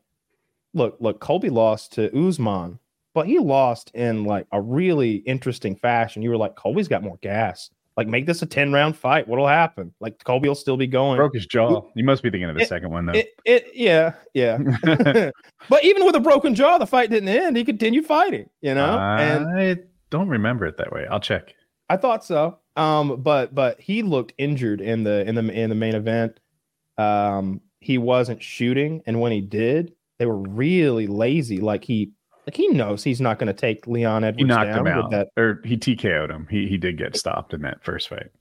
look, 0.73 0.97
look, 0.99 1.19
Colby 1.19 1.49
lost 1.49 1.93
to 1.93 2.15
Usman, 2.17 2.79
but 3.13 3.27
he 3.27 3.39
lost 3.39 3.91
in 3.93 4.23
like 4.25 4.47
a 4.51 4.61
really 4.61 5.15
interesting 5.17 5.75
fashion. 5.75 6.21
You 6.21 6.29
were 6.31 6.37
like, 6.37 6.55
Colby's 6.55 6.87
got 6.87 7.01
more 7.03 7.17
gas. 7.21 7.69
Like, 7.97 8.07
make 8.07 8.25
this 8.25 8.41
a 8.41 8.45
10 8.45 8.73
round 8.73 8.97
fight. 8.97 9.25
What'll 9.25 9.47
happen? 9.47 9.93
Like 10.01 10.21
Colby 10.25 10.49
will 10.49 10.55
still 10.55 10.75
be 10.75 10.85
going. 10.85 11.15
Broke 11.15 11.33
his 11.33 11.45
jaw. 11.45 11.81
You 11.95 12.03
must 12.03 12.23
be 12.23 12.29
thinking 12.29 12.49
of 12.49 12.55
the 12.57 12.63
It- 12.63 12.67
second 12.67 12.91
one 12.91 13.05
though. 13.05 13.13
It, 13.13 13.29
it 13.45 13.67
yeah, 13.73 14.13
yeah. 14.33 14.57
but 15.69 15.83
even 15.85 16.05
with 16.05 16.15
a 16.15 16.19
broken 16.19 16.55
jaw, 16.55 16.77
the 16.77 16.85
fight 16.85 17.09
didn't 17.09 17.29
end. 17.29 17.55
He 17.55 17.63
continued 17.63 18.05
fighting, 18.05 18.49
you 18.61 18.75
know? 18.75 18.99
and 18.99 19.47
I 19.57 19.77
don't 20.09 20.27
remember 20.27 20.65
it 20.65 20.75
that 20.77 20.91
way. 20.91 21.07
I'll 21.09 21.21
check. 21.21 21.53
I 21.89 21.95
thought 21.95 22.25
so. 22.25 22.59
Um, 22.75 23.21
but 23.21 23.55
but 23.55 23.79
he 23.79 24.01
looked 24.01 24.33
injured 24.37 24.81
in 24.81 25.03
the 25.03 25.27
in 25.27 25.35
the 25.35 25.41
in 25.49 25.69
the 25.69 25.75
main 25.75 25.95
event. 25.95 26.39
Um, 26.97 27.61
he 27.79 27.97
wasn't 27.97 28.41
shooting, 28.41 29.01
and 29.05 29.21
when 29.21 29.31
he 29.31 29.41
did, 29.41 29.93
they 30.17 30.25
were 30.25 30.37
really 30.37 31.07
lazy. 31.07 31.59
Like 31.59 31.83
he 31.83 32.11
like 32.45 32.55
he 32.55 32.67
knows 32.69 33.03
he's 33.03 33.21
not 33.21 33.39
going 33.39 33.47
to 33.47 33.53
take 33.53 33.87
Leon 33.87 34.23
Edwards 34.23 34.41
He 34.41 34.43
knocked 34.45 34.71
down 34.71 34.87
him 34.87 34.95
with 34.95 35.05
out, 35.05 35.11
that. 35.11 35.27
or 35.37 35.61
he 35.63 35.77
TKO'd 35.77 36.29
him. 36.29 36.47
He 36.49 36.67
he 36.67 36.77
did 36.77 36.97
get 36.97 37.15
stopped 37.15 37.53
in 37.53 37.61
that 37.61 37.83
first 37.83 38.09
fight. 38.09 38.31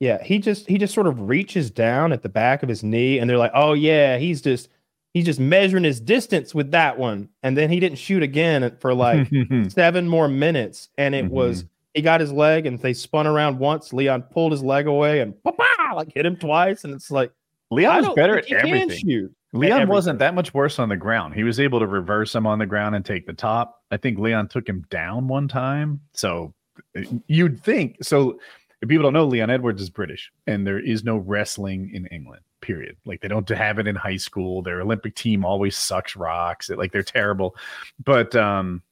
Yeah, 0.00 0.22
he 0.22 0.38
just 0.38 0.68
he 0.68 0.78
just 0.78 0.94
sort 0.94 1.06
of 1.06 1.28
reaches 1.28 1.70
down 1.70 2.12
at 2.12 2.22
the 2.22 2.28
back 2.28 2.62
of 2.62 2.68
his 2.68 2.82
knee, 2.82 3.18
and 3.18 3.28
they're 3.30 3.38
like, 3.38 3.52
"Oh 3.54 3.72
yeah, 3.72 4.18
he's 4.18 4.42
just 4.42 4.68
he's 5.14 5.24
just 5.24 5.38
measuring 5.38 5.84
his 5.84 6.00
distance 6.00 6.54
with 6.54 6.72
that 6.72 6.98
one." 6.98 7.28
And 7.42 7.56
then 7.56 7.70
he 7.70 7.78
didn't 7.78 7.98
shoot 7.98 8.22
again 8.22 8.76
for 8.80 8.94
like 8.94 9.28
seven 9.68 10.08
more 10.08 10.28
minutes, 10.28 10.88
and 10.98 11.14
it 11.14 11.26
was 11.26 11.64
he 11.94 12.02
got 12.02 12.20
his 12.20 12.32
leg, 12.32 12.66
and 12.66 12.78
they 12.78 12.92
spun 12.92 13.26
around 13.26 13.58
once. 13.58 13.92
Leon 13.92 14.22
pulled 14.22 14.52
his 14.52 14.62
leg 14.62 14.86
away 14.86 15.20
and 15.20 15.34
like 15.94 16.12
hit 16.12 16.24
him 16.24 16.36
twice, 16.36 16.84
and 16.84 16.94
it's 16.94 17.10
like 17.10 17.32
Leon 17.70 18.06
was 18.06 18.14
better 18.14 18.38
at 18.38 18.46
think 18.46 18.60
he 18.60 18.68
can 18.68 18.82
everything. 18.82 19.08
shoot. 19.08 19.34
Leon 19.52 19.72
everything. 19.72 19.88
wasn't 19.88 20.18
that 20.18 20.34
much 20.34 20.54
worse 20.54 20.78
on 20.78 20.88
the 20.88 20.96
ground. 20.96 21.34
He 21.34 21.42
was 21.42 21.60
able 21.60 21.78
to 21.78 21.86
reverse 21.86 22.34
him 22.34 22.46
on 22.46 22.58
the 22.58 22.66
ground 22.66 22.94
and 22.94 23.04
take 23.04 23.26
the 23.26 23.34
top. 23.34 23.82
I 23.90 23.98
think 23.98 24.18
Leon 24.18 24.48
took 24.48 24.66
him 24.66 24.84
down 24.90 25.28
one 25.28 25.48
time. 25.48 26.00
So 26.14 26.54
uh, 26.96 27.02
you'd 27.26 27.62
think 27.62 28.02
so. 28.02 28.38
If 28.80 28.88
people 28.88 29.04
don't 29.04 29.12
know, 29.12 29.26
Leon 29.26 29.50
Edwards 29.50 29.80
is 29.80 29.90
British, 29.90 30.32
and 30.46 30.66
there 30.66 30.80
is 30.80 31.04
no 31.04 31.18
wrestling 31.18 31.90
in 31.94 32.06
England. 32.06 32.42
Period. 32.62 32.96
Like 33.04 33.20
they 33.20 33.28
don't 33.28 33.48
have 33.48 33.78
it 33.78 33.86
in 33.86 33.94
high 33.94 34.16
school. 34.16 34.62
Their 34.62 34.80
Olympic 34.80 35.14
team 35.14 35.44
always 35.44 35.76
sucks 35.76 36.16
rocks. 36.16 36.70
It, 36.70 36.78
like 36.78 36.92
they're 36.92 37.02
terrible. 37.02 37.54
But 38.02 38.34
um, 38.34 38.82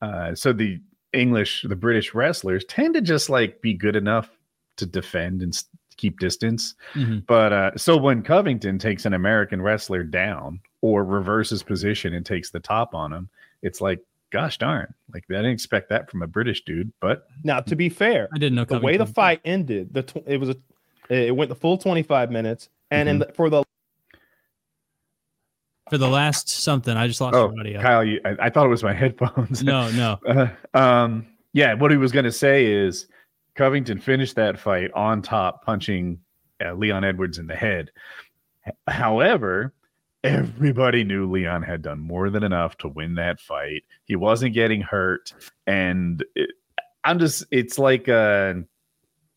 uh, 0.00 0.34
so 0.34 0.52
the 0.52 0.80
English, 1.12 1.64
the 1.68 1.76
British 1.76 2.14
wrestlers 2.14 2.64
tend 2.64 2.94
to 2.94 3.00
just 3.00 3.30
like 3.30 3.60
be 3.60 3.74
good 3.74 3.96
enough 3.96 4.30
to 4.76 4.86
defend 4.86 5.42
and 5.42 5.62
keep 5.96 6.18
distance. 6.18 6.74
Mhm. 6.94 7.26
But 7.26 7.52
uh, 7.52 7.76
so 7.76 7.96
when 7.96 8.22
Covington 8.22 8.78
takes 8.78 9.04
an 9.04 9.14
American 9.14 9.60
wrestler 9.60 10.02
down 10.02 10.60
or 10.80 11.04
reverses 11.04 11.62
position 11.62 12.14
and 12.14 12.24
takes 12.24 12.50
the 12.50 12.60
top 12.60 12.94
on 12.94 13.12
him, 13.12 13.28
it's 13.62 13.80
like, 13.80 14.00
gosh 14.30 14.58
darn, 14.58 14.92
like 15.12 15.24
I 15.30 15.34
didn't 15.34 15.50
expect 15.52 15.90
that 15.90 16.10
from 16.10 16.22
a 16.22 16.26
British 16.26 16.64
dude. 16.64 16.92
But 17.00 17.26
Now, 17.44 17.60
to 17.60 17.76
be 17.76 17.88
fair, 17.88 18.28
I 18.34 18.38
didn't 18.38 18.56
know 18.56 18.64
the 18.64 18.80
way 18.80 18.96
the 18.96 19.06
fight 19.06 19.40
ended, 19.44 19.92
the 19.92 20.02
tw- 20.02 20.26
it 20.26 20.38
was 20.38 20.48
a 20.48 20.56
it 21.10 21.36
went 21.36 21.50
the 21.50 21.54
full 21.54 21.76
twenty 21.76 22.02
five 22.02 22.30
minutes, 22.30 22.70
and 22.90 23.08
in 23.08 23.18
the, 23.18 23.26
for 23.34 23.50
the 23.50 23.61
for 25.92 25.98
the 25.98 26.08
last 26.08 26.48
something. 26.48 26.96
I 26.96 27.06
just 27.06 27.20
lost 27.20 27.34
oh, 27.34 27.50
your 27.50 27.60
audio. 27.60 27.82
Kyle, 27.82 28.02
you, 28.02 28.18
I, 28.24 28.46
I 28.46 28.48
thought 28.48 28.64
it 28.64 28.70
was 28.70 28.82
my 28.82 28.94
headphones. 29.02 29.62
No, 29.62 29.90
no. 29.90 30.18
Uh, 30.26 30.48
um, 30.72 31.26
yeah, 31.52 31.74
what 31.74 31.90
he 31.90 31.98
was 31.98 32.12
going 32.12 32.24
to 32.24 32.32
say 32.32 32.64
is 32.64 33.08
Covington 33.56 34.00
finished 34.00 34.36
that 34.36 34.58
fight 34.58 34.90
on 34.94 35.20
top, 35.20 35.66
punching 35.66 36.18
uh, 36.64 36.72
Leon 36.72 37.04
Edwards 37.04 37.36
in 37.36 37.46
the 37.46 37.54
head. 37.54 37.90
However, 38.88 39.74
everybody 40.24 41.04
knew 41.04 41.30
Leon 41.30 41.62
had 41.62 41.82
done 41.82 41.98
more 41.98 42.30
than 42.30 42.42
enough 42.42 42.78
to 42.78 42.88
win 42.88 43.16
that 43.16 43.38
fight. 43.38 43.84
He 44.06 44.16
wasn't 44.16 44.54
getting 44.54 44.80
hurt, 44.80 45.34
and 45.66 46.24
it, 46.34 46.52
I'm 47.04 47.18
just, 47.18 47.44
it's 47.50 47.78
like, 47.78 48.08
uh, 48.08 48.54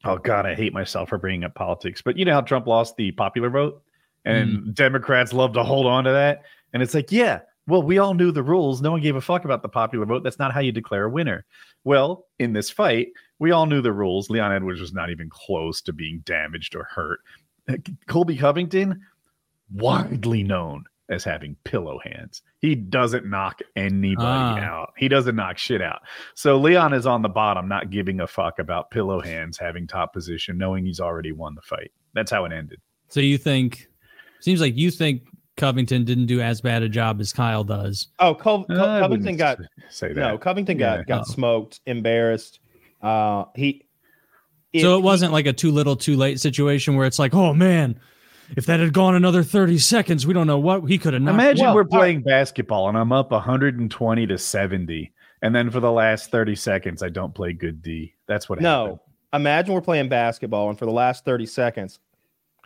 oh 0.06 0.20
God, 0.20 0.45
I 0.45 0.56
hate 0.56 0.72
myself 0.72 1.10
for 1.10 1.18
bringing 1.18 1.43
up 1.43 1.53
politics, 1.53 2.01
but 2.01 2.18
you 2.18 2.24
know 2.24 2.32
how 2.32 2.39
Trump 2.39 2.66
lost 2.66 2.95
the 2.95 3.12
popular 3.12 3.49
vote, 3.49 3.84
and 4.26 4.74
Democrats 4.76 5.32
love 5.34 5.54
to 5.54 5.64
hold 5.64 5.86
on 5.86 6.04
to 6.06 6.12
that, 6.12 6.44
and 6.74 6.82
it's 6.84 6.94
like, 6.94 7.12
yeah. 7.12 7.42
Well, 7.68 7.82
we 7.82 7.98
all 7.98 8.14
knew 8.14 8.32
the 8.32 8.44
rules. 8.44 8.80
No 8.80 8.92
one 8.92 9.02
gave 9.02 9.16
a 9.16 9.22
fuck 9.22 9.44
about 9.44 9.64
the 9.64 9.70
popular 9.70 10.06
vote. 10.06 10.22
That's 10.24 10.38
not 10.38 10.54
how 10.54 10.60
you 10.60 10.72
declare 10.72 11.06
a 11.06 11.10
winner. 11.10 11.46
Well, 11.84 12.28
in 12.38 12.54
this 12.54 12.70
fight, 12.70 13.08
we 13.40 13.50
all 13.50 13.66
knew 13.66 13.82
the 13.82 13.92
rules. 13.92 14.30
Leon 14.30 14.52
Edwards 14.52 14.80
was 14.80 14.94
not 14.94 15.10
even 15.10 15.32
close 15.32 15.82
to 15.82 15.92
being 15.94 16.20
damaged 16.26 16.76
or 16.76 16.84
hurt. 16.84 17.22
Colby 18.06 18.38
Covington, 18.38 19.02
widely 19.74 20.44
known 20.44 20.84
as 21.10 21.24
having 21.24 21.56
pillow 21.64 22.00
hands. 22.04 22.42
He 22.60 22.76
doesn't 22.76 23.26
knock 23.28 23.62
anybody 23.76 24.26
Ah. 24.28 24.60
out. 24.60 24.94
He 24.98 25.08
doesn't 25.08 25.36
knock 25.36 25.58
shit 25.58 25.82
out. 25.82 26.02
So 26.34 26.58
Leon 26.58 26.94
is 26.94 27.06
on 27.08 27.22
the 27.22 27.30
bottom, 27.30 27.68
not 27.68 27.90
giving 27.92 28.20
a 28.22 28.28
fuck 28.28 28.60
about 28.60 28.90
pillow 28.92 29.22
hands 29.22 29.58
having 29.58 29.86
top 29.88 30.14
position, 30.14 30.58
knowing 30.58 30.86
he's 30.86 31.00
already 31.00 31.32
won 31.32 31.54
the 31.56 31.62
fight. 31.62 31.92
That's 32.14 32.32
how 32.32 32.46
it 32.46 32.52
ended. 32.54 32.80
So 33.08 33.20
you 33.20 33.38
think? 33.38 33.88
Seems 34.40 34.62
like 34.62 34.76
you 34.78 34.92
think 34.92 35.24
Covington 35.58 36.04
didn't 36.06 36.26
do 36.28 36.42
as 36.42 36.62
bad 36.62 36.84
a 36.84 36.90
job 36.90 37.20
as 37.22 37.32
Kyle 37.34 37.64
does. 37.64 38.08
Oh, 38.20 38.36
Cov- 38.36 38.68
Co- 38.68 38.74
I 38.76 39.00
Covington 39.00 39.38
got 39.38 39.60
say 39.90 40.10
that. 40.14 40.16
no. 40.20 40.38
Covington 40.38 40.78
Yeah. 40.80 40.98
got 40.98 41.08
got 41.08 41.22
Oh. 41.22 41.32
smoked, 41.32 41.80
embarrassed. 41.86 42.60
Uh, 43.02 43.46
he. 43.56 43.86
so 44.80 44.98
it 44.98 45.02
wasn't 45.02 45.32
like 45.32 45.46
a 45.46 45.54
too 45.54 45.72
little, 45.72 45.96
too 45.96 46.16
late 46.18 46.40
situation 46.40 46.96
where 46.96 47.06
it's 47.08 47.20
like, 47.20 47.34
oh 47.34 47.54
man, 47.54 48.00
if 48.58 48.66
that 48.66 48.80
had 48.80 48.94
gone 48.94 49.16
another 49.16 49.44
thirty 49.44 49.78
seconds, 49.78 50.28
we 50.28 50.34
don't 50.34 50.48
know 50.48 50.60
what 50.60 50.84
he 50.90 50.98
could 50.98 51.14
have. 51.14 51.22
knocked 51.22 51.36
Imagine 51.36 51.66
Well, 51.68 51.76
we're 51.76 51.82
all 51.84 52.00
playing 52.00 52.22
basketball 52.24 52.90
and 52.90 52.98
I'm 52.98 53.12
up 53.12 53.32
120 53.32 54.28
to 54.28 54.38
70. 54.38 55.12
And 55.42 55.56
then 55.56 55.70
for 55.70 55.80
the 55.80 55.92
last 55.92 56.32
30 56.32 56.56
seconds, 56.56 57.04
I 57.04 57.10
don't 57.10 57.34
play 57.34 57.54
good 57.54 57.82
D. 57.82 58.14
That's 58.28 58.50
what 58.50 58.60
happened. 58.60 58.98
No, 58.98 59.02
imagine 59.34 59.74
we're 59.74 59.82
playing 59.82 60.10
basketball, 60.10 60.70
and 60.70 60.78
for 60.80 60.86
the 60.86 60.92
last 60.92 61.24
thirty 61.26 61.46
seconds, 61.46 62.00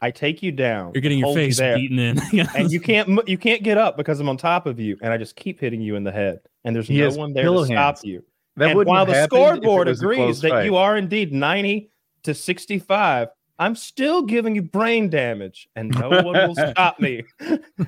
I 0.02 0.12
take 0.12 0.42
you 0.42 0.52
down. 0.52 0.92
You're 0.94 1.02
getting 1.02 1.20
your 1.20 1.28
hold 1.28 1.38
you 1.38 1.46
face 1.46 1.58
there, 1.58 1.76
beaten 1.78 2.00
in. 2.00 2.20
and 2.56 2.72
you 2.72 2.80
can't 2.80 3.28
you 3.28 3.38
can't 3.38 3.64
get 3.64 3.78
up 3.78 3.98
because 3.98 4.20
I'm 4.20 4.30
on 4.30 4.38
top 4.38 4.66
of 4.66 4.80
you, 4.80 4.98
and 5.02 5.12
I 5.12 5.18
just 5.18 5.36
keep 5.36 5.60
hitting 5.60 5.82
you 5.82 5.96
in 5.96 6.04
the 6.04 6.12
head, 6.12 6.40
and 6.64 6.76
there's 6.76 6.88
He 6.88 7.00
no 7.00 7.10
one 7.12 7.34
there 7.34 7.44
pillow 7.44 7.62
to 7.62 7.68
stop 7.68 7.96
hands. 7.96 8.06
you. 8.06 8.24
That 8.56 8.70
and 8.70 8.78
wouldn't 8.78 8.94
while 8.94 9.06
the 9.06 9.14
happened 9.14 9.42
if 9.42 9.54
it 9.54 9.62
scoreboard 9.64 9.88
agrees 9.88 10.42
that 10.42 10.50
fight. 10.50 10.66
you 10.66 10.76
are 10.76 10.98
indeed 10.98 11.32
90 11.32 11.90
to 12.24 12.34
65, 12.34 13.30
I'm 13.62 13.76
still 13.76 14.22
giving 14.22 14.56
you 14.56 14.62
brain 14.62 15.10
damage, 15.10 15.68
and 15.76 15.90
no 16.00 16.10
one 16.24 16.26
will 16.34 16.56
stop 16.56 16.98
me. 17.00 17.24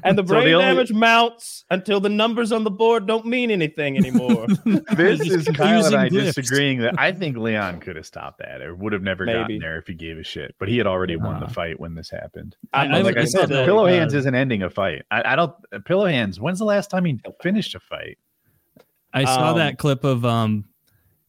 And 0.04 0.18
the 0.18 0.24
So 0.24 0.24
brain 0.24 0.44
the 0.46 0.54
only- 0.56 0.66
damage 0.66 0.92
mounts 0.92 1.64
until 1.70 2.02
the 2.02 2.10
numbers 2.10 2.52
on 2.52 2.66
the 2.66 2.70
board 2.70 3.08
don't 3.08 3.26
mean 3.26 3.50
anything 3.52 3.98
anymore. 3.98 4.48
This 4.96 5.20
Just 5.26 5.48
is 5.50 5.56
Kyle 5.56 5.86
and 5.86 5.96
I 5.96 6.10
glyphs. 6.10 6.34
disagreeing 6.36 6.80
that 6.82 6.96
I 7.00 7.14
think 7.14 7.38
Leon 7.38 7.80
could 7.80 7.96
have 7.96 8.06
stopped 8.06 8.40
that 8.40 8.62
or 8.62 8.76
would 8.76 8.92
have 8.94 9.02
never 9.02 9.26
gotten 9.26 9.60
there 9.60 9.78
if 9.78 9.88
he 9.88 9.94
gave 9.94 10.18
a 10.18 10.24
shit. 10.24 10.54
But 10.60 10.68
he 10.68 10.78
had 10.78 10.88
already 10.88 11.16
won 11.16 11.40
the 11.40 11.46
Uh. 11.46 11.50
fight 11.50 11.80
when 11.80 11.96
this 11.96 12.10
happened. 12.10 12.56
I- 12.74 12.88
I- 12.88 13.02
like 13.02 13.16
I, 13.18 13.22
I 13.22 13.26
said, 13.26 13.42
saw 13.42 13.46
that, 13.48 13.66
pillow 13.66 13.86
uh, 13.86 13.90
hands 13.92 14.14
isn't 14.14 14.36
ending 14.36 14.64
a 14.64 14.70
fight. 14.70 15.04
I, 15.10 15.34
I 15.34 15.36
don't. 15.38 15.54
Pillow 15.86 16.06
hands. 16.06 16.40
When's 16.40 16.60
the 16.60 16.66
last 16.66 16.90
time 16.92 17.06
he 17.06 17.20
finished 17.42 17.76
a 17.76 17.80
fight? 17.80 18.18
I 19.14 19.24
saw 19.24 19.52
Um, 19.52 19.58
that 19.58 19.78
clip 19.78 20.04
of 20.04 20.26
um 20.26 20.66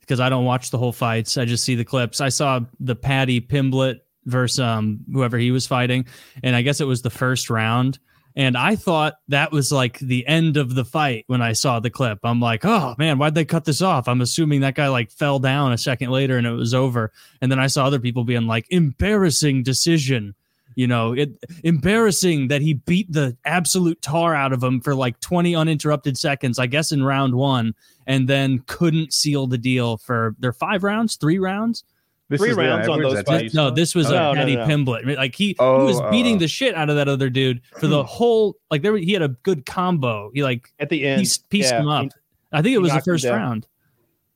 because 0.00 0.18
I 0.18 0.28
don't 0.28 0.44
watch 0.44 0.70
the 0.70 0.78
whole 0.78 0.92
fights. 0.92 1.38
I 1.38 1.44
just 1.44 1.62
see 1.64 1.76
the 1.76 1.84
clips. 1.84 2.20
I 2.20 2.28
saw 2.28 2.60
the 2.80 2.96
Paddy 2.96 3.40
Pimblett 3.40 4.00
versus 4.24 4.60
um 4.60 5.00
whoever 5.12 5.38
he 5.38 5.50
was 5.50 5.66
fighting, 5.66 6.06
and 6.42 6.56
I 6.56 6.62
guess 6.62 6.80
it 6.80 6.86
was 6.86 7.02
the 7.02 7.10
first 7.10 7.50
round. 7.50 7.98
And 8.34 8.56
I 8.56 8.76
thought 8.76 9.14
that 9.28 9.52
was 9.52 9.70
like 9.70 9.98
the 9.98 10.26
end 10.26 10.56
of 10.56 10.74
the 10.74 10.84
fight 10.84 11.24
when 11.26 11.42
I 11.42 11.52
saw 11.52 11.80
the 11.80 11.90
clip. 11.90 12.20
I'm 12.22 12.40
like, 12.40 12.64
oh 12.64 12.94
man, 12.98 13.18
why'd 13.18 13.34
they 13.34 13.44
cut 13.44 13.64
this 13.64 13.82
off? 13.82 14.08
I'm 14.08 14.22
assuming 14.22 14.60
that 14.60 14.74
guy 14.74 14.88
like 14.88 15.10
fell 15.10 15.38
down 15.38 15.72
a 15.72 15.78
second 15.78 16.10
later 16.10 16.38
and 16.38 16.46
it 16.46 16.52
was 16.52 16.72
over. 16.72 17.12
And 17.40 17.52
then 17.52 17.58
I 17.58 17.66
saw 17.66 17.84
other 17.84 18.00
people 18.00 18.24
being 18.24 18.46
like, 18.46 18.66
embarrassing 18.70 19.62
decision. 19.62 20.34
You 20.74 20.86
know, 20.86 21.12
it 21.12 21.32
embarrassing 21.64 22.48
that 22.48 22.62
he 22.62 22.72
beat 22.72 23.12
the 23.12 23.36
absolute 23.44 24.00
tar 24.00 24.34
out 24.34 24.54
of 24.54 24.62
him 24.62 24.80
for 24.80 24.94
like 24.94 25.20
20 25.20 25.54
uninterrupted 25.54 26.16
seconds, 26.16 26.58
I 26.58 26.66
guess 26.66 26.92
in 26.92 27.02
round 27.02 27.34
one, 27.34 27.74
and 28.06 28.26
then 28.26 28.60
couldn't 28.60 29.12
seal 29.12 29.46
the 29.46 29.58
deal 29.58 29.98
for 29.98 30.34
their 30.38 30.54
five 30.54 30.82
rounds, 30.82 31.16
three 31.16 31.38
rounds. 31.38 31.84
This 32.32 32.40
Three 32.40 32.50
is 32.50 32.56
rounds 32.56 32.88
on 32.88 33.00
those 33.00 33.14
that's 33.14 33.30
how 33.30 33.38
fights. 33.38 33.54
No, 33.54 33.70
this 33.70 33.94
was 33.94 34.10
Oh. 34.10 34.32
a 34.32 34.34
No, 34.34 34.44
no, 34.44 34.54
no. 34.54 34.66
Pimblett. 34.66 35.16
Like 35.16 35.34
he, 35.36 35.54
Oh, 35.58 35.80
he 35.80 35.84
was 35.92 36.00
beating 36.10 36.36
uh, 36.36 36.40
the 36.40 36.48
shit 36.48 36.74
out 36.74 36.90
of 36.90 36.96
that 36.96 37.08
other 37.08 37.30
dude 37.30 37.60
for 37.78 37.86
the 37.86 38.02
whole. 38.02 38.56
Like 38.70 38.82
there, 38.82 38.96
he 38.96 39.12
had 39.12 39.22
a 39.22 39.28
good 39.28 39.64
combo. 39.66 40.30
He 40.34 40.42
like 40.42 40.72
At 40.80 40.88
the 40.88 41.04
end, 41.06 41.20
pieced, 41.20 41.48
pieced 41.50 41.70
yeah, 41.72 41.80
him 41.80 41.88
up. 41.88 42.04
he- 42.04 42.10
I 42.52 42.60
think 42.62 42.74
it 42.74 42.78
was 42.80 42.92
the 42.92 43.00
first 43.00 43.24
round. 43.24 43.66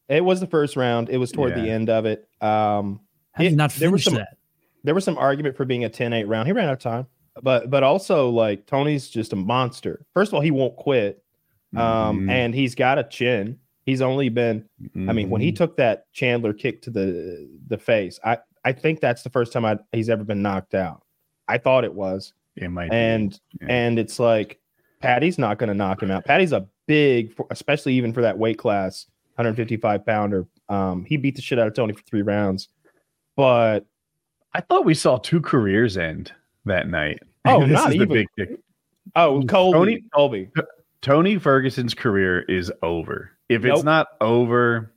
it 0.09 0.25
was 0.25 0.41
the 0.41 0.47
first 0.47 0.77
round. 0.77 1.09
It 1.11 1.19
was 1.19 1.33
toward 1.33 1.55
the 1.55 1.69
end 1.69 1.91
of 1.91 2.07
it. 2.07 2.29
Um, 2.41 3.01
How 3.33 3.43
did 3.43 3.53
It- 3.53 3.57
not 3.57 3.73
there 3.73 3.91
was 3.91 4.05
finish 4.05 4.05
some- 4.05 4.15
that? 4.15 4.37
there 4.85 4.95
was 4.95 5.05
some 5.05 5.19
argument 5.19 5.57
for 5.57 5.65
being 5.65 5.85
a 5.85 5.91
10-8 5.91 6.27
round. 6.29 6.47
He 6.47 6.53
ran 6.53 6.67
out 6.69 6.73
of 6.75 6.79
time. 6.79 7.07
But 7.43 7.69
but 7.69 7.83
also 7.83 8.31
like 8.31 8.65
Tony's 8.67 9.09
just 9.11 9.33
a 9.35 9.37
monster. 9.37 10.07
First 10.15 10.31
of 10.31 10.35
all, 10.35 10.41
he 10.41 10.51
won't 10.51 10.77
quit. 10.77 11.23
Um, 11.77 12.21
Mhm. 12.27 12.31
and 12.31 12.55
he's 12.55 12.75
got 12.75 12.99
a 12.99 13.05
chin. 13.05 13.59
He's 13.87 14.03
only 14.03 14.29
been 14.29 14.69
I 15.09 15.13
mean, 15.13 15.31
when 15.31 15.41
he 15.41 15.53
Mhm. 15.53 15.57
took 15.57 15.77
that 15.79 16.13
Chandler 16.13 16.53
kick 16.53 16.83
to 16.83 16.91
the 16.91 17.49
the 17.69 17.79
face, 17.79 18.19
I 18.25 18.39
I 18.65 18.73
think 18.73 19.01
that's 19.01 19.23
the 19.23 19.31
first 19.31 19.53
time 19.53 19.65
I, 19.65 19.79
he's 19.93 20.11
ever 20.11 20.25
been 20.25 20.43
knocked 20.43 20.75
out. 20.75 21.03
I 21.49 21.57
thought 21.59 21.85
it 21.85 21.95
was, 21.95 22.33
it 22.57 22.69
might 22.69 22.91
be. 22.91 22.97
and 22.97 23.41
Yeah. 23.61 23.67
and 23.71 23.99
it's 23.99 24.19
like 24.19 24.59
Paddy's 25.01 25.39
not 25.39 25.59
going 25.59 25.69
to 25.69 25.75
knock 25.75 26.03
him 26.03 26.11
out. 26.11 26.25
Paddy's 26.25 26.53
a 26.53 26.67
big, 26.87 27.33
especially 27.51 27.95
even 27.95 28.13
for 28.13 28.23
that 28.23 28.37
weight 28.39 28.59
class, 28.59 29.07
155 29.37 30.05
pounder. 30.05 30.47
Um, 30.69 31.05
he 31.05 31.17
beat 31.17 31.37
the 31.37 31.43
shit 31.43 31.59
out 31.61 31.69
of 31.69 31.75
Tony 31.75 31.93
for 31.93 32.03
three 32.03 32.23
rounds, 32.23 32.69
but 33.37 33.87
I 34.53 34.63
thought 34.63 34.85
we 34.85 34.95
saw 34.95 35.19
two 35.19 35.41
careers 35.41 35.97
end 35.97 36.33
that 36.65 36.89
night. 36.89 37.21
Oh, 37.49 37.61
this 37.61 37.71
not 37.75 37.91
is 37.93 37.99
the 37.99 38.03
even. 38.03 38.09
big 38.09 38.27
kick. 38.37 38.59
oh, 39.15 39.41
Colby, 39.45 39.73
Tony- 39.79 40.05
Colby, 40.13 40.51
Tony 41.03 41.39
Ferguson's 41.39 41.95
career 41.95 42.41
is 42.49 42.73
over. 42.83 43.31
If 43.49 43.65
it's 43.65 43.83
not 43.85 44.09
over, 44.21 44.93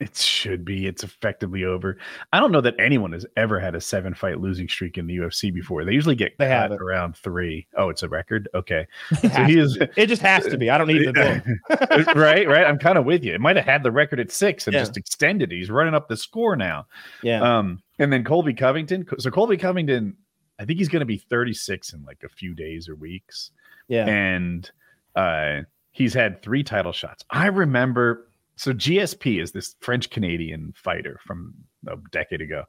it 0.00 0.14
should 0.16 0.64
be. 0.64 0.86
It's 0.86 1.02
effectively 1.04 1.64
over. 1.64 1.96
I 2.32 2.40
don't 2.40 2.52
know 2.52 2.60
that 2.60 2.74
anyone 2.78 3.12
has 3.12 3.24
ever 3.36 3.58
had 3.58 3.74
a 3.74 3.80
seven 3.80 4.12
fight 4.12 4.40
losing 4.40 4.68
streak 4.68 4.98
in 4.98 5.06
the 5.06 5.16
UFC 5.16 5.52
before. 5.54 5.84
They 5.84 5.92
usually 5.92 6.14
get 6.16 6.36
They 6.38 6.46
cut 6.48 6.72
around 6.72 7.16
three. 7.16 7.66
Oh, 7.76 7.88
it's 7.88 8.02
a 8.02 8.08
record. 8.08 8.48
Okay, 8.54 8.86
It 9.22 9.32
so 9.32 9.44
he 9.44 9.58
is 9.58 9.78
it 9.96 10.06
just 10.06 10.20
has 10.22 10.44
to 10.46 10.58
be. 10.58 10.68
I 10.68 10.76
don't 10.76 10.88
need 10.88 11.06
the 11.06 11.12
book. 12.04 12.14
right. 12.16 12.46
Right. 12.46 12.66
I'm 12.66 12.78
kind 12.78 12.98
of 12.98 13.04
with 13.06 13.24
you. 13.24 13.32
It 13.34 13.40
might 13.40 13.56
have 13.56 13.64
had 13.64 13.82
the 13.82 13.92
record 13.92 14.20
at 14.20 14.30
six 14.30 14.66
and 14.66 14.74
Yeah. 14.74 14.80
just 14.80 14.96
extended. 14.96 15.52
it. 15.52 15.56
He's 15.56 15.70
running 15.70 15.94
up 15.94 16.08
the 16.08 16.16
score 16.16 16.56
now. 16.56 16.86
Yeah, 17.22 17.40
Um, 17.58 17.80
and 17.98 18.12
then 18.12 18.24
Colby 18.24 18.52
Covington. 18.52 19.06
So 19.18 19.30
Colby 19.30 19.56
Covington, 19.56 20.16
I 20.58 20.64
think 20.66 20.78
he's 20.78 20.88
going 20.88 21.00
to 21.00 21.06
be 21.06 21.18
36 21.18 21.92
in 21.94 22.04
like 22.04 22.22
a 22.24 22.28
few 22.28 22.54
days 22.54 22.88
or 22.88 22.96
weeks 22.96 23.50
yeah. 23.88 24.06
and 24.06 24.70
uh, 25.16 25.60
he's 25.94 26.12
had 26.12 26.42
three 26.42 26.62
title 26.62 26.92
shots. 26.92 27.24
I 27.30 27.46
remember. 27.46 28.28
So 28.56 28.72
GSP 28.72 29.42
is 29.42 29.50
this 29.50 29.74
French 29.80 30.10
Canadian 30.10 30.74
fighter 30.76 31.18
from 31.26 31.54
a 31.88 31.96
decade 32.12 32.40
ago, 32.40 32.64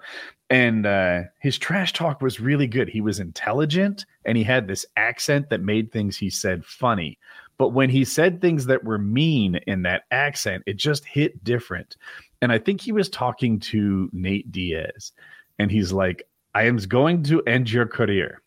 and 0.49 0.85
uh, 0.87 1.23
his 1.41 1.59
trash 1.59 1.93
talk 1.93 2.21
was 2.21 2.39
really 2.39 2.65
good. 2.65 2.89
He 2.89 3.01
was 3.01 3.19
intelligent, 3.19 4.05
and 4.23 4.35
he 4.35 4.43
had 4.43 4.67
this 4.67 4.85
accent 4.95 5.49
that 5.49 5.61
made 5.61 5.91
things 5.91 6.17
he 6.17 6.29
said 6.31 6.65
funny. 6.65 7.19
But 7.57 7.69
when 7.69 7.89
he 7.89 8.03
said 8.03 8.41
things 8.41 8.65
that 8.65 8.83
were 8.83 8.97
mean 8.97 9.59
in 9.67 9.83
that 9.83 10.03
accent, 10.09 10.63
it 10.65 10.77
just 10.77 11.05
hit 11.05 11.43
different. 11.43 11.97
And 12.41 12.51
I 12.51 12.57
think 12.57 12.81
he 12.81 12.91
was 12.91 13.07
talking 13.07 13.59
to 13.61 14.09
Nate 14.11 14.51
Diaz, 14.51 15.11
and 15.59 15.69
he's 15.69 15.91
like, 15.91 16.27
"I 16.55 16.63
am 16.63 16.77
going 16.77 17.21
to 17.23 17.43
end 17.43 17.71
your 17.71 17.85
career, 17.85 18.41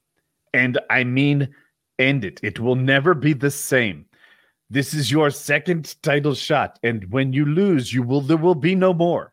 and 0.55 0.79
I 0.89 1.05
mean." 1.05 1.55
end 1.99 2.25
it. 2.25 2.39
It 2.45 2.61
will 2.61 2.77
never 2.77 3.13
be 3.13 3.33
the 3.33 3.51
same. 3.51 4.07
This 4.71 4.93
is 4.93 5.11
your 5.11 5.31
second 5.31 5.97
title 6.03 6.35
shot, 6.35 6.79
and 6.83 7.11
when 7.11 7.33
you 7.33 7.47
lose, 7.47 7.93
you 7.93 8.03
will 8.03 8.21
there 8.21 8.37
will 8.37 8.55
be 8.55 8.75
no 8.75 8.93
more. 8.93 9.33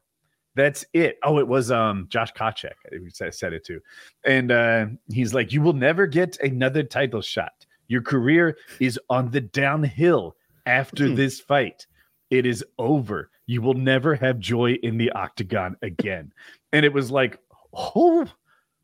That's 0.55 0.85
it. 0.93 1.17
Oh, 1.23 1.39
it 1.39 1.47
was 1.47 1.71
um 1.71 2.05
Josh 2.09 2.31
Koscheck 2.31 2.75
who 2.89 3.09
said, 3.09 3.33
said 3.33 3.51
it 3.53 3.65
too, 3.65 3.81
and 4.25 4.51
uh, 4.51 4.85
he's 5.09 5.33
like, 5.33 5.51
you 5.51 5.61
will 5.61 5.73
never 5.73 6.07
get 6.07 6.39
another 6.39 6.83
title 6.83 7.21
shot. 7.21 7.65
Your 7.87 8.01
career 8.01 8.57
is 8.79 8.97
on 9.09 9.29
the 9.29 9.41
downhill 9.41 10.35
after 10.65 11.07
Hmm. 11.07 11.15
this 11.15 11.39
fight. 11.41 11.85
It 12.29 12.45
is 12.45 12.63
over. 12.79 13.29
You 13.45 13.61
will 13.61 13.75
never 13.75 14.15
have 14.15 14.39
joy 14.39 14.73
in 14.81 14.97
the 14.97 15.11
octagon 15.11 15.75
again. 15.83 16.31
And 16.73 16.83
it 16.85 16.91
was 16.93 17.11
like, 17.11 17.37
oh, 17.73 18.25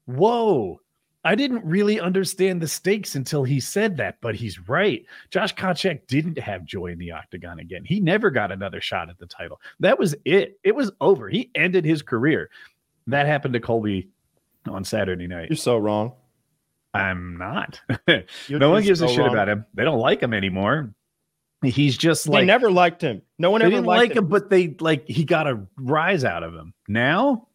whoa. 0.06 0.80
I 1.24 1.36
didn't 1.36 1.63
really 1.63 1.99
understand 1.99 2.61
the 2.61 2.67
stakes 2.67 3.13
until 3.15 3.43
he 3.43 3.59
said 3.59 3.97
that, 3.97 4.17
but 4.22 4.34
he's 4.34 4.67
right. 4.67 5.05
Josh 5.30 5.53
Koscheck 5.53 6.07
didn't 6.07 6.39
have 6.39 6.65
joy 6.65 6.88
in 6.88 6.97
the 6.97 7.11
octagon 7.11 7.59
again. 7.59 7.86
He 7.86 7.99
never 7.99 8.32
got 8.32 8.51
another 8.51 8.82
shot 8.82 9.09
at 9.09 9.19
the 9.19 9.28
title. 9.28 9.61
That 9.80 9.99
was 9.99 10.15
it. 10.26 10.59
It 10.63 10.76
was 10.76 10.91
over. 10.99 11.30
He 11.30 11.51
ended 11.53 11.86
his 11.86 12.01
career. 12.01 12.49
That 13.07 13.28
happened 13.28 13.53
to 13.53 13.59
Colby 13.59 14.09
on 14.67 14.84
Saturday 14.84 15.28
night. 15.28 15.49
You're 15.49 15.57
so 15.57 15.78
wrong. 15.78 16.13
I'm 16.93 17.38
not. 17.38 17.80
No 18.49 18.69
one 18.69 18.84
gives 18.84 18.99
so 18.99 19.05
a 19.05 19.09
shit 19.09 19.19
wrong. 19.19 19.30
about 19.30 19.47
him. 19.47 19.65
They 19.74 19.84
don't 19.84 19.99
like 19.99 20.22
him 20.22 20.34
anymore. 20.34 20.93
He's 21.63 21.97
just 21.97 22.28
like 22.28 22.41
They 22.41 22.45
never 22.45 22.72
liked 22.72 23.01
him. 23.01 23.22
No 23.38 23.51
one 23.51 23.59
they 23.59 23.65
ever 23.67 23.76
didn't 23.76 23.86
liked 23.86 24.09
like 24.09 24.17
him, 24.17 24.28
but 24.28 24.49
they 24.49 24.76
like 24.80 25.07
he 25.07 25.24
got 25.24 25.47
a 25.47 25.61
rise 25.78 26.26
out 26.26 26.43
of 26.43 26.53
him. 26.53 26.74
Now 26.88 27.47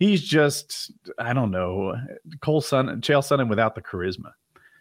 he's 0.00 0.22
just 0.22 0.90
I 1.18 1.32
don't 1.32 1.52
know 1.52 1.94
Cole 2.40 2.60
Sun 2.60 3.00
Chael 3.02 3.20
Sonnen 3.22 3.48
without 3.48 3.76
the 3.76 3.80
charisma. 3.82 4.32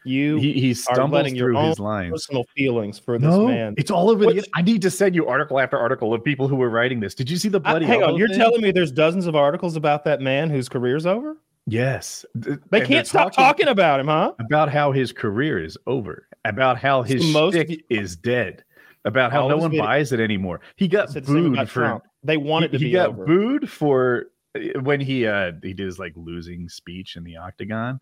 You 0.05 0.37
He 0.37 0.53
he 0.53 0.71
are 0.71 0.75
stumbles 0.75 1.11
letting 1.11 1.35
your 1.35 1.49
through 1.49 1.57
own 1.57 1.69
his 1.69 1.79
lines. 1.79 2.11
personal 2.13 2.45
feelings 2.55 2.97
for 2.97 3.19
this 3.19 3.29
No, 3.29 3.47
man. 3.47 3.75
it's 3.77 3.91
all 3.91 4.09
over 4.09 4.25
the. 4.25 4.43
I 4.55 4.61
need 4.61 4.81
to 4.83 4.89
send 4.89 5.13
you 5.13 5.27
article 5.27 5.59
after 5.59 5.77
article 5.77 6.13
of 6.13 6.23
people 6.23 6.47
who 6.47 6.55
were 6.55 6.69
writing 6.69 7.01
this. 7.01 7.13
Did 7.13 7.29
you 7.29 7.35
see 7.37 7.49
the 7.49 7.59
I- 7.65 7.71
bloody? 7.71 7.85
hang 7.85 8.01
on, 8.03 8.15
you're 8.15 8.29
thing? 8.29 8.37
telling 8.39 8.61
me 8.61 8.71
there's 8.71 8.93
dozens 8.93 9.27
of 9.27 9.35
articles 9.35 9.75
about 9.75 10.05
that 10.05 10.21
man 10.21 10.49
whose 10.49 10.69
career's 10.69 11.05
over? 11.05 11.35
Yes, 11.67 12.25
They 12.33 12.57
and 12.79 12.85
can't 12.87 13.05
stop 13.05 13.31
talking 13.33 13.67
about 13.67 13.99
him, 13.99 14.07
huh? 14.07 14.31
about 14.39 14.71
how 14.71 14.91
his 14.91 15.11
career 15.11 15.63
is 15.63 15.77
over, 15.85 16.27
about 16.45 16.77
how 16.79 17.03
his 17.03 17.31
most 17.31 17.57
is 17.91 18.15
dead, 18.15 18.63
about 19.05 19.31
how 19.31 19.47
no 19.49 19.57
one 19.57 19.69
video- 19.69 19.83
buys 19.83 20.11
it 20.13 20.19
anymore. 20.21 20.61
He 20.77 20.87
got 20.87 21.13
booed 21.13 21.57
for 21.57 21.65
Trump. 21.65 22.03
They 22.23 22.37
want 22.37 22.65
it 22.65 22.69
to 22.71 22.77
he, 22.79 22.85
be 22.85 22.89
he 22.89 22.93
got 22.93 23.09
over. 23.09 23.25
booed 23.25 23.69
for 23.69 24.27
when 24.81 24.99
he 24.99 25.27
uh 25.27 25.51
he 25.61 25.73
did 25.73 25.85
his 25.85 25.99
like 25.99 26.13
losing 26.15 26.67
speech 26.69 27.15
in 27.15 27.23
the 27.23 27.37
octagon 27.37 27.99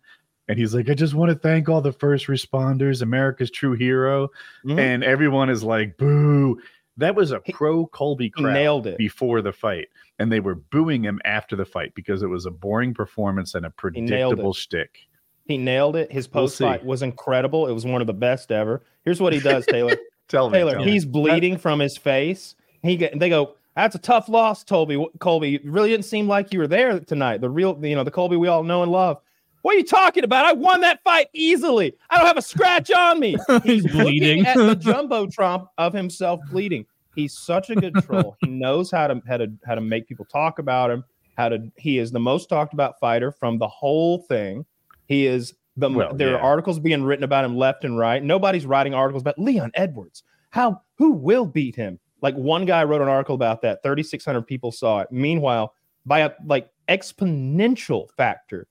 and 0.48 0.58
he's 0.58 0.74
like 0.74 0.88
i 0.88 0.94
just 0.94 1.12
want 1.14 1.30
to 1.30 1.34
thank 1.38 1.68
all 1.68 1.80
the 1.82 1.92
first 1.92 2.26
responders 2.26 3.02
america's 3.02 3.50
true 3.50 3.74
hero 3.74 4.28
Mhm. 4.64 4.78
and 4.78 5.04
everyone 5.04 5.50
is 5.50 5.62
like 5.62 5.96
boo 5.98 6.58
that 6.96 7.14
was 7.14 7.32
a 7.32 7.40
pro 7.52 7.86
colby 7.86 8.30
crowd 8.30 8.52
nailed 8.54 8.86
it. 8.86 8.96
before 8.96 9.42
the 9.42 9.52
fight 9.52 9.88
and 10.18 10.32
they 10.32 10.40
were 10.40 10.54
booing 10.54 11.02
him 11.04 11.20
after 11.24 11.54
the 11.54 11.66
fight 11.66 11.94
because 11.94 12.22
it 12.22 12.28
was 12.28 12.46
a 12.46 12.50
boring 12.50 12.94
performance 12.94 13.54
and 13.54 13.66
a 13.66 13.70
predictable 13.70 14.54
shtick 14.54 15.06
He 15.44 15.58
nailed 15.58 15.96
it. 15.96 16.10
His 16.10 16.28
We'll 16.32 16.44
post 16.44 16.58
fight 16.58 16.80
see. 16.80 16.86
was 16.86 17.02
incredible. 17.02 17.66
It 17.68 17.72
was 17.72 17.84
one 17.86 18.00
of 18.00 18.06
the 18.06 18.12
best 18.14 18.50
ever. 18.50 18.82
Here's 19.04 19.20
what 19.20 19.32
he 19.32 19.38
does, 19.40 19.64
Taylor. 19.66 19.96
tell 20.28 20.50
me 20.50 20.58
Taylor, 20.58 20.72
tell 20.74 20.84
me. 20.84 20.90
he's 20.92 21.04
bleeding 21.06 21.56
from 21.56 21.78
his 21.78 21.96
face. 21.96 22.54
He 22.82 22.96
get, 22.96 23.18
they 23.18 23.28
go, 23.30 23.54
that's 23.78 23.94
a 23.94 23.98
tough 24.00 24.28
loss, 24.28 24.64
Colby. 24.64 25.06
Colby, 25.20 25.60
really 25.64 25.90
didn't 25.90 26.04
seem 26.04 26.26
like 26.26 26.52
you 26.52 26.58
were 26.58 26.66
there 26.66 26.98
tonight. 26.98 27.40
The 27.40 27.48
real, 27.48 27.78
you 27.80 27.94
know, 27.94 28.02
the 28.02 28.10
Colby 28.10 28.36
we 28.36 28.48
all 28.48 28.64
know 28.64 28.82
and 28.82 28.90
love. 28.90 29.18
What 29.62 29.74
are 29.74 29.78
you 29.78 29.84
talking 29.84 30.24
about? 30.24 30.46
I 30.46 30.52
won 30.52 30.80
that 30.80 31.02
fight 31.04 31.28
easily. 31.32 31.94
I 32.10 32.18
don't 32.18 32.26
have 32.26 32.36
a 32.36 32.42
scratch 32.42 32.90
on 32.90 33.20
me. 33.20 33.36
He's 33.64 33.84
looking 33.84 34.00
bleeding. 34.00 34.46
at 34.46 34.56
the 34.56 34.74
jumbotron 34.80 35.68
of 35.78 35.92
himself 35.92 36.40
bleeding. 36.50 36.86
He's 37.14 37.36
such 37.38 37.70
a 37.70 37.76
good 37.76 37.94
troll. 38.02 38.36
He 38.40 38.48
knows 38.48 38.90
how 38.90 39.06
to 39.06 39.20
how 39.28 39.36
to 39.36 39.52
how 39.64 39.74
to 39.74 39.80
make 39.80 40.08
people 40.08 40.24
talk 40.24 40.58
about 40.58 40.90
him. 40.90 41.04
How 41.36 41.48
to 41.48 41.70
he 41.76 41.98
is 41.98 42.10
the 42.10 42.20
most 42.20 42.48
talked 42.48 42.72
about 42.72 42.98
fighter 42.98 43.30
from 43.30 43.58
the 43.58 43.68
whole 43.68 44.18
thing. 44.22 44.64
He 45.06 45.26
is 45.26 45.54
the 45.76 45.88
Well, 45.88 46.14
there 46.14 46.30
yeah. 46.30 46.36
are 46.36 46.40
articles 46.40 46.78
being 46.80 47.04
written 47.04 47.24
about 47.24 47.44
him 47.44 47.56
left 47.56 47.84
and 47.84 47.96
right. 47.98 48.22
Nobody's 48.22 48.66
writing 48.66 48.94
articles 48.94 49.22
about 49.22 49.38
Leon 49.38 49.70
Edwards. 49.74 50.24
How 50.50 50.82
who 50.96 51.12
will 51.12 51.46
beat 51.46 51.76
him? 51.76 51.98
Like 52.20 52.34
one 52.34 52.64
guy 52.64 52.84
wrote 52.84 53.00
an 53.00 53.08
article 53.08 53.34
about 53.34 53.62
that. 53.62 53.82
3600 53.82 54.42
people 54.42 54.72
saw 54.72 55.00
it. 55.00 55.08
Meanwhile, 55.10 55.74
by 56.06 56.20
a 56.20 56.32
like 56.44 56.68
exponential 56.88 58.08
factor, 58.16 58.66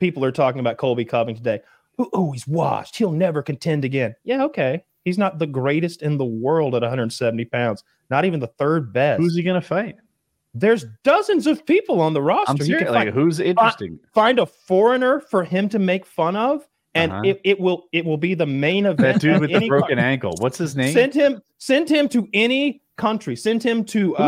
people 0.00 0.24
are 0.24 0.32
talking 0.32 0.60
about 0.60 0.76
Colby 0.76 1.04
Covington 1.04 1.42
today. 1.42 1.62
Oh, 1.98 2.08
oh, 2.12 2.32
he's 2.32 2.46
washed. 2.46 2.96
He'll 2.96 3.12
never 3.12 3.42
contend 3.42 3.84
again. 3.84 4.14
Yeah, 4.24 4.44
okay. 4.44 4.84
He's 5.04 5.18
not 5.18 5.38
the 5.38 5.46
greatest 5.46 6.02
in 6.02 6.16
the 6.16 6.24
world 6.24 6.74
at 6.74 6.82
170 6.82 7.44
pounds. 7.46 7.82
Not 8.08 8.24
even 8.24 8.40
the 8.40 8.46
third 8.46 8.92
best. 8.92 9.20
who's 9.20 9.34
he 9.34 9.42
gonna 9.42 9.60
fight 9.60 9.96
There's 10.54 10.84
dozens 11.02 11.46
of 11.46 11.64
people 11.66 12.00
on 12.00 12.12
the 12.12 12.20
roster. 12.22 12.50
i'm 12.52 12.58
serious 12.58 12.90
like 12.90 13.08
who's 13.08 13.40
interesting 13.40 13.98
find 14.12 14.38
a 14.38 14.44
foreigner 14.46 15.20
for 15.20 15.42
him 15.44 15.68
to 15.70 15.78
make 15.78 16.04
fun 16.06 16.36
of, 16.36 16.68
and 16.94 17.12
Uh-huh. 17.12 17.22
it, 17.24 17.40
it 17.44 17.60
will 17.60 17.84
it 17.92 18.04
will 18.04 18.16
be 18.18 18.34
the 18.34 18.46
main 18.46 18.86
event. 18.86 18.98
that 18.98 19.20
dude 19.20 19.40
with 19.40 19.50
the 19.50 19.68
broken 19.68 19.96
car- 19.98 20.04
ankle 20.06 20.34
what's 20.38 20.58
his 20.58 20.76
name 20.76 20.92
Send 20.92 21.14
him 21.14 21.40
send 21.58 21.88
him 21.88 22.08
to 22.10 22.28
any 22.32 22.82
country. 22.96 23.34
Send 23.34 23.62
him 23.62 23.84
to 23.86 24.14
uh, 24.16 24.20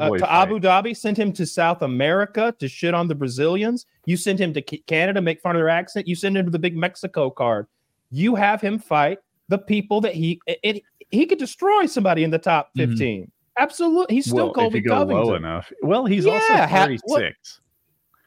uh, 0.00 0.18
to? 0.18 0.32
Abu 0.32 0.58
Dhabi. 0.58 0.96
Send 0.96 1.16
him 1.18 1.32
to 1.34 1.44
South 1.46 1.82
America 1.82 2.54
to 2.58 2.66
shit 2.68 2.94
on 2.94 3.08
the 3.08 3.14
Brazilians. 3.14 3.86
You 4.06 4.16
send 4.16 4.38
him 4.40 4.54
to 4.54 4.62
Ca- 4.62 4.82
Canada, 4.86 5.20
make 5.20 5.40
fun 5.42 5.54
of 5.54 5.60
their 5.60 5.68
accent. 5.68 6.08
You 6.08 6.14
send 6.16 6.36
him 6.36 6.46
to 6.46 6.50
the 6.50 6.58
big 6.58 6.76
Mexico 6.76 7.28
card. 7.30 7.66
You 8.10 8.34
have 8.34 8.60
him 8.62 8.78
fight 8.78 9.18
the 9.48 9.58
people 9.58 10.00
that 10.00 10.14
he 10.14 10.40
it, 10.46 10.58
it- 10.62 10.82
he 11.10 11.26
could 11.26 11.38
destroy 11.38 11.86
somebody 11.86 12.24
in 12.24 12.30
the 12.30 12.38
top 12.38 12.70
Mhm. 12.76 12.88
15. 12.90 13.30
Absolutely, 13.58 14.14
he's 14.16 14.24
still 14.26 14.46
well, 14.46 14.52
Colby 14.54 14.78
if 14.78 14.84
you 14.84 14.88
go 14.90 14.96
Covington. 14.96 15.24
low 15.26 15.34
enough 15.34 15.72
well 15.82 16.04
he's 16.06 16.24
Yeah, 16.26 16.32
also 16.34 16.66
36 16.74 17.02
what- 17.06 17.22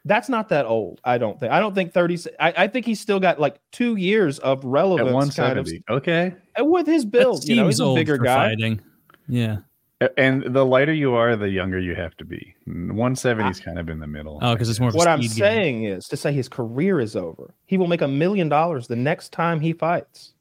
That's 0.09 0.27
not 0.27 0.49
that 0.49 0.65
old. 0.65 0.99
I 1.05 1.17
don't 1.17 1.39
think. 1.39 1.51
I 1.53 1.59
don't 1.59 1.73
think 1.75 1.93
30. 1.93 2.17
I, 2.39 2.53
I 2.57 2.67
think 2.67 2.85
he's 2.85 2.99
still 2.99 3.19
got 3.19 3.39
like 3.39 3.59
two 3.71 3.95
years 3.95 4.39
of 4.39 4.59
at 4.59 4.65
relevance, 4.65 5.35
kind 5.35 5.57
of 5.59 5.65
170 5.67 5.83
okay 5.89 6.33
with 6.59 6.87
his 6.87 7.05
build. 7.05 7.45
You 7.45 7.55
know, 7.57 7.67
he's 7.67 7.79
a 7.79 7.93
bigger 7.93 8.17
guy. 8.17 8.49
fighting. 8.49 8.81
Yeah. 9.27 9.57
And 10.17 10.43
the 10.55 10.65
lighter 10.65 10.93
you 10.93 11.13
are, 11.13 11.35
the 11.35 11.49
younger 11.49 11.77
you 11.77 11.93
have 11.93 12.15
to 12.17 12.25
be. 12.25 12.55
170 12.65 13.49
is 13.49 13.59
kind 13.59 13.77
of 13.77 13.89
in 13.89 13.99
the 13.99 14.07
middle. 14.07 14.39
Oh, 14.41 14.53
because 14.53 14.69
it's 14.69 14.79
more 14.79 14.89
of 14.89 14.95
a 14.95 14.97
What 14.97 15.07
I'm 15.09 15.19
game. 15.19 15.29
saying 15.29 15.83
is 15.83 16.07
to 16.07 16.17
say 16.17 16.31
his 16.31 16.47
career 16.49 16.99
is 17.01 17.15
over. 17.17 17.53
He 17.65 17.77
will 17.77 17.87
make 17.87 18.01
a 18.01 18.07
million 18.07 18.47
dollars 18.49 18.87
the 18.87 18.95
next 18.95 19.31
time 19.33 19.59
he 19.59 19.73
fights, 19.73 20.33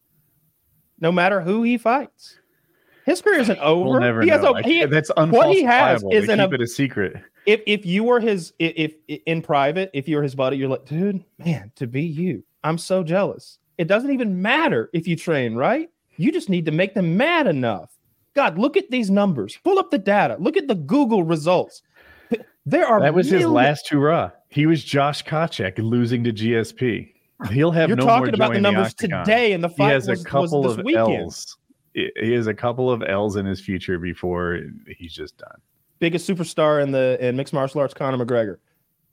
no 1.01 1.11
matter 1.13 1.41
who 1.41 1.63
he 1.65 1.77
fights. 1.77 2.39
His 3.05 3.21
career 3.21 3.41
isn't 3.41 3.59
over. 3.59 3.89
We'll 3.91 4.01
never 4.01 4.23
he 4.23 4.29
has 4.29 4.43
a, 4.45 4.47
a, 4.49 4.53
I 4.55 4.63
he, 4.63 4.79
can't- 4.79 4.91
that's 4.91 5.11
what 5.17 5.49
he 5.55 5.63
has 5.65 6.03
unfalsifiable. 6.05 6.15
is 6.15 6.27
They 6.29 6.33
an 6.35 6.39
keep 6.39 6.45
ab- 6.45 6.53
it 6.55 6.61
a 6.63 6.67
secret. 6.67 7.17
If 7.49 7.63
if 7.67 7.87
you 7.87 8.05
were 8.05 8.21
his 8.21 8.53
if, 8.59 8.93
if 9.09 9.21
in 9.25 9.41
private, 9.41 9.91
if 9.95 10.07
you 10.07 10.17
were 10.17 10.23
his 10.23 10.35
buddy, 10.35 10.59
you're 10.59 10.69
like, 10.69 10.85
dude, 10.85 11.25
man, 11.39 11.73
to 11.77 11.87
be 11.87 12.03
you, 12.03 12.45
I'm 12.63 12.77
so 12.77 13.03
jealous. 13.03 13.59
It 13.79 13.89
doesn't 13.89 14.11
even 14.11 14.43
matter 14.43 14.91
if 14.93 15.09
you 15.09 15.17
train, 15.17 15.55
right? 15.55 15.89
You 16.19 16.31
just 16.31 16.51
need 16.51 16.67
to 16.67 16.73
make 16.73 16.93
them 16.93 17.17
mad 17.17 17.47
enough. 17.47 17.97
God, 18.35 18.59
look 18.59 18.77
at 18.77 18.91
these 18.91 19.11
numbers. 19.11 19.59
Pull 19.65 19.79
up 19.79 19.91
the 19.91 19.97
data. 19.97 20.37
Look 20.39 20.59
at 20.59 20.69
the 20.69 20.75
Google 20.75 21.23
results. 21.23 21.81
There 22.67 22.87
are 22.87 23.01
That 23.01 23.15
was 23.15 23.31
his 23.31 23.47
last 23.47 23.89
hurrah. 23.89 24.31
He 24.51 24.67
was 24.67 24.85
Josh 24.85 25.25
Koscheck 25.25 25.79
losing 25.79 26.23
to 26.25 26.33
GSP. 26.35 27.15
He'll 27.51 27.71
have 27.71 27.89
You're 27.89 27.97
no 27.97 28.05
more 28.05 28.19
talking 28.19 28.35
about 28.35 28.53
the 28.53 28.61
numbers 28.61 28.89
octagon. 28.89 29.25
today, 29.25 29.53
and 29.55 29.65
the 29.65 29.69
He 29.69 29.77
fight 29.77 29.93
has 29.93 30.07
was, 30.07 30.21
a 30.21 30.25
couple 30.25 30.69
of 30.71 30.85
weekend. 30.85 31.23
L's. 31.23 31.57
He 31.95 32.11
he 32.21 32.33
has 32.33 32.47
a 32.47 32.53
couple 32.53 32.91
of 32.91 33.03
L's 33.03 33.37
in 33.37 33.47
his 33.47 33.59
future 33.59 33.99
before 33.99 34.61
he's 34.99 35.15
just 35.15 35.39
done. 35.39 35.59
Biggest 35.99 36.29
superstar 36.29 36.83
in 36.83 36.93
the 36.93 37.19
in 37.21 37.37
mixed 37.37 37.53
martial 37.53 37.81
arts, 37.81 37.95
Conor 37.95 38.25
McGregor. 38.25 38.59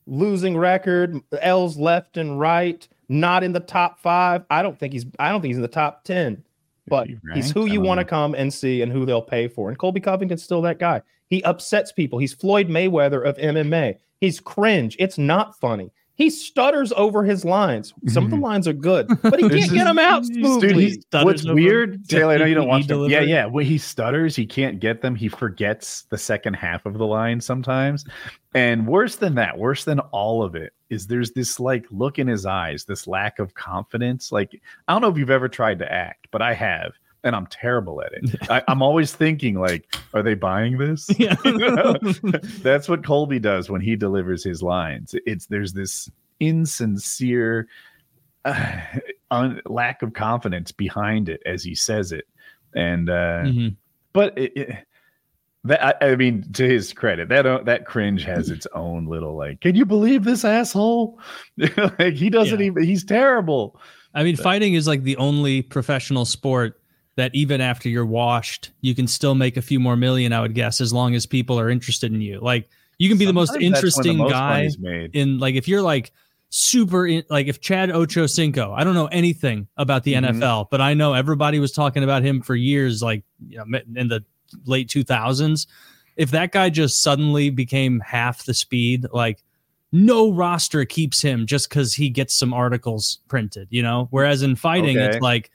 Losing 0.08 0.56
record, 0.56 1.20
L's 1.42 1.78
left 1.78 2.18
and 2.18 2.40
right, 2.40 2.88
not 3.10 3.44
in 3.44 3.54
the 3.54 3.60
top 3.60 4.00
five. 4.00 4.44
I 4.50 4.62
don't 4.62 4.78
think 4.78 4.94
he's. 4.94 5.06
I 5.18 5.32
don't 5.32 5.42
think 5.42 5.50
he's 5.50 5.58
in 5.58 5.64
the 5.64 5.68
top 5.68 6.04
ten. 6.04 6.44
But 6.88 7.08
he 7.08 7.18
he's 7.34 7.50
who 7.50 7.66
you 7.66 7.82
want 7.82 8.00
to 8.00 8.06
come 8.06 8.36
and 8.36 8.54
see, 8.54 8.82
and 8.82 8.92
who 8.92 9.06
they'll 9.06 9.22
pay 9.22 9.48
for. 9.48 9.70
And 9.70 9.78
Colby 9.78 10.00
Covington's 10.00 10.44
still 10.44 10.62
that 10.62 10.78
guy. 10.78 11.02
He 11.28 11.42
upsets 11.44 11.92
people. 11.92 12.20
He's 12.20 12.34
Floyd 12.34 12.68
Mayweather 12.68 13.28
of 13.28 13.38
MMA. 13.38 13.98
He's 14.22 14.40
cringe. 14.40 14.96
It's 15.00 15.18
not 15.18 15.60
funny. 15.60 15.92
He 16.16 16.30
stutters 16.30 16.94
over 16.94 17.24
his 17.24 17.44
lines. 17.44 17.94
Some 18.08 18.24
of 18.24 18.30
the 18.30 18.38
mm-hmm. 18.38 18.46
lines 18.46 18.68
are 18.70 18.74
good, 18.74 19.08
but 19.22 19.38
he 19.38 19.50
can't 19.50 19.72
get 19.72 19.84
them 19.84 20.00
out 20.00 20.24
Dude, 20.24 20.36
smoothly. 20.36 20.84
he's, 20.86 21.02
stutters 21.02 21.26
what's 21.26 21.46
over 21.46 21.56
weird, 21.56 22.08
Taylor, 22.08 22.36
I 22.36 22.38
know 22.38 22.46
you 22.46 22.56
don't 22.56 22.68
PPE 22.68 22.70
watch 22.70 22.88
them. 22.88 23.10
Yeah, 23.10 23.20
yeah. 23.20 23.46
When 23.46 23.66
he 23.66 23.78
stutters, 23.78 24.34
he 24.34 24.46
can't 24.46 24.80
get 24.80 25.02
them. 25.02 25.14
He 25.14 25.28
forgets 25.28 26.04
the 26.04 26.18
second 26.18 26.54
half 26.54 26.86
of 26.86 26.98
the 26.98 27.06
line 27.06 27.42
sometimes. 27.42 28.06
And 28.54 28.88
worse 28.88 29.18
than 29.18 29.36
that, 29.36 29.58
worse 29.58 29.84
than 29.84 30.00
all 30.00 30.42
of 30.42 30.56
it, 30.56 30.72
is 30.90 31.08
there's 31.08 31.32
this 31.32 31.60
like 31.60 31.86
look 31.92 32.18
in 32.18 32.28
his 32.28 32.46
eyes, 32.46 32.86
this 32.86 33.08
lack 33.08 33.40
of 33.40 33.54
confidence. 33.54 34.32
Like, 34.32 34.62
I 34.88 34.94
don't 34.94 35.02
know 35.02 35.10
if 35.10 35.18
you've 35.18 35.30
ever 35.30 35.50
tried 35.50 35.80
to 35.80 35.92
act, 35.92 36.28
but 36.32 36.42
I 36.42 36.54
have. 36.54 36.94
And 37.26 37.36
I'm 37.36 37.48
terrible 37.48 38.02
at 38.02 38.14
it. 38.14 38.36
I, 38.50 38.62
I'm 38.70 38.82
always 38.82 39.12
thinking, 39.14 39.56
like, 39.56 39.94
are 40.14 40.24
they 40.24 40.36
buying 40.36 40.78
this? 40.78 41.10
Yeah. 41.20 41.36
You 41.44 41.58
know? 41.58 41.98
That's 42.62 42.88
what 42.88 43.04
Colby 43.04 43.40
does 43.40 43.70
when 43.70 43.82
he 43.82 43.96
delivers 43.98 44.44
his 44.44 44.62
lines. 44.64 45.14
It's 45.26 45.48
there's 45.48 45.74
this 45.74 46.10
insincere 46.40 47.68
uh, 48.46 48.80
un, 49.32 49.62
lack 49.66 50.02
of 50.02 50.14
confidence 50.14 50.72
behind 50.72 51.28
it 51.30 51.42
as 51.46 51.64
he 51.64 51.76
says 51.76 52.12
it, 52.12 52.26
and 52.76 53.10
uh, 53.10 53.44
Mhm. 53.46 53.76
but 54.14 54.38
it, 54.38 54.56
it, 54.56 54.76
that 55.64 55.84
I, 56.04 56.12
I 56.12 56.16
mean, 56.16 56.52
to 56.54 56.68
his 56.68 56.94
credit, 56.94 57.28
that 57.30 57.46
uh, 57.48 57.64
that 57.64 57.86
cringe 57.88 58.24
has 58.24 58.52
its 58.52 58.68
own 58.76 59.08
little 59.08 59.36
like. 59.36 59.62
Can 59.62 59.76
you 59.76 59.86
believe 59.86 60.24
this 60.24 60.46
asshole? 60.46 61.20
like 61.58 62.14
he 62.14 62.30
doesn't 62.30 62.60
Yeah. 62.60 62.68
even. 62.68 62.84
He's 62.84 63.04
terrible. 63.04 63.80
I 64.14 64.24
mean, 64.24 64.36
fighting 64.36 64.76
is 64.76 64.86
like 64.88 65.02
the 65.04 65.18
only 65.18 65.64
professional 65.64 66.24
sport 66.26 66.80
that 67.16 67.34
even 67.34 67.62
after 67.62 67.88
you're 67.90 68.06
washed, 68.06 68.72
you 68.82 68.94
can 68.94 69.08
still 69.08 69.36
make 69.36 69.56
a 69.58 69.62
few 69.62 69.80
more 69.80 69.96
million, 69.96 70.34
I 70.34 70.42
would 70.42 70.54
guess, 70.54 70.82
as 70.82 70.92
long 70.92 71.16
as 71.16 71.26
people 71.26 71.60
are 71.60 71.70
interested 71.70 72.12
in 72.14 72.22
you. 72.22 72.40
Like 72.42 72.70
you 72.98 73.08
can 73.10 73.18
be 73.18 73.26
the 73.26 73.34
most 73.34 73.52
when 73.52 73.60
the 73.62 73.66
interesting 73.66 74.18
most 74.18 74.32
guy 74.32 74.68
made. 74.80 75.16
in 75.16 75.40
like 75.40 75.56
if 75.56 75.68
you're 75.68 75.82
like 75.82 76.12
super 76.50 77.08
in, 77.08 77.24
like 77.30 77.48
if 77.48 77.60
Chad 77.62 77.90
Ocho 77.92 78.26
Cinco, 78.28 78.72
I 78.74 78.84
don't 78.84 78.94
know 78.94 79.08
anything 79.08 79.68
about 79.78 80.04
the 80.04 80.14
Mhm. 80.14 80.38
NFL, 80.40 80.68
but 80.72 80.82
I 80.82 80.94
know 80.94 81.14
everybody 81.14 81.60
was 81.60 81.72
talking 81.72 82.04
about 82.04 82.24
him 82.24 82.42
for 82.42 82.56
years, 82.56 83.02
like 83.02 83.24
you 83.48 83.58
know, 83.58 83.80
in 83.96 84.08
the 84.10 84.24
late 84.66 84.90
2000s. 84.90 85.68
If 86.18 86.32
that 86.32 86.52
guy 86.54 86.70
just 86.70 87.02
suddenly 87.02 87.50
became 87.50 88.00
half 88.02 88.46
the 88.46 88.54
speed, 88.54 89.06
like 89.12 89.44
no 89.92 90.32
roster 90.32 90.84
keeps 90.86 91.22
him 91.22 91.46
just 91.46 91.70
because 91.70 91.94
he 91.94 92.10
gets 92.10 92.34
some 92.38 92.54
articles 92.54 93.20
printed, 93.28 93.68
you 93.70 93.82
know? 93.84 94.08
Whereas 94.12 94.42
in 94.42 94.56
fighting, 94.56 94.98
Okay. 94.98 95.08
it's 95.16 95.22
like, 95.22 95.52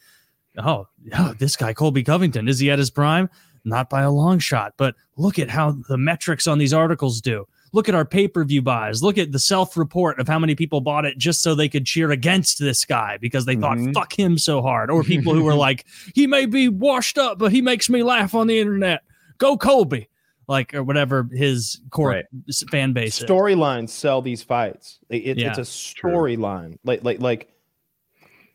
oh, 0.59 0.87
oh, 1.19 1.35
this 1.39 1.57
guy, 1.57 1.73
Colby 1.73 2.03
Covington, 2.03 2.49
is 2.49 2.59
he 2.59 2.71
at 2.71 2.79
his 2.79 2.91
prime? 2.91 3.29
Not 3.65 3.91
by 3.91 4.03
a 4.03 4.11
long 4.11 4.39
shot, 4.39 4.75
but 4.79 4.95
look 5.17 5.39
at 5.39 5.51
how 5.51 5.77
the 5.89 5.99
metrics 5.99 6.47
on 6.47 6.59
these 6.59 6.73
articles 6.73 7.21
do. 7.21 7.47
Look 7.73 7.89
at 7.89 7.95
our 7.95 8.05
pay 8.07 8.27
per 8.27 8.43
view 8.45 8.63
buys. 8.63 9.03
Look 9.03 9.17
at 9.19 9.31
the 9.33 9.39
self 9.39 9.77
report 9.77 10.19
of 10.19 10.27
how 10.27 10.39
many 10.39 10.55
people 10.55 10.81
bought 10.81 11.05
it 11.05 11.19
just 11.19 11.41
so 11.43 11.55
they 11.55 11.69
could 11.69 11.85
cheer 11.87 12.11
against 12.11 12.59
this 12.59 12.85
guy 12.85 13.17
because 13.21 13.45
they 13.45 13.55
Mhm. 13.55 13.61
thought, 13.93 13.95
fuck 13.95 14.19
him 14.19 14.39
so 14.39 14.61
hard. 14.63 14.91
Or 14.91 15.05
people 15.05 15.35
who 15.35 15.45
were 15.45 15.55
like, 15.69 15.85
he 16.15 16.27
may 16.27 16.47
be 16.47 16.69
washed 16.69 17.17
up, 17.19 17.39
but 17.39 17.53
he 17.53 17.61
makes 17.63 17.89
me 17.89 18.03
laugh 18.03 18.35
on 18.35 18.47
the 18.49 18.59
internet. 18.59 19.03
Go 19.39 19.57
Colby. 19.57 20.09
Like, 20.49 20.75
or 20.75 20.83
whatever 20.83 21.29
his 21.33 21.81
core 21.91 22.09
Right. 22.09 22.25
fan 22.73 22.93
base 22.93 23.17
storylines 23.23 23.91
sell 23.91 24.21
these 24.21 24.43
fights. 24.43 24.99
It, 25.09 25.17
it- 25.19 25.39
Yeah, 25.39 25.51
it's 25.51 25.59
a 25.59 25.63
storyline. 25.63 26.77
Like 26.83 27.05
like 27.05 27.21
like 27.21 27.53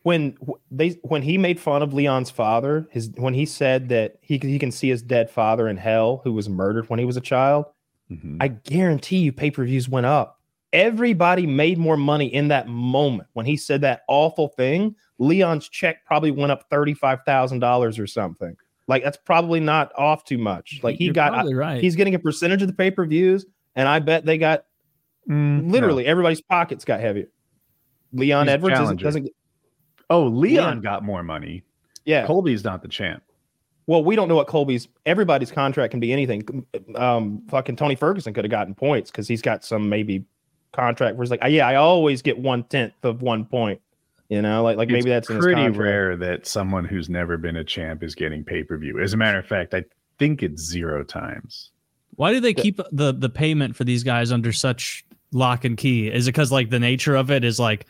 when 0.06 0.36
they 0.70 0.90
when 1.02 1.22
he 1.22 1.36
made 1.36 1.58
fun 1.58 1.82
of 1.82 1.92
Leon's 1.92 2.30
father, 2.30 2.86
his 2.92 3.10
when 3.16 3.34
he 3.34 3.44
said 3.44 3.88
that 3.88 4.18
he 4.20 4.38
he 4.38 4.56
can 4.56 4.70
see 4.70 4.88
his 4.88 5.02
dead 5.02 5.28
father 5.28 5.66
in 5.66 5.76
hell 5.76 6.20
who 6.22 6.32
was 6.32 6.48
murdered 6.48 6.88
when 6.88 7.00
he 7.00 7.04
was 7.04 7.16
a 7.16 7.20
child. 7.20 7.64
Mhm. 8.08 8.36
I 8.40 8.46
guarantee 8.46 9.18
you 9.18 9.32
pay 9.32 9.50
per 9.50 9.64
views 9.64 9.88
went 9.88 10.06
up. 10.06 10.40
Everybody 10.72 11.44
made 11.44 11.76
more 11.76 11.96
money 11.96 12.32
in 12.32 12.46
that 12.48 12.68
moment 12.68 13.28
when 13.32 13.46
he 13.46 13.56
said 13.56 13.80
that 13.80 14.02
awful 14.06 14.46
thing. 14.46 14.94
Leon's 15.18 15.68
check 15.68 16.04
probably 16.04 16.30
went 16.30 16.52
up 16.52 16.70
thirty 16.70 16.94
five 16.94 17.18
thousand 17.26 17.58
dollars 17.58 17.98
or 17.98 18.06
something. 18.06 18.56
Like 18.86 19.02
that's 19.02 19.16
probably 19.16 19.58
not 19.58 19.90
off 19.98 20.24
too 20.24 20.38
much. 20.38 20.78
Like 20.84 20.98
he 20.98 21.06
You're 21.06 21.14
got 21.14 21.46
right. 21.52 21.82
he's 21.82 21.96
getting 21.96 22.14
a 22.14 22.20
percentage 22.20 22.62
of 22.62 22.68
the 22.68 22.74
pay 22.74 22.92
per 22.92 23.04
views, 23.06 23.44
and 23.74 23.88
I 23.88 23.98
bet 23.98 24.24
they 24.24 24.38
got 24.38 24.66
Mm, 25.28 25.64
no. 25.64 25.72
literally 25.72 26.06
everybody's 26.06 26.40
pockets 26.40 26.84
got 26.84 27.00
heavier. 27.00 27.26
Leon 28.12 28.46
He's 28.46 28.52
a 28.52 28.54
Edwards 28.54 28.78
doesn't, 28.78 28.98
challenger. 28.98 29.30
Doesn't. 30.08 30.24
Oh, 30.24 30.28
Leon 30.28 30.76
Yeah. 30.78 30.82
got 30.82 31.04
more 31.04 31.22
money. 31.22 31.62
Yeah. 32.04 32.26
Colby's 32.26 32.64
not 32.64 32.82
the 32.82 32.88
champ. 32.88 33.22
Well, 33.88 34.02
we 34.02 34.16
don't 34.16 34.28
know 34.28 34.34
what 34.36 34.48
Colby's. 34.48 34.88
Everybody's 35.06 35.50
contract 35.52 35.92
can 35.92 36.00
be 36.00 36.12
anything. 36.12 36.66
Um, 36.96 37.42
fucking 37.48 37.76
Tony 37.76 37.94
Ferguson 37.94 38.34
could 38.34 38.44
have 38.44 38.50
gotten 38.50 38.74
points 38.74 39.10
because 39.10 39.28
he's 39.28 39.42
got 39.42 39.64
some 39.64 39.88
maybe 39.88 40.24
contract 40.72 41.16
where 41.16 41.24
he's 41.24 41.30
like, 41.30 41.40
"Ah, 41.42 41.46
yeah, 41.46 41.68
I 41.68 41.76
always 41.76 42.20
get 42.20 42.36
one 42.36 42.64
tenth 42.64 42.94
of 43.04 43.22
one 43.22 43.44
point. 43.44 43.80
You 44.28 44.42
know, 44.42 44.64
like 44.64 44.76
like 44.76 44.88
maybe 44.88 45.10
it's 45.12 45.28
that's 45.28 45.30
in 45.30 45.36
his 45.36 45.44
pretty 45.44 45.68
rare 45.68 46.16
that 46.16 46.48
someone 46.48 46.84
who's 46.84 47.08
never 47.08 47.36
been 47.36 47.54
a 47.54 47.62
champ 47.64 48.02
is 48.02 48.16
getting 48.16 48.42
pay 48.42 48.64
per 48.64 48.76
view. 48.76 48.98
As 49.00 49.12
a 49.12 49.16
matter 49.16 49.38
of 49.38 49.46
fact, 49.46 49.72
I 49.72 49.84
think 50.18 50.42
it's 50.42 50.62
zero 50.62 51.04
times. 51.04 51.70
Why 52.16 52.32
do 52.32 52.40
they 52.40 52.54
keep 52.54 52.80
the 52.90 53.12
the 53.12 53.28
payment 53.30 53.76
for 53.76 53.84
these 53.84 54.02
guys 54.02 54.32
under 54.32 54.52
such 54.52 55.04
lock 55.30 55.64
and 55.64 55.76
key? 55.76 56.08
Is 56.08 56.26
it 56.26 56.32
because 56.32 56.50
like 56.50 56.70
the 56.70 56.80
nature 56.80 57.14
of 57.14 57.30
it 57.30 57.44
is 57.44 57.60
like, 57.60 57.86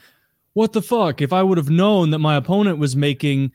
what 0.57 0.73
the 0.73 0.81
fuck? 0.81 1.21
If 1.21 1.33
I 1.35 1.43
would 1.43 1.59
have 1.59 1.69
known 1.69 2.11
that 2.11 2.19
my 2.19 2.35
opponent 2.37 2.79
was 2.79 2.97
making 2.97 3.53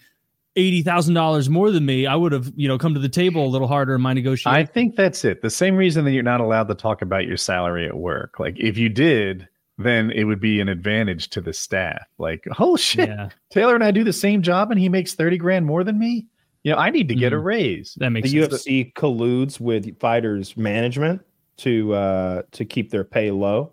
eighty 0.56 0.82
thousand 0.84 1.14
dollars 1.16 1.50
more 1.50 1.72
than 1.72 1.86
me, 1.86 2.06
I 2.06 2.16
would 2.16 2.32
have 2.32 2.52
you 2.56 2.68
know 2.68 2.78
come 2.78 2.94
to 2.94 3.00
the 3.00 3.10
table 3.10 3.46
a 3.46 3.50
little 3.50 3.68
harder 3.68 3.96
in 3.96 4.02
my 4.02 4.14
negotiation. 4.14 4.52
I 4.52 4.66
think 4.66 4.96
that's 4.96 5.26
it. 5.26 5.42
The 5.42 5.50
same 5.50 5.76
reason 5.76 6.06
that 6.06 6.12
you're 6.12 6.24
not 6.24 6.42
allowed 6.42 6.68
to 6.68 6.76
talk 6.76 7.02
about 7.02 7.26
your 7.26 7.38
salary 7.38 7.88
at 7.88 7.98
work. 7.98 8.40
Like 8.40 8.56
if 8.60 8.78
you 8.78 8.88
did, 8.90 9.48
then 9.78 10.12
it 10.12 10.26
would 10.26 10.40
be 10.40 10.60
an 10.60 10.70
advantage 10.70 11.30
to 11.32 11.42
the 11.42 11.54
staff. 11.54 12.06
Like, 12.20 12.46
oh 12.60 12.78
shit, 12.78 13.10
yeah, 13.10 13.30
Taylor 13.50 13.74
and 13.76 13.84
I 13.84 13.90
do 13.92 14.04
the 14.04 14.14
same 14.14 14.42
job 14.44 14.70
and 14.70 14.80
he 14.80 14.90
makes 14.90 15.16
30 15.16 15.38
grand 15.38 15.66
more 15.66 15.84
than 15.84 15.98
me. 15.98 16.28
You 16.64 16.74
know, 16.74 16.78
I 16.78 16.92
need 16.92 17.08
to 17.08 17.16
get 17.16 17.34
a 17.34 17.38
Mhm. 17.38 17.44
raise. 17.46 17.96
that 18.00 18.12
makes 18.12 18.30
sense. 18.30 18.48
The 18.50 18.58
sense. 18.60 18.68
UFC 18.68 18.94
colludes 18.94 19.60
with 19.60 19.98
fighters' 20.00 20.56
management 20.56 21.22
to 21.58 21.94
uh, 21.96 22.42
to 22.52 22.66
keep 22.66 22.92
their 22.92 23.04
pay 23.04 23.32
low, 23.32 23.72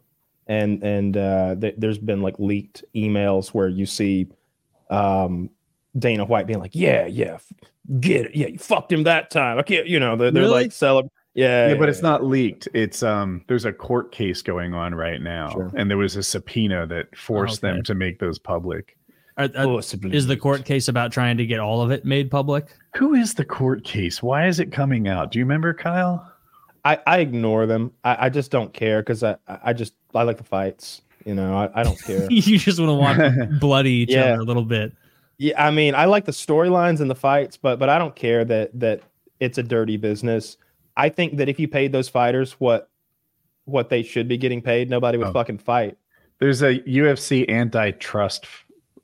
and 0.48 0.82
and 0.82 1.16
uh, 1.16 1.54
th- 1.60 1.74
there's 1.78 1.98
been 1.98 2.22
like 2.22 2.38
leaked 2.38 2.84
emails 2.94 3.48
where 3.48 3.68
you 3.68 3.86
see 3.86 4.26
um, 4.90 5.50
Dana 5.98 6.24
White 6.24 6.46
being 6.46 6.58
like, 6.60 6.74
"Yeah, 6.74 7.06
yeah, 7.06 7.34
f- 7.34 7.52
get 8.00 8.26
it, 8.26 8.36
yeah, 8.36 8.46
you 8.48 8.58
fucked 8.58 8.92
him 8.92 9.04
that 9.04 9.30
time." 9.30 9.58
I 9.58 9.62
can't, 9.62 9.86
you 9.86 10.00
know, 10.00 10.16
they're, 10.16 10.30
they're 10.30 10.42
Really? 10.44 10.62
like 10.64 10.72
celebrating. 10.72 11.10
Yeah, 11.34 11.68
Yeah, 11.68 11.74
but 11.74 11.84
yeah, 11.84 11.90
it's 11.90 12.02
not 12.02 12.24
leaked. 12.24 12.66
It's 12.74 13.02
um 13.02 13.44
there's 13.46 13.64
a 13.64 13.72
court 13.72 14.10
case 14.10 14.42
going 14.42 14.74
on 14.74 14.94
right 14.94 15.20
now. 15.20 15.50
Sure. 15.50 15.70
And 15.76 15.88
there 15.90 15.98
was 15.98 16.16
a 16.16 16.22
subpoena 16.22 16.86
that 16.88 17.16
forced 17.16 17.62
okay. 17.62 17.74
them 17.74 17.82
to 17.84 17.94
make 17.94 18.18
those 18.18 18.38
public. 18.38 18.96
Are- 19.36 19.44
are- 19.56 19.66
Possibly. 19.66 20.16
is 20.16 20.26
the 20.26 20.36
court 20.36 20.64
case 20.64 20.88
about 20.88 21.12
trying 21.12 21.36
to 21.36 21.46
get 21.46 21.60
all 21.60 21.80
of 21.80 21.92
it 21.92 22.04
made 22.04 22.28
public? 22.30 22.66
Who 22.96 23.14
is 23.14 23.34
the 23.34 23.44
court 23.44 23.84
case? 23.84 24.20
Why 24.20 24.48
is 24.48 24.58
it 24.58 24.72
coming 24.72 25.06
out? 25.06 25.30
Do 25.30 25.38
you 25.38 25.44
remember, 25.44 25.72
Kyle? 25.74 26.32
I, 26.84 26.98
I 27.06 27.18
ignore 27.18 27.66
them. 27.66 27.92
I, 28.04 28.26
I 28.26 28.28
just 28.28 28.50
don't 28.50 28.72
care 28.72 29.00
because 29.00 29.22
I 29.22 29.36
I 29.46 29.72
just 29.72 29.94
I 30.14 30.22
like 30.22 30.38
the 30.38 30.44
fights. 30.44 31.02
You 31.24 31.34
know, 31.34 31.54
I, 31.56 31.80
I 31.80 31.82
don't 31.82 32.00
care. 32.02 32.26
you 32.30 32.58
just 32.58 32.78
want 32.80 32.88
to 32.90 32.94
watch 32.94 33.50
bloody 33.60 33.90
each 33.92 34.10
Yeah. 34.10 34.32
other 34.34 34.40
a 34.40 34.44
little 34.44 34.64
bit. 34.64 34.92
Yeah, 35.36 35.64
I 35.66 35.70
mean, 35.70 35.94
I 35.94 36.06
like 36.06 36.24
the 36.24 36.32
storylines 36.32 37.00
and 37.00 37.10
the 37.10 37.14
fights, 37.14 37.56
but 37.56 37.78
but 37.78 37.88
I 37.88 37.98
don't 37.98 38.16
care 38.16 38.44
that 38.44 38.70
that 38.80 39.02
it's 39.40 39.58
a 39.58 39.62
dirty 39.62 39.96
business. 39.96 40.56
I 40.96 41.08
think 41.10 41.36
that 41.36 41.48
if 41.48 41.60
you 41.60 41.68
paid 41.68 41.92
those 41.92 42.08
fighters 42.08 42.52
what 42.54 42.90
what 43.66 43.88
they 43.90 44.02
should 44.02 44.26
be 44.28 44.36
getting 44.38 44.62
paid, 44.62 44.88
nobody 44.90 45.18
would 45.18 45.28
Oh. 45.28 45.32
fucking 45.32 45.58
fight. 45.58 45.96
There's 46.38 46.62
a 46.62 46.78
UFC 46.80 47.48
antitrust 47.48 48.46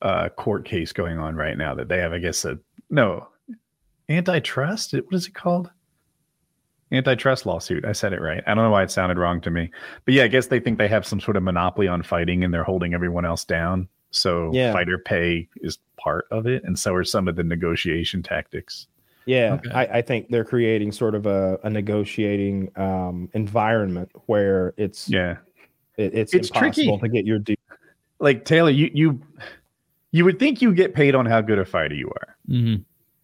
uh, 0.03 0.29
court 0.31 0.65
case 0.65 0.93
going 0.93 1.19
on 1.19 1.35
right 1.37 1.57
now 1.59 1.75
that 1.75 1.89
they 1.89 1.99
have, 1.99 2.13
I 2.13 2.19
guess, 2.19 2.45
a 2.45 2.59
no 2.91 3.29
antitrust. 4.09 4.93
What 4.93 5.15
is 5.15 5.27
it 5.27 5.35
called? 5.35 5.71
Antitrust 6.95 7.47
lawsuit. 7.47 7.85
I 7.85 7.93
said 7.93 8.13
it 8.13 8.21
right. 8.21 8.43
I 8.47 8.55
don't 8.55 8.65
know 8.65 8.71
why 8.71 8.83
it 8.83 8.91
sounded 8.91 9.19
wrong 9.19 9.41
to 9.43 9.51
me, 9.51 9.71
but 10.05 10.15
yeah, 10.15 10.25
I 10.25 10.29
guess 10.29 10.47
they 10.47 10.61
think 10.61 10.79
they 10.79 10.89
have 10.89 11.07
some 11.07 11.21
sort 11.21 11.37
of 11.37 11.43
monopoly 11.43 11.89
on 11.89 12.03
fighting 12.03 12.45
and 12.45 12.53
they're 12.55 12.65
holding 12.65 12.95
everyone 12.95 13.25
else 13.25 13.45
down. 13.45 13.89
So 14.11 14.51
Yeah. 14.53 14.73
fighter 14.73 14.99
pay 14.99 15.49
is 15.57 15.79
part 15.97 16.27
of 16.31 16.47
it, 16.47 16.63
and 16.65 16.79
so 16.79 16.95
are 16.95 17.05
some 17.05 17.27
of 17.29 17.37
the 17.37 17.43
negotiation 17.43 18.23
tactics. 18.23 18.87
Yeah, 19.27 19.55
Okay. 19.55 19.71
I, 19.71 19.99
I 19.99 20.03
think 20.03 20.29
they're 20.29 20.45
creating 20.45 20.93
sort 20.93 21.15
of 21.15 21.25
a, 21.27 21.59
a 21.65 21.71
negotiating 21.71 22.71
um, 22.77 23.31
environment 23.33 24.11
where 24.27 24.75
it's 24.77 25.09
Yeah, 25.09 25.39
it, 25.97 26.15
it's, 26.15 26.35
It's 26.35 26.51
tricky. 26.51 26.97
to 26.97 27.09
get 27.09 27.25
your 27.25 27.39
due. 27.39 27.55
like 28.21 28.45
Taylor, 28.45 28.71
you 28.71 28.91
you 28.93 29.21
you 30.13 30.25
would 30.25 30.39
think 30.39 30.61
you 30.63 30.73
get 30.75 30.95
paid 30.95 31.15
on 31.15 31.27
how 31.27 31.41
good 31.41 31.59
a 31.59 31.65
fighter 31.65 31.95
you 31.95 32.09
are. 32.09 32.37
hmm 32.47 32.75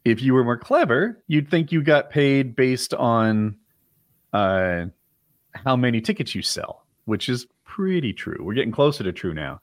if 0.06 0.22
you 0.22 0.32
were 0.32 0.42
more 0.42 0.56
clever, 0.56 1.22
you'd 1.28 1.50
think 1.50 1.70
you 1.70 1.82
got 1.82 2.08
paid 2.08 2.56
based 2.56 2.94
on 2.94 3.54
uh, 4.32 4.86
how 5.54 5.76
many 5.76 6.00
tickets 6.00 6.34
you 6.34 6.42
sell, 6.42 6.84
which 7.06 7.28
is 7.28 7.46
pretty 7.64 8.12
true. 8.12 8.38
We're 8.40 8.54
getting 8.54 8.72
closer 8.72 9.04
to 9.04 9.12
true 9.12 9.34
now. 9.34 9.60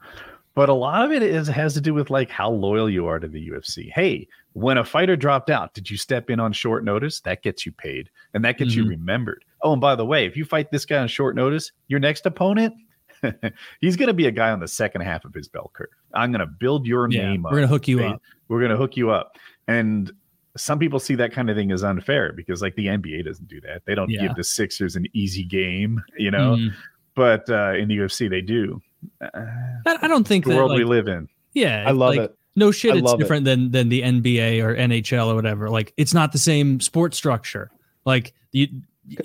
But 0.56 0.70
a 0.70 0.74
lot 0.74 1.06
of 1.06 1.12
it 1.12 1.22
is 1.22 1.48
has 1.50 1.76
to 1.76 1.82
do 1.82 1.94
with 1.94 2.10
like 2.10 2.32
how 2.32 2.50
loyal 2.50 2.90
you 2.90 3.06
are 3.06 3.20
to 3.20 3.28
the 3.28 3.50
UFC. 3.50 3.92
Hey, 3.94 4.28
when 4.54 4.78
a 4.80 4.84
fighter 4.84 5.16
dropped 5.16 5.52
out, 5.52 5.76
did 5.76 5.90
you 5.92 5.98
step 5.98 6.32
in 6.32 6.40
on 6.40 6.52
short 6.52 6.84
notice? 6.84 7.22
That 7.22 7.44
gets 7.44 7.64
you 7.66 7.72
paid 7.72 8.10
and 8.34 8.44
that 8.44 8.58
gets 8.58 8.74
you 8.74 8.84
Mhm. 8.86 8.90
remembered. 8.90 9.46
Oh, 9.62 9.74
and 9.74 9.82
by 9.82 9.96
the 9.96 10.06
way, 10.06 10.26
if 10.26 10.36
you 10.36 10.46
fight 10.46 10.72
this 10.72 10.84
guy 10.84 10.98
on 10.98 11.08
short 11.10 11.36
notice, 11.36 11.72
your 11.90 12.00
next 12.00 12.26
opponent, 12.26 12.74
he's 13.82 13.96
going 13.96 14.08
to 14.08 14.14
be 14.14 14.26
a 14.26 14.32
guy 14.32 14.50
on 14.52 14.60
the 14.60 14.68
second 14.68 15.02
half 15.02 15.26
of 15.26 15.34
his 15.34 15.48
bell 15.48 15.70
curve. 15.76 15.90
I'm 16.16 16.32
going 16.32 16.40
to 16.40 16.48
build 16.60 16.88
your 16.88 17.08
Yeah, 17.10 17.30
name 17.30 17.44
we're 17.44 17.52
gonna 17.52 17.68
hook 17.68 17.88
you 17.88 17.98
They- 17.98 18.06
up. 18.08 18.22
we're 18.48 18.60
going 18.60 18.72
to 18.72 18.78
hook 18.78 18.98
you 18.98 19.12
up 19.12 19.38
and 19.68 20.12
some 20.58 20.80
people 20.80 21.00
see 21.00 21.16
that 21.16 21.32
kind 21.32 21.50
of 21.50 21.56
thing 21.56 21.72
as 21.72 21.84
unfair 21.84 22.34
because 22.34 22.62
like 22.62 22.76
the 22.76 22.88
nba 22.88 23.24
doesn't 23.26 23.48
do 23.48 23.62
that 23.62 23.82
they 23.86 23.96
don't 23.96 24.10
Yeah. 24.10 24.24
give 24.28 24.36
the 24.36 24.44
sixers 24.44 24.96
an 24.96 25.06
easy 25.14 25.44
game 25.44 26.02
you 26.18 26.32
know 26.32 26.56
Mhm. 26.58 26.74
but 27.16 27.50
uh 27.50 27.74
in 27.76 27.88
the 27.88 27.98
ufc 28.00 28.30
they 28.30 28.42
do 28.42 28.82
uh, 29.22 29.30
I, 29.86 29.98
I 30.04 30.08
don't 30.08 30.28
think 30.28 30.46
the 30.46 30.52
that. 30.52 30.58
world 30.58 30.72
we 30.74 30.84
live 30.84 31.08
in 31.08 31.28
yeah, 31.54 31.84
I 31.88 31.92
love 31.92 32.16
like, 32.16 32.30
it. 32.30 32.38
No 32.56 32.72
shit, 32.72 32.96
it's 32.96 33.04
love 33.06 33.16
it. 33.20 33.24
different 33.24 33.46
than 33.46 33.72
than 33.72 33.90
the 33.90 34.02
NBA 34.02 34.62
or 34.64 34.76
NHL 34.76 35.28
or 35.28 35.36
whatever. 35.36 35.70
Like 35.70 35.92
it's 35.98 36.14
not 36.14 36.32
the 36.32 36.38
same 36.38 36.80
sports 36.80 37.18
structure. 37.18 37.72
Like 38.06 38.34
you, 38.52 38.68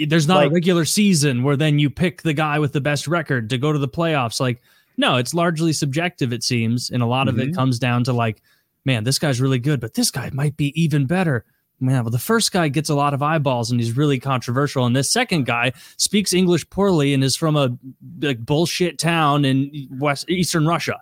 there's 0.07 0.27
not 0.29 0.37
Like- 0.37 0.51
a 0.51 0.51
regular 0.55 0.85
season 0.87 1.43
where 1.43 1.57
then 1.57 1.79
you 1.79 1.91
pick 1.91 2.23
the 2.23 2.33
guy 2.33 2.59
with 2.59 2.73
the 2.73 2.81
best 2.81 3.07
record 3.09 3.51
to 3.51 3.59
go 3.59 3.71
to 3.73 3.79
the 3.79 3.89
playoffs. 3.89 4.41
Like 4.41 4.63
no, 4.97 5.17
it's 5.17 5.33
largely 5.35 5.73
subjective. 5.75 6.33
It 6.33 6.43
seems, 6.43 6.91
and 6.91 7.03
a 7.03 7.07
lot 7.07 7.29
of 7.29 7.39
it 7.39 7.51
Mhm. 7.51 7.55
comes 7.55 7.79
down 7.79 8.05
to 8.05 8.13
like, 8.13 8.41
man, 8.85 9.05
this 9.05 9.19
guy's 9.19 9.41
really 9.41 9.59
good, 9.59 9.81
but 9.81 9.95
this 9.95 10.11
guy 10.11 10.31
might 10.33 10.57
be 10.57 10.73
even 10.81 11.07
better. 11.07 11.45
Man, 11.81 12.05
well, 12.05 12.11
the 12.11 12.19
first 12.19 12.53
guy 12.53 12.69
gets 12.69 12.91
a 12.91 12.95
lot 12.95 13.13
of 13.13 13.23
eyeballs 13.23 13.73
and 13.73 13.81
he's 13.81 13.97
really 13.97 14.21
controversial, 14.21 14.87
and 14.87 14.95
this 14.95 15.11
second 15.11 15.47
guy 15.47 15.73
speaks 15.97 16.33
English 16.33 16.69
poorly 16.71 17.13
and 17.13 17.25
is 17.25 17.35
from 17.35 17.57
a 17.57 17.77
like 18.21 18.39
bullshit 18.45 18.99
town 18.99 19.45
in 19.45 19.89
West 19.99 20.31
Eastern 20.31 20.67
Russia. 20.67 21.01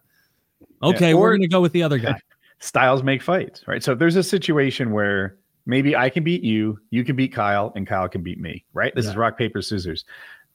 Okay, 0.82 1.12
or- 1.12 1.20
we're 1.20 1.36
gonna 1.36 1.48
go 1.48 1.60
with 1.60 1.72
the 1.72 1.82
other 1.82 1.98
guy. 1.98 2.18
styles 2.60 3.02
make 3.02 3.22
fights 3.22 3.66
right 3.66 3.82
so 3.82 3.92
if 3.92 3.98
there's 3.98 4.16
a 4.16 4.22
situation 4.22 4.90
where 4.90 5.38
maybe 5.64 5.96
i 5.96 6.10
can 6.10 6.22
beat 6.22 6.42
you 6.42 6.78
you 6.90 7.02
can 7.02 7.16
beat 7.16 7.32
kyle 7.32 7.72
and 7.74 7.86
kyle 7.86 8.06
can 8.06 8.22
beat 8.22 8.38
me 8.38 8.62
right 8.74 8.94
this 8.94 9.06
is 9.06 9.16
rock 9.16 9.38
paper 9.38 9.62
scissors 9.62 10.04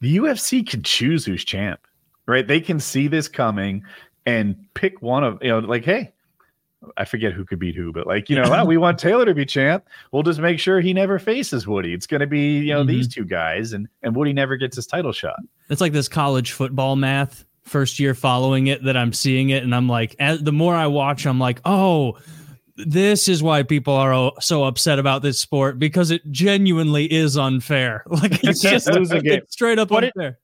the 0.02 0.18
ufc 0.18 0.68
can 0.70 0.84
choose 0.84 1.26
who's 1.26 1.44
champ 1.44 1.80
right 2.28 2.48
they 2.48 2.62
can 2.62 2.80
see 2.80 3.08
this 3.08 3.28
coming 3.28 3.84
and 4.28 4.56
pick 4.76 5.02
one 5.02 5.24
of 5.24 5.40
you 5.42 5.50
know 5.50 5.58
like 5.58 5.84
hey 5.84 6.14
I 6.98 7.06
forget 7.06 7.34
who 7.34 7.46
could 7.46 7.60
beat 7.60 7.76
who, 7.76 7.92
but 7.92 8.08
like, 8.08 8.30
you 8.30 8.36
know, 8.36 8.50
wow, 8.50 8.66
we 8.68 8.78
want 8.78 9.00
Taylor 9.00 9.26
to 9.26 9.34
be 9.34 9.46
champ. 9.46 9.86
We'll 10.12 10.24
just 10.24 10.40
make 10.40 10.60
sure 10.60 10.82
he 10.82 10.94
never 10.94 11.20
faces 11.20 11.68
Woody. 11.68 11.94
It's 11.94 12.08
going 12.08 12.22
to 12.22 12.28
be, 12.28 12.60
you 12.60 12.74
know, 12.74 12.82
mm-hmm. 12.82 12.90
these 12.90 13.08
two 13.08 13.26
guys 13.26 13.74
and 13.74 13.88
and 14.04 14.16
Woody 14.16 14.34
never 14.34 14.58
gets 14.58 14.76
his 14.76 14.88
title 14.88 15.12
shot. 15.12 15.40
It's 15.70 15.82
like 15.82 15.94
this 15.94 16.08
college 16.08 16.52
football 16.52 16.96
math 16.96 17.46
first 17.64 18.00
year 18.00 18.14
following 18.14 18.68
it 18.68 18.84
that 18.84 18.96
I'm 18.96 19.12
seeing 19.12 19.50
it 19.50 19.64
and 19.64 19.74
I'm 19.74 19.90
like 19.90 20.16
as, 20.20 20.44
the 20.44 20.52
more 20.52 20.76
I 20.76 20.88
watch 20.88 21.26
I'm 21.26 21.40
like, 21.40 21.62
"Oh, 21.66 22.18
this 22.78 23.28
is 23.28 23.42
why 23.42 23.64
people 23.64 23.94
are 23.94 24.34
so 24.40 24.66
upset 24.66 25.00
about 25.00 25.22
this 25.22 25.40
sport 25.40 25.80
because 25.80 26.12
it 26.12 26.30
genuinely 26.32 27.12
is 27.12 27.38
unfair. 27.38 28.04
Like 28.16 28.44
it's 28.44 28.62
just 28.62 28.90
lose 28.92 29.12
a 29.12 29.20
game. 29.20 29.42
straight 29.50 29.78
up 29.78 29.92
what 29.92 30.06
unfair. 30.06 30.30
It, 30.30 30.36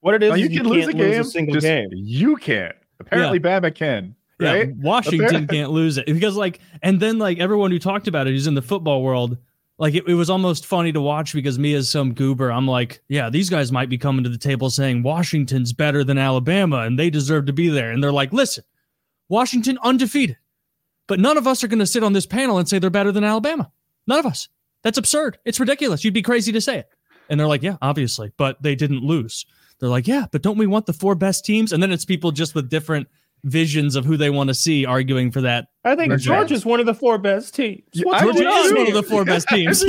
what 0.00 0.14
it 0.14 0.22
is, 0.22 0.40
you, 0.40 0.48
can 0.48 0.66
lose 0.66 0.88
a 0.88 0.92
game. 0.92 1.18
Lose 1.18 1.28
a 1.28 1.30
single 1.30 1.54
just, 1.54 1.64
game. 1.64 1.88
You 1.92 2.36
can't. 2.36 2.74
Apparently, 2.98 3.38
yeah. 3.38 3.60
Bama 3.60 3.74
can. 3.74 4.16
Right? 4.42 4.68
Yeah, 4.68 4.74
Washington 4.76 5.46
can't 5.46 5.70
lose 5.70 5.98
it 5.98 6.06
because 6.06 6.36
like, 6.36 6.60
and 6.82 7.00
then 7.00 7.18
like 7.18 7.38
everyone 7.38 7.70
who 7.70 7.78
talked 7.78 8.08
about 8.08 8.26
it 8.26 8.30
who's 8.30 8.46
in 8.46 8.54
the 8.54 8.62
football 8.62 9.02
world, 9.02 9.38
like 9.78 9.94
it, 9.94 10.06
it 10.06 10.14
was 10.14 10.30
almost 10.30 10.66
funny 10.66 10.92
to 10.92 11.00
watch 11.00 11.32
because 11.32 11.58
me 11.58 11.74
as 11.74 11.88
some 11.88 12.14
goober, 12.14 12.52
I'm 12.52 12.66
like, 12.66 13.02
yeah, 13.08 13.30
these 13.30 13.50
guys 13.50 13.72
might 13.72 13.88
be 13.88 13.98
coming 13.98 14.24
to 14.24 14.30
the 14.30 14.38
table 14.38 14.70
saying 14.70 15.02
Washington's 15.02 15.72
better 15.72 16.04
than 16.04 16.18
Alabama 16.18 16.78
and 16.80 16.98
they 16.98 17.10
deserve 17.10 17.46
to 17.46 17.52
be 17.52 17.68
there, 17.68 17.90
and 17.90 18.02
they're 18.02 18.12
like, 18.12 18.32
listen, 18.32 18.64
Washington 19.28 19.78
undefeated, 19.82 20.36
but 21.06 21.18
none 21.18 21.38
of 21.38 21.46
us 21.46 21.64
are 21.64 21.68
going 21.68 21.78
to 21.78 21.86
sit 21.86 22.04
on 22.04 22.12
this 22.12 22.26
panel 22.26 22.58
and 22.58 22.68
say 22.68 22.78
they're 22.78 22.90
better 22.90 23.12
than 23.12 23.24
Alabama. 23.24 23.70
None 24.06 24.18
of 24.18 24.26
us. 24.26 24.48
That's 24.82 24.98
absurd. 24.98 25.38
It's 25.44 25.60
ridiculous. 25.60 26.04
You'd 26.04 26.14
be 26.14 26.22
crazy 26.22 26.52
to 26.52 26.60
say 26.60 26.78
it. 26.78 26.88
And 27.28 27.38
they're 27.38 27.46
like, 27.46 27.62
yeah, 27.62 27.76
obviously, 27.80 28.32
but 28.36 28.62
they 28.62 28.74
didn't 28.74 29.04
lose. 29.04 29.46
They're 29.78 29.88
like, 29.88 30.06
yeah, 30.06 30.26
but 30.30 30.42
don't 30.42 30.58
we 30.58 30.66
want 30.66 30.86
the 30.86 30.92
four 30.92 31.14
best 31.14 31.44
teams? 31.44 31.72
And 31.72 31.82
then 31.82 31.92
it's 31.92 32.04
people 32.04 32.30
just 32.30 32.54
with 32.54 32.68
different 32.68 33.08
visions 33.44 33.96
of 33.96 34.04
who 34.04 34.16
they 34.16 34.30
want 34.30 34.48
to 34.48 34.54
see 34.54 34.86
arguing 34.86 35.30
for 35.30 35.40
that. 35.40 35.66
I 35.84 35.96
think 35.96 36.16
Georgia's 36.18 36.64
one 36.64 36.78
of 36.78 36.86
the 36.86 36.94
four 36.94 37.18
best 37.18 37.54
teams. 37.54 37.82
Yeah, 37.92 38.20
Georgia 38.20 38.48
is 38.48 38.72
one 38.72 38.86
of 38.86 38.94
the 38.94 39.02
four 39.02 39.24
best 39.24 39.48
teams. 39.48 39.82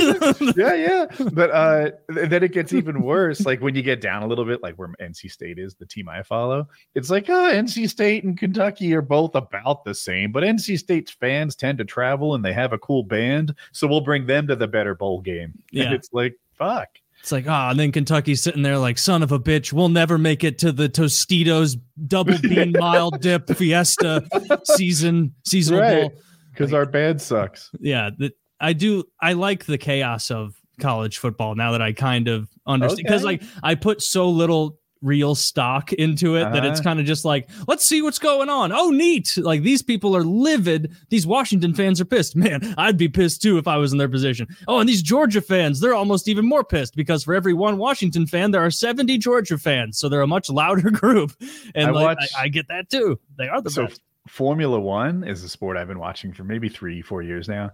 yeah, 0.56 0.74
yeah. 0.74 1.06
But 1.32 1.50
uh, 1.50 1.90
then 2.08 2.42
it 2.42 2.52
gets 2.52 2.72
even 2.72 3.02
worse. 3.02 3.46
Like 3.46 3.60
when 3.60 3.74
you 3.76 3.82
get 3.82 4.00
down 4.00 4.22
a 4.22 4.26
little 4.26 4.44
bit, 4.44 4.62
like 4.62 4.74
where 4.74 4.88
NC 5.00 5.30
State 5.30 5.58
is, 5.58 5.74
the 5.74 5.86
team 5.86 6.08
I 6.08 6.22
follow, 6.22 6.66
it's 6.94 7.10
like, 7.10 7.28
oh, 7.28 7.52
NC 7.52 7.88
State 7.88 8.24
and 8.24 8.36
Kentucky 8.36 8.92
are 8.94 9.02
both 9.02 9.36
about 9.36 9.84
the 9.84 9.94
same. 9.94 10.32
But 10.32 10.42
NC 10.42 10.78
State's 10.78 11.12
fans 11.12 11.54
tend 11.54 11.78
to 11.78 11.84
travel 11.84 12.34
and 12.34 12.44
they 12.44 12.52
have 12.52 12.72
a 12.72 12.78
cool 12.78 13.04
band. 13.04 13.54
So 13.72 13.86
we'll 13.86 14.00
bring 14.00 14.26
them 14.26 14.48
to 14.48 14.56
the 14.56 14.68
better 14.68 14.94
bowl 14.96 15.20
game. 15.20 15.52
Yeah. 15.70 15.84
And 15.84 15.94
it's 15.94 16.08
like, 16.12 16.34
fuck. 16.54 16.88
It's 17.24 17.32
like, 17.32 17.46
ah, 17.48 17.68
oh, 17.68 17.70
and 17.70 17.80
then 17.80 17.90
Kentucky's 17.90 18.42
sitting 18.42 18.60
there 18.60 18.76
like, 18.76 18.98
son 18.98 19.22
of 19.22 19.32
a 19.32 19.40
bitch, 19.40 19.72
we'll 19.72 19.88
never 19.88 20.18
make 20.18 20.44
it 20.44 20.58
to 20.58 20.72
the 20.72 20.90
Tostitos 20.90 21.74
double 22.06 22.36
bean 22.42 22.74
mild 22.78 23.18
dip 23.22 23.48
fiesta 23.48 24.22
season 24.64 25.34
seasonal 25.42 25.80
right. 25.80 26.02
bowl. 26.02 26.12
Because 26.52 26.70
like, 26.70 26.78
our 26.80 26.84
band 26.84 27.22
sucks. 27.22 27.70
Yeah. 27.80 28.10
The, 28.18 28.30
I 28.60 28.74
do 28.74 29.04
I 29.22 29.32
like 29.32 29.64
the 29.64 29.78
chaos 29.78 30.30
of 30.30 30.54
college 30.78 31.16
football 31.16 31.54
now 31.54 31.72
that 31.72 31.80
I 31.80 31.94
kind 31.94 32.28
of 32.28 32.50
understand 32.66 33.06
because 33.06 33.24
okay. 33.24 33.38
like 33.38 33.42
I 33.62 33.74
put 33.74 34.02
so 34.02 34.28
little 34.28 34.78
real 35.04 35.34
stock 35.34 35.92
into 35.92 36.36
it 36.36 36.42
uh-huh. 36.42 36.54
that 36.54 36.64
it's 36.64 36.80
uh-huh. 36.80 36.90
kind 36.90 37.00
of 37.00 37.06
just 37.06 37.24
like 37.24 37.48
let's 37.68 37.86
see 37.86 38.02
what's 38.02 38.18
going 38.18 38.48
on. 38.48 38.72
Oh 38.72 38.90
neat. 38.90 39.36
Like 39.36 39.62
these 39.62 39.82
people 39.82 40.16
are 40.16 40.24
livid. 40.24 40.94
These 41.10 41.26
washington 41.26 41.74
fans 41.74 42.00
are 42.00 42.04
pissed. 42.04 42.34
Man 42.34 42.74
i'd 42.78 42.96
be 42.96 43.08
pissed 43.08 43.42
too 43.42 43.58
if 43.58 43.68
i 43.68 43.76
was 43.76 43.92
in 43.92 43.98
their 43.98 44.08
position. 44.08 44.46
Oh 44.66 44.80
and 44.80 44.88
these 44.88 45.02
georgia 45.02 45.40
fans 45.40 45.80
they're 45.80 45.94
almost 45.94 46.28
even 46.28 46.46
more 46.46 46.64
pissed 46.64 46.96
because 46.96 47.24
for 47.24 47.34
every 47.34 47.54
one 47.54 47.78
washington 47.78 48.26
fan 48.26 48.50
there 48.50 48.64
are 48.64 48.70
70 48.70 49.18
georgia 49.18 49.58
fans. 49.58 49.98
So 49.98 50.08
they're 50.08 50.22
a 50.22 50.26
much 50.26 50.48
louder 50.50 50.90
group. 50.90 51.32
And 51.74 51.88
I, 51.88 51.90
like, 51.90 52.18
watch, 52.18 52.30
I, 52.36 52.42
I, 52.42 52.48
get 52.48 52.68
that 52.68 52.90
too. 52.90 53.18
They 53.36 53.48
are 53.48 53.60
the 53.60 53.70
so 53.70 53.86
best. 53.86 54.00
Formula 54.26 54.80
one 54.80 55.22
is 55.24 55.44
a 55.44 55.48
sport 55.48 55.76
i've 55.76 55.88
been 55.88 55.98
watching 55.98 56.32
for 56.32 56.44
maybe 56.44 56.68
three 56.68 57.02
four 57.02 57.22
years 57.22 57.48
now. 57.48 57.70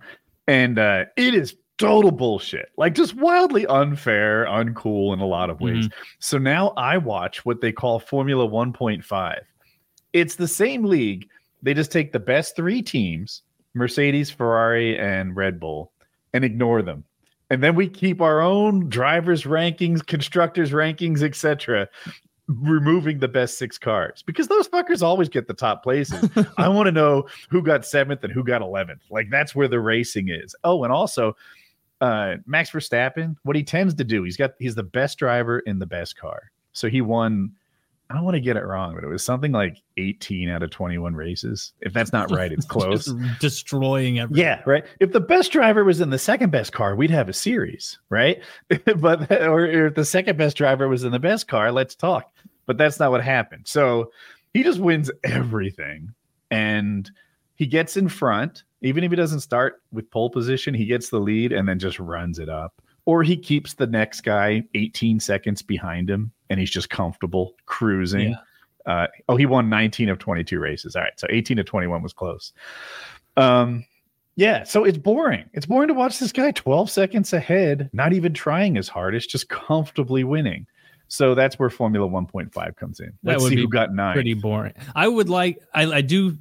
And 0.46 0.78
uh, 0.78 1.04
it 1.16 1.34
is 1.34 1.54
total 1.80 2.10
bullshit, 2.10 2.70
like 2.76 2.94
just 2.94 3.14
wildly 3.16 3.66
unfair, 3.66 4.46
uncool 4.46 5.12
in 5.12 5.20
a 5.20 5.26
lot 5.26 5.50
of 5.50 5.60
ways. 5.60 5.86
Mm-hmm. 5.86 6.02
So 6.18 6.38
now 6.38 6.68
I 6.76 6.98
watch 6.98 7.44
what 7.44 7.60
they 7.60 7.72
call 7.72 7.98
Formula 7.98 8.46
1.5. 8.46 9.40
It's 10.12 10.34
the 10.36 10.48
same 10.48 10.84
league. 10.84 11.28
They 11.62 11.74
just 11.74 11.92
take 11.92 12.12
the 12.12 12.20
best 12.20 12.56
three 12.56 12.82
teams, 12.82 13.42
Mercedes, 13.74 14.30
Ferrari, 14.30 14.98
and 14.98 15.36
Red 15.36 15.60
Bull, 15.60 15.92
and 16.32 16.44
ignore 16.44 16.82
them. 16.82 17.04
And 17.50 17.62
then 17.62 17.74
we 17.74 17.88
keep 17.88 18.20
our 18.20 18.40
own 18.40 18.88
drivers' 18.88 19.44
rankings, 19.44 20.06
constructors' 20.06 20.70
rankings, 20.70 21.22
etc 21.22 21.88
removing 22.58 23.18
the 23.18 23.28
best 23.28 23.58
six 23.58 23.78
cars 23.78 24.22
because 24.22 24.48
those 24.48 24.68
fuckers 24.68 25.02
always 25.02 25.28
get 25.28 25.46
the 25.46 25.54
top 25.54 25.82
places. 25.82 26.28
I 26.58 26.68
want 26.68 26.86
to 26.86 26.92
know 26.92 27.26
who 27.48 27.62
got 27.62 27.86
seventh 27.86 28.24
and 28.24 28.32
who 28.32 28.42
got 28.42 28.60
11th. 28.60 29.00
Like 29.10 29.30
that's 29.30 29.54
where 29.54 29.68
the 29.68 29.80
racing 29.80 30.28
is. 30.28 30.54
Oh, 30.64 30.82
and 30.82 30.92
also 30.92 31.36
uh, 32.00 32.36
Max 32.46 32.70
Verstappen, 32.70 33.36
what 33.42 33.56
he 33.56 33.62
tends 33.62 33.94
to 33.94 34.04
do, 34.04 34.22
he's 34.24 34.36
got 34.36 34.52
he's 34.58 34.74
the 34.74 34.82
best 34.82 35.18
driver 35.18 35.60
in 35.60 35.78
the 35.78 35.86
best 35.86 36.16
car. 36.16 36.50
So 36.72 36.88
he 36.88 37.00
won. 37.00 37.52
I 38.08 38.14
don't 38.14 38.24
want 38.24 38.34
to 38.34 38.40
get 38.40 38.56
it 38.56 38.64
wrong, 38.64 38.96
but 38.96 39.04
it 39.04 39.06
was 39.06 39.24
something 39.24 39.52
like 39.52 39.76
18 39.96 40.48
out 40.48 40.64
of 40.64 40.70
21 40.70 41.14
races. 41.14 41.74
If 41.80 41.92
that's 41.92 42.12
not 42.12 42.32
right, 42.32 42.50
it's 42.50 42.66
close. 42.66 43.14
destroying 43.38 44.18
everything. 44.18 44.42
Yeah, 44.42 44.62
right. 44.66 44.84
If 44.98 45.12
the 45.12 45.20
best 45.20 45.52
driver 45.52 45.84
was 45.84 46.00
in 46.00 46.10
the 46.10 46.18
second 46.18 46.50
best 46.50 46.72
car, 46.72 46.96
we'd 46.96 47.12
have 47.12 47.28
a 47.28 47.32
series, 47.32 48.00
right? 48.08 48.42
but 48.96 49.30
or 49.30 49.86
if 49.86 49.94
the 49.94 50.04
second 50.04 50.38
best 50.38 50.56
driver 50.56 50.88
was 50.88 51.04
in 51.04 51.12
the 51.12 51.20
best 51.20 51.46
car, 51.46 51.70
let's 51.70 51.94
talk. 51.94 52.34
But 52.66 52.78
that's 52.78 52.98
not 52.98 53.12
what 53.12 53.22
happened. 53.22 53.68
So 53.68 54.10
he 54.54 54.64
just 54.64 54.80
wins 54.80 55.08
everything, 55.22 56.12
and 56.50 57.08
he 57.54 57.66
gets 57.66 57.96
in 57.96 58.08
front 58.08 58.64
even 58.82 59.04
if 59.04 59.10
he 59.10 59.16
doesn't 59.16 59.40
start 59.40 59.82
with 59.92 60.10
pole 60.10 60.30
position, 60.30 60.74
he 60.74 60.86
gets 60.86 61.10
the 61.10 61.18
lead 61.18 61.52
and 61.52 61.68
then 61.68 61.78
just 61.78 61.98
runs 61.98 62.38
it 62.38 62.48
up. 62.48 62.80
Or 63.06 63.22
he 63.22 63.36
keeps 63.36 63.74
the 63.74 63.86
next 63.86 64.22
guy 64.22 64.62
18 64.74 65.20
seconds 65.20 65.62
behind 65.62 66.08
him 66.08 66.32
and 66.48 66.60
he's 66.60 66.70
just 66.70 66.90
comfortable 66.90 67.54
cruising. 67.66 68.30
Yeah. 68.30 68.36
Uh, 68.86 69.06
oh, 69.28 69.36
he 69.36 69.46
won 69.46 69.68
19 69.68 70.08
of 70.08 70.18
22 70.18 70.58
races. 70.58 70.96
All 70.96 71.02
right. 71.02 71.18
So 71.18 71.26
18 71.30 71.58
to 71.58 71.64
21 71.64 72.02
was 72.02 72.12
close. 72.12 72.52
Um, 73.36 73.84
yeah. 74.36 74.64
So 74.64 74.84
it's 74.84 74.98
boring. 74.98 75.44
It's 75.52 75.66
boring 75.66 75.88
to 75.88 75.94
watch 75.94 76.18
this 76.18 76.32
guy 76.32 76.50
12 76.52 76.90
seconds 76.90 77.32
ahead, 77.32 77.90
not 77.92 78.12
even 78.12 78.32
trying 78.32 78.78
as 78.78 78.88
hard. 78.88 79.14
It's 79.14 79.26
just 79.26 79.48
comfortably 79.48 80.24
winning. 80.24 80.66
So 81.08 81.34
that's 81.34 81.58
where 81.58 81.70
Formula 81.70 82.08
1.5 82.08 82.76
comes 82.76 83.00
in. 83.00 83.12
Let's 83.24 83.46
see 83.46 83.56
who 83.56 83.68
got 83.68 83.92
nine. 83.92 84.14
Pretty 84.14 84.34
boring. 84.34 84.74
I 84.94 85.08
would 85.08 85.28
like, 85.28 85.58
I, 85.74 85.86
I 85.86 86.00
do 86.02 86.38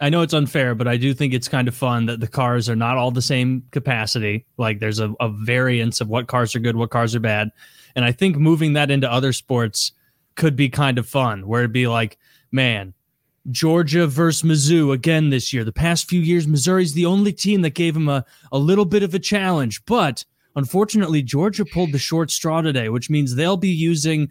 I 0.00 0.10
know 0.10 0.22
it's 0.22 0.34
unfair, 0.34 0.74
but 0.74 0.86
I 0.86 0.96
do 0.96 1.12
think 1.12 1.34
it's 1.34 1.48
kind 1.48 1.66
of 1.66 1.74
fun 1.74 2.06
that 2.06 2.20
the 2.20 2.28
cars 2.28 2.68
are 2.68 2.76
not 2.76 2.96
all 2.96 3.10
the 3.10 3.22
same 3.22 3.64
capacity. 3.72 4.46
Like 4.56 4.78
there's 4.78 5.00
a, 5.00 5.12
a 5.18 5.28
variance 5.28 6.00
of 6.00 6.08
what 6.08 6.28
cars 6.28 6.54
are 6.54 6.60
good, 6.60 6.76
what 6.76 6.90
cars 6.90 7.16
are 7.16 7.20
bad. 7.20 7.50
And 7.96 8.04
I 8.04 8.12
think 8.12 8.36
moving 8.36 8.74
that 8.74 8.92
into 8.92 9.10
other 9.10 9.32
sports 9.32 9.92
could 10.36 10.54
be 10.54 10.68
kind 10.68 10.98
of 10.98 11.08
fun, 11.08 11.48
where 11.48 11.62
it'd 11.62 11.72
be 11.72 11.88
like, 11.88 12.16
man, 12.52 12.94
Georgia 13.50 14.06
versus 14.06 14.42
Mizzou 14.48 14.92
again 14.92 15.30
this 15.30 15.52
year. 15.52 15.64
The 15.64 15.72
past 15.72 16.08
few 16.08 16.20
years, 16.20 16.46
Missouri's 16.46 16.92
the 16.92 17.06
only 17.06 17.32
team 17.32 17.62
that 17.62 17.70
gave 17.70 17.94
them 17.94 18.08
a, 18.08 18.24
a 18.52 18.58
little 18.58 18.84
bit 18.84 19.02
of 19.02 19.14
a 19.14 19.18
challenge. 19.18 19.84
But 19.84 20.24
unfortunately, 20.54 21.22
Georgia 21.22 21.64
pulled 21.64 21.90
the 21.90 21.98
short 21.98 22.30
straw 22.30 22.60
today, 22.60 22.88
which 22.88 23.10
means 23.10 23.34
they'll 23.34 23.56
be 23.56 23.68
using 23.68 24.28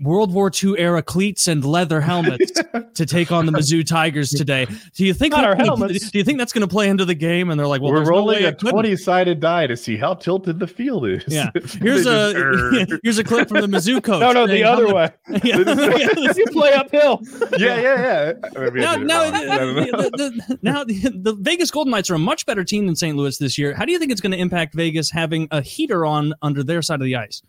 World 0.00 0.32
War 0.32 0.50
II 0.62 0.78
era 0.78 1.02
cleats 1.02 1.48
and 1.48 1.64
leather 1.64 2.00
helmets 2.00 2.52
to 2.94 3.06
take 3.06 3.32
on 3.32 3.46
the 3.46 3.52
Mizzou 3.52 3.86
Tigers 3.86 4.30
today. 4.30 4.66
Do 4.94 5.04
you 5.04 5.14
think? 5.14 5.34
our 5.34 5.56
helmets. 5.56 6.10
Do 6.10 6.18
you 6.18 6.24
think 6.24 6.38
that's 6.38 6.52
going 6.52 6.66
to 6.66 6.72
play 6.72 6.88
into 6.88 7.04
the 7.04 7.14
game? 7.14 7.50
And 7.50 7.58
they're 7.58 7.66
like, 7.66 7.80
"Well, 7.80 7.92
we're 7.92 8.04
rolling 8.04 8.42
no 8.42 8.48
a 8.48 8.52
twenty-sided 8.52 9.40
die 9.40 9.66
to 9.66 9.76
see 9.76 9.96
how 9.96 10.14
tilted 10.14 10.58
the 10.58 10.66
field 10.66 11.06
is." 11.06 11.24
Yeah. 11.28 11.50
Here's 11.80 12.06
a 12.06 12.86
here's 13.02 13.18
a 13.18 13.24
clip 13.24 13.48
from 13.48 13.60
the 13.60 13.66
Mizzou 13.66 14.02
coach. 14.02 14.20
no, 14.20 14.32
no, 14.32 14.46
the 14.46 14.64
other 14.64 14.92
way. 14.92 15.10
you 15.44 16.46
play 16.46 16.72
uphill. 16.72 17.20
Yeah, 17.56 17.80
yeah, 17.80 18.32
yeah. 18.56 18.68
Now, 18.70 18.96
now, 18.96 19.30
the, 19.30 20.10
the, 20.16 20.58
now 20.62 20.84
the 20.84 21.36
Vegas 21.40 21.70
Golden 21.70 21.90
Knights 21.90 22.10
are 22.10 22.14
a 22.14 22.18
much 22.18 22.46
better 22.46 22.64
team 22.64 22.86
than 22.86 22.96
St. 22.96 23.16
Louis 23.16 23.36
this 23.38 23.58
year. 23.58 23.74
How 23.74 23.84
do 23.84 23.92
you 23.92 23.98
think 23.98 24.12
it's 24.12 24.20
going 24.20 24.32
to 24.32 24.38
impact 24.38 24.74
Vegas 24.74 25.10
having 25.10 25.48
a 25.50 25.60
heater 25.60 26.04
on 26.04 26.34
under 26.42 26.62
their 26.62 26.82
side 26.82 27.00
of 27.00 27.04
the 27.04 27.16
ice? 27.16 27.42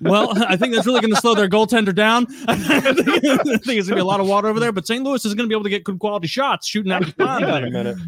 Well, 0.00 0.32
I 0.48 0.56
think 0.56 0.74
that's 0.74 0.86
really 0.86 1.00
going 1.00 1.14
to 1.14 1.20
slow 1.20 1.34
their 1.34 1.48
goaltender 1.48 1.94
down. 1.94 2.26
I 2.48 2.56
think, 2.56 2.98
it's 2.98 3.66
going 3.66 3.84
to 3.84 3.94
be 3.94 4.00
a 4.00 4.04
lot 4.04 4.20
of 4.20 4.26
water 4.26 4.48
over 4.48 4.60
there, 4.60 4.72
but 4.72 4.86
St. 4.86 5.02
Louis 5.02 5.24
is 5.24 5.34
going 5.34 5.46
to 5.46 5.48
be 5.48 5.54
able 5.54 5.64
to 5.64 5.70
get 5.70 5.84
good 5.84 5.98
quality 5.98 6.26
shots 6.26 6.66
shooting 6.66 6.92
out 6.92 7.02
of 7.02 7.08
the 7.08 7.24
pond. 7.24 7.44
a 7.44 7.70
minute. 7.70 7.98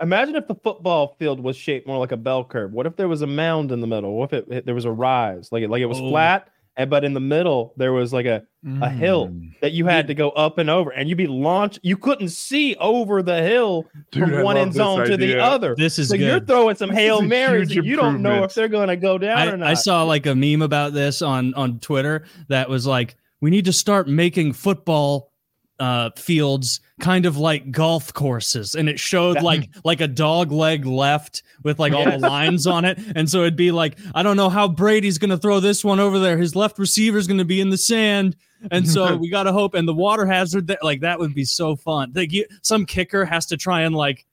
Imagine 0.00 0.34
if 0.34 0.48
the 0.48 0.56
football 0.56 1.14
field 1.18 1.38
was 1.40 1.56
shaped 1.56 1.86
more 1.86 1.98
like 1.98 2.10
a 2.10 2.16
bell 2.16 2.44
curve. 2.44 2.72
What 2.72 2.86
if 2.86 2.96
there 2.96 3.08
was 3.08 3.22
a 3.22 3.26
mound 3.26 3.70
in 3.70 3.80
the 3.80 3.86
middle? 3.86 4.14
What 4.14 4.32
if 4.32 4.48
it, 4.50 4.66
there 4.66 4.74
was 4.74 4.84
a 4.84 4.90
rise, 4.90 5.52
like 5.52 5.62
it, 5.62 5.70
like 5.70 5.80
it 5.80 5.86
was 5.86 6.00
oh. 6.00 6.10
flat, 6.10 6.48
and 6.76 6.88
but 6.88 7.04
in 7.04 7.12
the 7.12 7.20
middle 7.20 7.74
there 7.76 7.92
was 7.92 8.12
like 8.12 8.26
a 8.26 8.42
mm. 8.64 8.82
a 8.82 8.88
hill 8.88 9.28
mm. 9.28 9.52
that 9.60 9.72
you 9.72 9.86
had 9.86 10.06
to 10.06 10.14
go 10.14 10.30
up 10.30 10.58
and 10.58 10.70
over, 10.70 10.90
and 10.90 11.08
you'd 11.08 11.18
be 11.18 11.26
launched. 11.26 11.78
You 11.82 11.96
couldn't 11.96 12.30
see 12.30 12.76
over 12.76 13.22
the 13.22 13.42
hill 13.42 13.86
Dude, 14.10 14.24
from 14.24 14.42
one 14.42 14.56
end 14.56 14.74
zone 14.74 15.06
to 15.06 15.16
the 15.16 15.38
other. 15.38 15.74
This 15.76 15.98
is 15.98 16.08
so 16.08 16.16
good. 16.16 16.24
you're 16.24 16.40
throwing 16.40 16.76
some 16.76 16.90
hail 16.90 17.22
marys, 17.22 17.70
and 17.74 17.84
you 17.84 17.96
don't 17.96 18.22
know 18.22 18.44
if 18.44 18.54
they're 18.54 18.68
going 18.68 18.88
to 18.88 18.96
go 18.96 19.18
down 19.18 19.38
I, 19.38 19.46
or 19.46 19.56
not. 19.56 19.68
I 19.68 19.74
saw 19.74 20.02
like 20.04 20.26
a 20.26 20.34
meme 20.34 20.62
about 20.62 20.92
this 20.92 21.22
on 21.22 21.54
on 21.54 21.78
Twitter 21.80 22.24
that 22.48 22.68
was 22.68 22.86
like, 22.86 23.16
we 23.40 23.50
need 23.50 23.66
to 23.66 23.72
start 23.72 24.08
making 24.08 24.52
football 24.52 25.32
uh, 25.78 26.10
fields 26.16 26.80
kind 27.02 27.26
of 27.26 27.36
like 27.36 27.70
golf 27.70 28.14
courses, 28.14 28.74
and 28.74 28.88
it 28.88 28.98
showed 28.98 29.42
like 29.42 29.68
like 29.84 30.00
a 30.00 30.08
dog 30.08 30.52
leg 30.52 30.86
left 30.86 31.42
with 31.62 31.78
like 31.78 31.92
all 31.92 32.04
the 32.08 32.18
lines 32.18 32.66
on 32.66 32.86
it, 32.86 32.98
and 33.14 33.28
so 33.28 33.40
it'd 33.40 33.56
be 33.56 33.72
like 33.72 33.98
I 34.14 34.22
don't 34.22 34.36
know 34.38 34.48
how 34.48 34.68
Brady's 34.68 35.18
gonna 35.18 35.36
throw 35.36 35.60
this 35.60 35.84
one 35.84 36.00
over 36.00 36.18
there. 36.18 36.38
His 36.38 36.56
left 36.56 36.78
receiver's 36.78 37.26
gonna 37.26 37.44
be 37.44 37.60
in 37.60 37.68
the 37.68 37.76
sand. 37.76 38.36
And 38.70 38.88
so 38.88 39.16
we 39.20 39.28
gotta 39.28 39.52
hope, 39.52 39.74
and 39.74 39.86
the 39.86 39.92
water 39.92 40.24
hazard 40.24 40.68
that 40.68 40.82
like 40.82 41.00
that 41.00 41.18
would 41.18 41.34
be 41.34 41.44
so 41.44 41.76
fun. 41.76 42.12
Like 42.14 42.32
you, 42.32 42.46
some 42.62 42.86
kicker 42.86 43.24
has 43.24 43.46
to 43.46 43.56
try 43.56 43.82
and 43.82 43.94
like, 43.94 44.24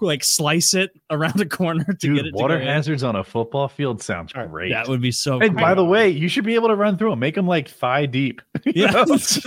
like 0.00 0.22
slice 0.22 0.74
it 0.74 0.90
around 1.10 1.40
a 1.40 1.46
corner 1.46 1.84
to 1.84 1.94
Dude, 1.94 2.16
get 2.16 2.26
it. 2.26 2.30
to 2.32 2.36
water 2.36 2.56
go 2.56 2.62
in. 2.62 2.66
hazards 2.66 3.02
on 3.02 3.16
a 3.16 3.24
football 3.24 3.68
field 3.68 4.02
sounds 4.02 4.32
All 4.34 4.42
right, 4.42 4.50
great. 4.50 4.72
That 4.72 4.88
would 4.88 5.00
be 5.00 5.12
so. 5.12 5.40
and 5.40 5.52
cool. 5.52 5.60
by 5.60 5.74
the 5.74 5.84
way, 5.84 6.08
you 6.08 6.28
should 6.28 6.44
be 6.44 6.54
able 6.54 6.68
to 6.68 6.74
run 6.74 6.98
through 6.98 7.10
them. 7.10 7.18
Make 7.18 7.34
them 7.34 7.46
like 7.46 7.68
thigh 7.68 8.06
deep. 8.06 8.42
You 8.64 8.72
Yeah. 8.86 9.04
See 9.06 9.42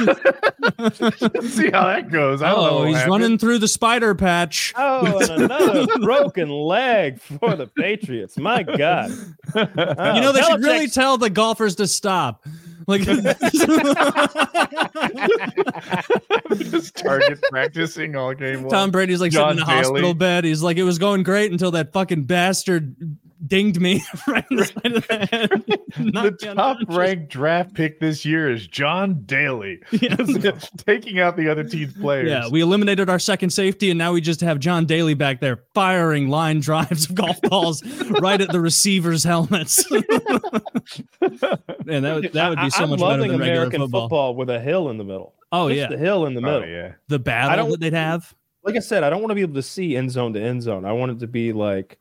how 1.69 1.85
that 1.87 2.09
goes. 2.11 2.41
I 2.41 2.51
don't 2.51 2.59
oh, 2.59 2.79
what 2.79 2.87
he's 2.87 2.97
happened. 2.97 3.11
running 3.11 3.37
through 3.37 3.59
the 3.59 3.67
spider 3.67 4.15
patch. 4.15 4.73
Oh, 4.75 5.19
and 5.19 5.43
another 5.43 5.87
broken 5.99 6.49
leg 6.49 7.19
for 7.19 7.55
the 7.55 7.67
Patriots. 7.67 8.37
My 8.37 8.63
God. 8.63 9.11
Uh, 9.53 9.65
you 10.15 10.21
know, 10.21 10.31
they 10.31 10.41
should 10.41 10.63
really 10.63 10.87
tell 10.87 11.17
the 11.17 11.29
golfers 11.29 11.75
to 11.75 11.87
stop. 11.87 12.45
Like, 12.89 13.01
Just 16.57 16.95
target 16.97 17.39
practicing 17.51 18.15
all 18.15 18.33
game 18.33 18.61
long. 18.63 18.71
Tom 18.71 18.89
Brady's 18.89 19.21
like 19.21 19.31
John 19.31 19.57
sitting 19.57 19.61
in 19.61 19.67
the 19.67 19.83
hospital 19.83 20.15
bed. 20.15 20.43
He's 20.43 20.63
like, 20.63 20.77
it 20.77 20.83
was 20.83 20.97
going 20.97 21.21
great 21.21 21.51
until 21.51 21.69
that 21.71 21.93
fucking 21.93 22.23
bastard 22.23 22.95
dinged 23.47 23.79
me 23.79 24.03
right 24.27 24.45
in 24.51 24.57
the 24.57 24.65
side 24.65 24.85
of 24.95 25.07
the 25.07 25.15
head. 25.15 25.63
the 26.13 26.53
top 26.55 26.77
ranked 26.89 27.29
draft 27.31 27.73
pick 27.73 27.99
this 27.99 28.25
year 28.25 28.51
is 28.51 28.67
John 28.67 29.23
Daly, 29.25 29.79
Yeah. 29.91 30.17
taking 30.85 31.19
out 31.19 31.37
the 31.37 31.49
other 31.49 31.63
team's 31.63 31.93
players. 31.93 32.29
Yeah, 32.29 32.47
we 32.49 32.61
eliminated 32.61 33.09
our 33.09 33.19
second 33.19 33.51
safety, 33.51 33.89
and 33.91 33.97
now 33.97 34.13
we 34.13 34.21
just 34.21 34.41
have 34.41 34.59
John 34.59 34.85
Daly 34.85 35.13
back 35.13 35.39
there 35.39 35.63
firing 35.73 36.27
line 36.29 36.59
drives 36.59 37.09
of 37.09 37.15
golf 37.15 37.41
balls 37.43 37.83
right 38.21 38.39
at 38.41 38.51
the 38.51 38.59
receivers' 38.59 39.23
helmets. 39.23 39.85
and 39.89 40.03
that 42.05 42.13
would, 42.15 42.33
that 42.33 42.49
would 42.49 42.59
be 42.59 42.69
so 42.69 42.79
I- 42.79 42.83
I'm 42.83 42.89
much 42.89 42.99
better 42.99 43.11
loving 43.11 43.31
than 43.31 43.39
regular 43.39 43.61
American 43.63 43.81
football. 43.89 44.35
with 44.35 44.49
a 44.49 44.59
hill 44.59 44.89
in 44.89 44.97
the 44.97 45.03
middle. 45.03 45.33
Oh 45.51 45.69
Just 45.69 45.79
yeah, 45.79 45.87
the 45.87 45.97
hill 45.97 46.25
in 46.25 46.33
the 46.35 46.41
oh, 46.41 46.43
middle. 46.59 46.67
yeah. 46.67 46.93
the 47.07 47.15
I 47.15 47.17
battle 47.19 47.55
don't- 47.65 47.71
that 47.71 47.79
they'd 47.79 47.93
have. 47.93 48.33
Like 48.61 48.75
I 48.75 48.79
said, 48.79 49.03
I 49.03 49.09
don't 49.09 49.21
want 49.21 49.31
to 49.31 49.35
be 49.35 49.41
able 49.41 49.53
to 49.55 49.63
see 49.63 49.95
end 49.95 50.11
zone 50.11 50.33
to 50.33 50.41
end 50.41 50.61
zone. 50.61 50.83
I 50.83 50.91
want 50.91 51.13
it 51.13 51.19
to 51.19 51.27
be 51.27 51.53
like 51.53 51.97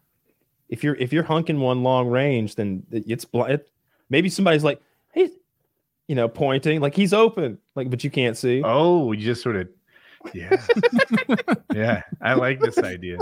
if 0.68 0.84
you're 0.84 0.94
if 0.96 1.12
you're 1.12 1.24
hunking 1.24 1.58
one 1.58 1.82
long 1.82 2.08
range, 2.08 2.54
then 2.54 2.84
it's 2.90 3.24
blind. 3.24 3.60
Maybe 4.10 4.28
somebody's 4.28 4.64
like, 4.64 4.80
hey, 5.12 5.30
you 6.06 6.14
know, 6.14 6.28
pointing 6.28 6.80
like 6.80 6.94
he's 6.94 7.12
open, 7.12 7.58
like 7.74 7.90
but 7.90 8.04
you 8.04 8.10
can't 8.10 8.36
see. 8.36 8.62
Oh, 8.64 9.12
you 9.12 9.24
just 9.24 9.42
sort 9.42 9.56
of, 9.56 9.68
yeah, 10.32 10.62
yeah. 11.74 12.02
I 12.20 12.34
like 12.34 12.60
this 12.60 12.78
idea. 12.78 13.18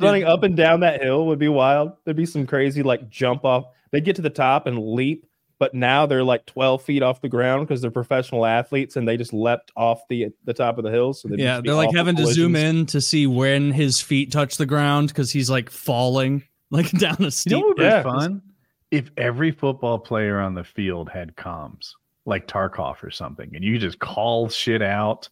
Running 0.00 0.24
up 0.24 0.42
and 0.42 0.56
down 0.56 0.80
that 0.80 1.02
hill 1.02 1.26
would 1.26 1.38
be 1.38 1.48
wild. 1.48 1.92
There'd 2.04 2.16
be 2.16 2.26
some 2.26 2.46
crazy 2.46 2.82
like 2.82 3.08
jump 3.08 3.44
off. 3.44 3.64
They'd 3.90 4.04
get 4.04 4.16
to 4.16 4.22
the 4.22 4.30
top 4.30 4.66
and 4.66 4.78
leap, 4.78 5.26
but 5.62 5.74
now 5.74 6.06
they're 6.06 6.24
like 6.24 6.44
12 6.46 6.82
feet 6.82 7.04
off 7.04 7.20
the 7.20 7.28
ground 7.28 7.64
because 7.68 7.80
they're 7.80 7.88
professional 7.92 8.44
athletes 8.44 8.96
and 8.96 9.06
they 9.06 9.16
just 9.16 9.32
leapt 9.32 9.70
off 9.76 10.00
the 10.08 10.26
the 10.44 10.52
top 10.52 10.76
of 10.76 10.82
the 10.82 10.90
hill. 10.90 11.12
So 11.14 11.28
they'd 11.28 11.38
Yeah, 11.38 11.52
just 11.52 11.62
be 11.62 11.68
they're 11.68 11.76
like 11.76 11.90
awful 11.90 11.98
having 11.98 12.16
to 12.16 12.26
zoom 12.26 12.56
in 12.56 12.84
to 12.86 13.00
see 13.00 13.28
when 13.28 13.70
his 13.70 14.00
feet 14.00 14.32
touch 14.32 14.56
the 14.56 14.66
ground 14.66 15.06
because 15.10 15.30
he's 15.30 15.48
like 15.48 15.70
falling 15.70 16.42
like 16.72 16.90
down 16.90 17.14
a 17.20 17.24
You 17.26 17.30
steep. 17.30 17.52
know 17.52 17.60
what 17.60 17.68
would 17.68 17.76
be 17.76 18.02
fun? 18.02 18.42
If 18.90 19.12
every 19.16 19.52
football 19.52 20.00
player 20.00 20.40
on 20.40 20.54
the 20.54 20.64
field 20.64 21.08
had 21.08 21.36
comms, 21.36 21.90
like 22.26 22.48
Tarkov 22.48 23.00
or 23.04 23.12
something, 23.12 23.52
and 23.54 23.62
you 23.62 23.78
just 23.78 24.00
call 24.00 24.48
shit 24.48 24.82
out, 24.82 25.28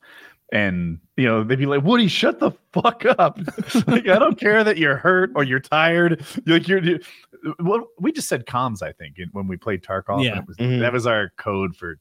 and 0.53 0.99
you 1.17 1.27
know 1.27 1.45
they'd 1.45 1.59
be 1.59 1.67
like, 1.67 1.83
"Woody, 1.85 2.09
shut 2.09 2.41
the 2.41 2.51
fuck 2.73 3.05
up! 3.19 3.39
like, 3.87 4.09
I 4.09 4.19
don't 4.19 4.39
care 4.39 4.63
that 4.65 4.77
you're 4.79 4.97
hurt 4.97 5.31
or 5.35 5.45
you're 5.45 5.61
tired. 5.61 6.25
You're 6.47 6.59
like 6.59 6.69
you're." 6.69 6.83
you- 6.83 7.01
What 7.61 7.85
we 7.99 8.13
just 8.13 8.29
said 8.29 8.45
comms, 8.47 8.83
I 8.83 8.93
think, 8.93 9.17
when 9.33 9.47
we 9.49 9.57
played 9.57 9.83
Tarkov. 9.83 10.25
Yeah. 10.25 10.39
it 10.41 10.47
was, 10.47 10.57
Mhm. 10.59 10.81
that 10.81 10.93
was 10.93 11.07
our 11.07 11.33
code 11.39 11.75
for 11.77 11.97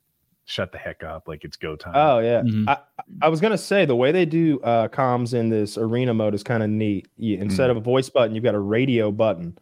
shut 0.45 0.72
the 0.72 0.78
heck 0.80 1.04
up, 1.04 1.28
like 1.28 1.43
it's 1.45 1.56
go 1.58 1.76
time. 1.76 1.93
Oh 1.95 2.20
yeah, 2.20 2.41
Mhm. 2.41 2.68
I, 2.68 2.78
I 3.22 3.30
was 3.30 3.39
gonna 3.39 3.58
say 3.58 3.86
the 3.86 3.95
way 3.95 4.12
they 4.12 4.26
do 4.26 4.60
uh, 4.62 4.88
comms 4.88 5.34
in 5.34 5.50
this 5.50 5.78
arena 5.78 6.14
mode 6.14 6.34
is 6.34 6.43
kind 6.43 6.64
of 6.64 6.70
neat. 6.70 7.08
You, 7.18 7.38
instead 7.38 7.68
Mm. 7.68 7.72
of 7.72 7.78
a 7.78 7.82
voice 7.82 8.10
button, 8.10 8.34
you've 8.36 8.43
got 8.43 8.56
a 8.56 8.60
radio 8.60 9.12
button, 9.12 9.58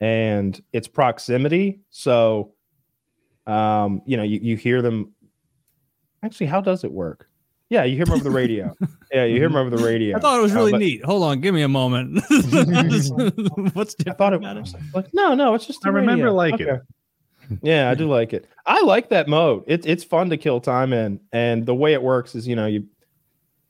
and 0.00 0.60
it's 0.72 0.88
proximity. 0.88 1.80
So, 1.90 2.54
um, 3.46 4.02
you 4.06 4.16
know, 4.16 4.22
you, 4.22 4.40
you 4.42 4.56
hear 4.56 4.80
them. 4.82 5.12
Actually, 6.22 6.46
how 6.46 6.60
does 6.60 6.84
it 6.84 6.92
work? 6.92 7.28
Yeah, 7.70 7.84
you 7.84 7.94
hear 7.96 8.04
him 8.04 8.12
over 8.12 8.24
the 8.24 8.30
radio. 8.30 8.76
yeah, 9.12 9.24
you 9.24 9.36
hear 9.36 9.46
him 9.46 9.56
over 9.56 9.70
the 9.70 9.82
radio. 9.82 10.16
I 10.16 10.20
thought 10.20 10.38
it 10.38 10.42
was 10.42 10.52
Uh, 10.52 10.56
really 10.56 10.72
but 10.72 10.78
neat. 10.80 11.04
Hold 11.04 11.22
on, 11.22 11.40
give 11.40 11.54
me 11.54 11.62
a 11.62 11.68
moment. 11.68 12.14
What's 13.74 13.94
I 13.94 14.02
different 14.02 14.18
thought 14.18 14.32
it 14.32 14.36
about 14.36 14.56
it? 14.56 14.60
was 14.60 14.74
like 14.94 15.06
no, 15.14 15.34
no, 15.34 15.54
it's 15.54 15.66
just. 15.66 15.86
I 15.86 15.90
remember 15.90 16.24
radio. 16.24 16.34
liking 16.34 16.66
it. 16.68 16.80
Yeah, 17.62 17.90
I 17.90 17.94
do 17.94 18.08
like 18.08 18.32
it. 18.32 18.46
I 18.66 18.80
like 18.82 19.08
that 19.10 19.28
mode. 19.28 19.64
It's 19.66 19.86
it's 19.86 20.04
fun 20.04 20.30
to 20.30 20.36
kill 20.36 20.60
time 20.60 20.92
in, 20.92 21.20
and 21.32 21.64
the 21.66 21.74
way 21.74 21.92
it 21.94 22.02
works 22.02 22.34
is, 22.34 22.46
you 22.46 22.54
know, 22.56 22.66
you 22.66 22.86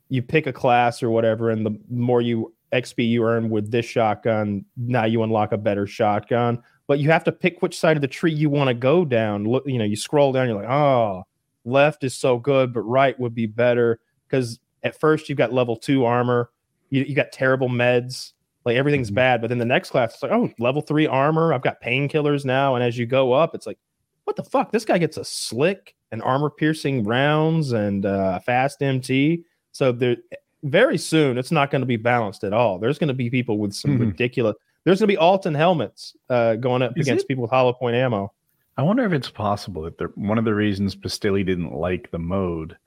you 0.09 0.23
pick 0.23 0.47
a 0.47 0.53
class 0.53 1.03
or 1.03 1.11
whatever, 1.11 1.51
and 1.51 1.65
the 1.65 1.79
more 1.91 2.21
you 2.21 2.53
XP 2.73 3.09
you 3.09 3.25
earn 3.25 3.49
with 3.51 3.71
this 3.71 3.87
shotgun, 3.87 4.65
now 4.77 5.05
you 5.05 5.23
unlock 5.23 5.53
a 5.53 5.59
better 5.59 5.87
shotgun. 5.87 6.63
But 6.89 6.99
you 6.99 7.11
have 7.11 7.25
to 7.25 7.33
pick 7.33 7.63
which 7.63 7.79
side 7.79 7.97
of 7.97 8.01
the 8.01 8.09
tree 8.09 8.33
you 8.33 8.51
want 8.51 8.69
to 8.69 8.75
go 8.75 9.05
down. 9.05 9.45
Look, 9.45 9.63
you 9.67 9.79
know, 9.79 9.85
you 9.85 9.97
scroll 9.97 10.33
down, 10.33 10.49
you're 10.49 10.57
like, 10.61 10.69
oh, 10.71 11.23
left 11.65 12.05
is 12.05 12.15
so 12.15 12.39
good, 12.39 12.73
but 12.73 12.81
right 12.83 13.19
would 13.21 13.35
be 13.35 13.47
better 13.47 14.01
because 14.29 14.59
at 14.83 14.99
first 14.99 15.29
you've 15.29 15.39
got 15.39 15.53
level 15.53 15.77
two 15.77 16.05
armor, 16.05 16.51
you, 16.91 17.03
you 17.05 17.15
got 17.15 17.33
terrible 17.33 17.69
meds, 17.69 18.33
like 18.65 18.77
everything's 18.77 19.11
Mhm. 19.11 19.15
bad. 19.15 19.41
But 19.41 19.49
then 19.49 19.59
the 19.59 19.65
next 19.65 19.91
class, 19.91 20.15
it's 20.15 20.23
like, 20.23 20.33
oh, 20.33 20.51
level 20.59 20.83
three 20.83 21.07
armor. 21.07 21.53
I've 21.53 21.63
got 21.63 21.81
painkillers 21.83 22.45
now. 22.45 22.75
And 22.75 22.85
as 22.85 22.97
you 22.99 23.07
go 23.07 23.33
up, 23.33 23.55
it's 23.55 23.67
like, 23.67 23.79
what 24.25 24.37
the 24.37 24.45
fuck? 24.45 24.71
This 24.73 24.85
guy 24.85 24.99
gets 24.99 25.17
a 25.17 25.25
slick 25.25 25.95
and 26.13 26.23
armor 26.23 26.51
piercing 26.51 27.05
rounds 27.05 27.73
and 27.73 28.05
uh, 28.07 28.39
fast 28.41 28.83
MT. 28.83 29.45
So 29.73 29.93
there, 29.93 30.17
very 30.63 30.99
soon, 30.99 31.39
it's 31.39 31.51
not 31.53 31.71
going 31.71 31.81
to 31.83 31.87
be 31.87 31.97
balanced 31.97 32.45
at 32.45 32.53
all. 32.53 32.79
There's 32.79 32.99
going 32.99 33.09
to 33.09 33.15
be 33.15 33.31
people 33.31 33.59
with 33.59 33.73
some 33.73 33.97
Mhm. 33.99 34.01
ridiculous. 34.01 34.57
There's 34.85 34.99
going 35.01 35.09
to 35.09 35.15
be 35.17 35.21
Altyn 35.21 35.55
helmets 35.57 36.17
uh, 36.29 36.57
going 36.57 36.83
up 36.83 36.97
Is 36.99 37.07
against 37.07 37.25
it? 37.25 37.29
people 37.29 37.43
with 37.43 37.51
hollow 37.51 37.73
point 37.73 37.97
ammo. 37.97 38.33
I 38.81 38.83
wonder 38.83 39.05
if 39.05 39.13
it's 39.13 39.29
possible 39.29 39.83
that 39.83 39.99
the, 39.99 40.07
one 40.15 40.39
of 40.39 40.47
the 40.47 40.55
reasons 40.55 40.97
Pestily 40.97 41.45
didn't 41.45 41.75
like 41.75 42.11
the 42.13 42.19
mode 42.19 42.79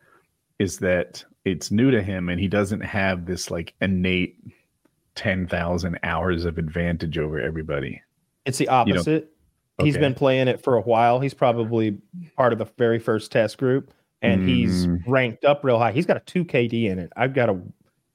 is 0.58 0.80
that 0.80 1.24
it's 1.46 1.70
new 1.70 1.91
to 1.91 2.02
him 2.02 2.30
and 2.30 2.39
he 2.39 2.48
doesn't 2.48 2.82
have 2.82 3.28
this 3.28 3.52
like 3.52 3.76
innate 3.80 4.36
10,000 5.14 6.00
hours 6.02 6.46
of 6.46 6.58
advantage 6.58 7.20
over 7.20 7.39
everybody. 7.39 8.02
It's 8.44 8.58
the 8.58 8.64
You 8.64 8.70
know, 8.70 8.76
opposite. 9.02 9.30
He's 9.84 9.96
been 9.96 10.16
playing 10.16 10.48
it 10.48 10.64
for 10.64 10.78
a 10.78 10.82
while. 10.82 11.20
He's 11.20 11.36
probably 11.36 12.00
part 12.36 12.54
of 12.54 12.58
the 12.58 12.66
very 12.80 12.98
first 12.98 13.32
test 13.32 13.60
group, 13.60 13.94
and 14.24 14.50
he's 14.50 14.88
Mm. 14.88 15.04
ranked 15.06 15.46
up 15.46 15.64
real 15.64 15.78
high. 15.78 15.91
He's 15.91 16.08
got 16.08 16.18
a 16.18 16.22
two 16.22 16.44
KD 16.44 16.88
in 16.89 16.98
it. 16.98 17.14
I've 17.16 17.36
got 17.36 17.50
a. 17.50 17.62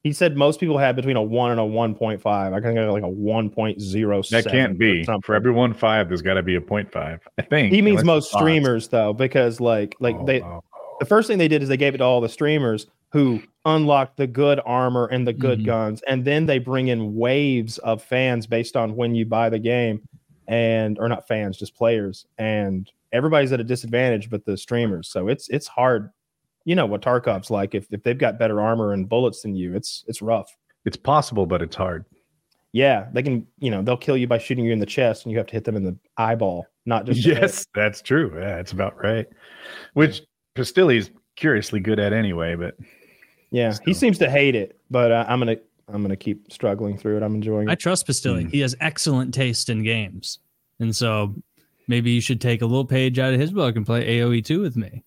He 0.09 0.15
said 0.15 0.39
most 0.39 0.59
people 0.59 0.79
have 0.79 0.97
between 0.97 1.17
a 1.17 1.23
one 1.23 1.51
and 1.51 1.61
a 1.61 1.65
one 1.67 1.95
point 1.95 2.23
five. 2.23 2.55
I 2.55 2.61
can 2.61 2.73
get 2.75 2.87
like 2.87 3.03
a 3.03 3.09
one 3.09 3.51
point 3.51 3.79
zero. 3.79 4.23
That 4.31 4.47
can't 4.47 4.79
be. 4.79 5.05
For 5.23 5.35
every 5.35 5.53
one 5.53 5.75
five, 5.75 6.09
there's 6.09 6.23
got 6.23 6.35
to 6.35 6.43
be 6.43 6.55
a 6.55 6.63
point 6.63 6.91
five. 6.91 7.21
I 7.37 7.43
think. 7.43 7.75
He 7.75 7.83
means 7.83 8.03
most 8.05 8.33
streamers 8.33 8.89
though, 8.89 9.13
because 9.13 9.61
like 9.61 9.97
like 10.01 10.17
Oh, 10.19 10.25
they 10.25 10.41
oh, 10.41 10.65
oh. 10.73 10.97
the 10.99 11.05
first 11.05 11.29
thing 11.29 11.37
they 11.37 11.47
did 11.47 11.63
is 11.63 11.69
they 11.69 11.77
gave 11.77 11.95
it 11.95 11.99
to 11.99 12.05
all 12.05 12.23
the 12.23 12.29
streamers 12.31 12.87
who 13.13 13.43
unlocked 13.67 14.17
the 14.17 14.27
good 14.27 14.61
armor 14.65 15.05
and 15.09 15.27
the 15.29 15.33
good 15.35 15.59
Mhm. 15.61 15.67
guns 15.67 16.03
and 16.09 16.25
then 16.25 16.47
they 16.47 16.59
bring 16.59 16.89
in 16.89 17.15
waves 17.15 17.77
of 17.79 18.03
fans 18.03 18.47
based 18.47 18.79
on 18.79 18.97
when 18.97 19.15
you 19.15 19.27
buy 19.27 19.51
the 19.51 19.59
game 19.59 20.01
and 20.47 20.99
or 20.99 21.07
not 21.07 21.29
fans 21.29 21.59
just 21.59 21.75
players 21.77 22.25
and 22.39 22.91
everybody's 23.13 23.53
at 23.53 23.61
a 23.61 23.65
disadvantage 23.65 24.31
but 24.31 24.43
the 24.47 24.57
streamers 24.57 25.09
so 25.09 25.29
it's 25.29 25.51
it's 25.51 25.67
hard 25.67 26.11
you 26.65 26.75
know 26.75 26.87
what 26.87 27.03
tarkov's 27.03 27.51
like 27.51 27.75
if, 27.75 27.87
if 27.93 28.03
they've 28.03 28.19
got 28.19 28.39
better 28.39 28.61
armor 28.61 28.93
and 28.93 29.09
bullets 29.09 29.43
than 29.43 29.55
you 29.55 29.75
it's 29.75 30.05
it's 30.09 30.21
rough 30.23 30.51
It's 30.85 30.97
possible, 30.97 31.47
but 31.47 31.63
it's 31.63 31.77
hard. 31.77 32.05
yeah 32.73 33.07
they 33.13 33.23
can 33.23 33.47
you 33.59 33.71
know 33.71 33.83
they'll 33.83 33.97
kill 33.97 34.17
you 34.17 34.27
by 34.27 34.39
shooting 34.39 34.65
you 34.65 34.73
in 34.73 34.79
the 34.79 34.87
chest 34.87 35.25
and 35.25 35.33
you 35.33 35.39
have 35.39 35.47
to 35.49 35.53
hit 35.55 35.65
them 35.65 35.77
in 35.77 35.85
the 35.85 35.97
eyeball 36.17 36.67
not 36.87 37.05
just 37.07 37.23
the 37.25 37.31
head. 37.35 37.43
Yes, 37.43 37.67
that's 37.75 38.01
true. 38.03 38.33
Yeah, 38.35 38.57
that's 38.57 38.73
about 38.73 38.97
right. 39.03 39.27
Which 39.93 40.23
Pestily's 40.55 41.11
curiously 41.37 41.81
good 41.81 41.99
at 41.99 42.13
anyway, 42.15 42.55
but 42.55 42.77
Yeah, 43.51 43.75
he 43.85 43.93
seems 43.95 44.17
to 44.19 44.31
hate 44.31 44.55
it, 44.55 44.81
but 44.91 45.13
uh, 45.13 45.25
I'm 45.29 45.39
gonna 45.39 45.57
I'm 45.89 46.03
gonna 46.03 46.17
keep 46.17 46.51
struggling 46.53 46.97
through 46.99 47.19
it. 47.19 47.23
I'm 47.23 47.35
enjoying 47.35 47.69
it. 47.69 47.73
I 47.73 47.75
trust 47.75 48.07
Pestily. 48.07 48.45
Mm. 48.45 48.51
He 48.51 48.61
has 48.61 48.75
excellent 48.81 49.33
taste 49.35 49.69
in 49.69 49.83
games, 49.83 50.39
and 50.81 50.95
so 50.97 51.35
maybe 51.89 52.11
you 52.11 52.21
should 52.23 52.41
take 52.41 52.61
a 52.63 52.67
little 52.67 52.85
page 52.87 53.19
out 53.19 53.33
of 53.35 53.41
his 53.41 53.51
book 53.53 53.77
and 53.77 53.85
play 53.87 54.19
AOE 54.19 54.45
two 54.45 54.61
with 54.63 54.77
me. 54.77 55.05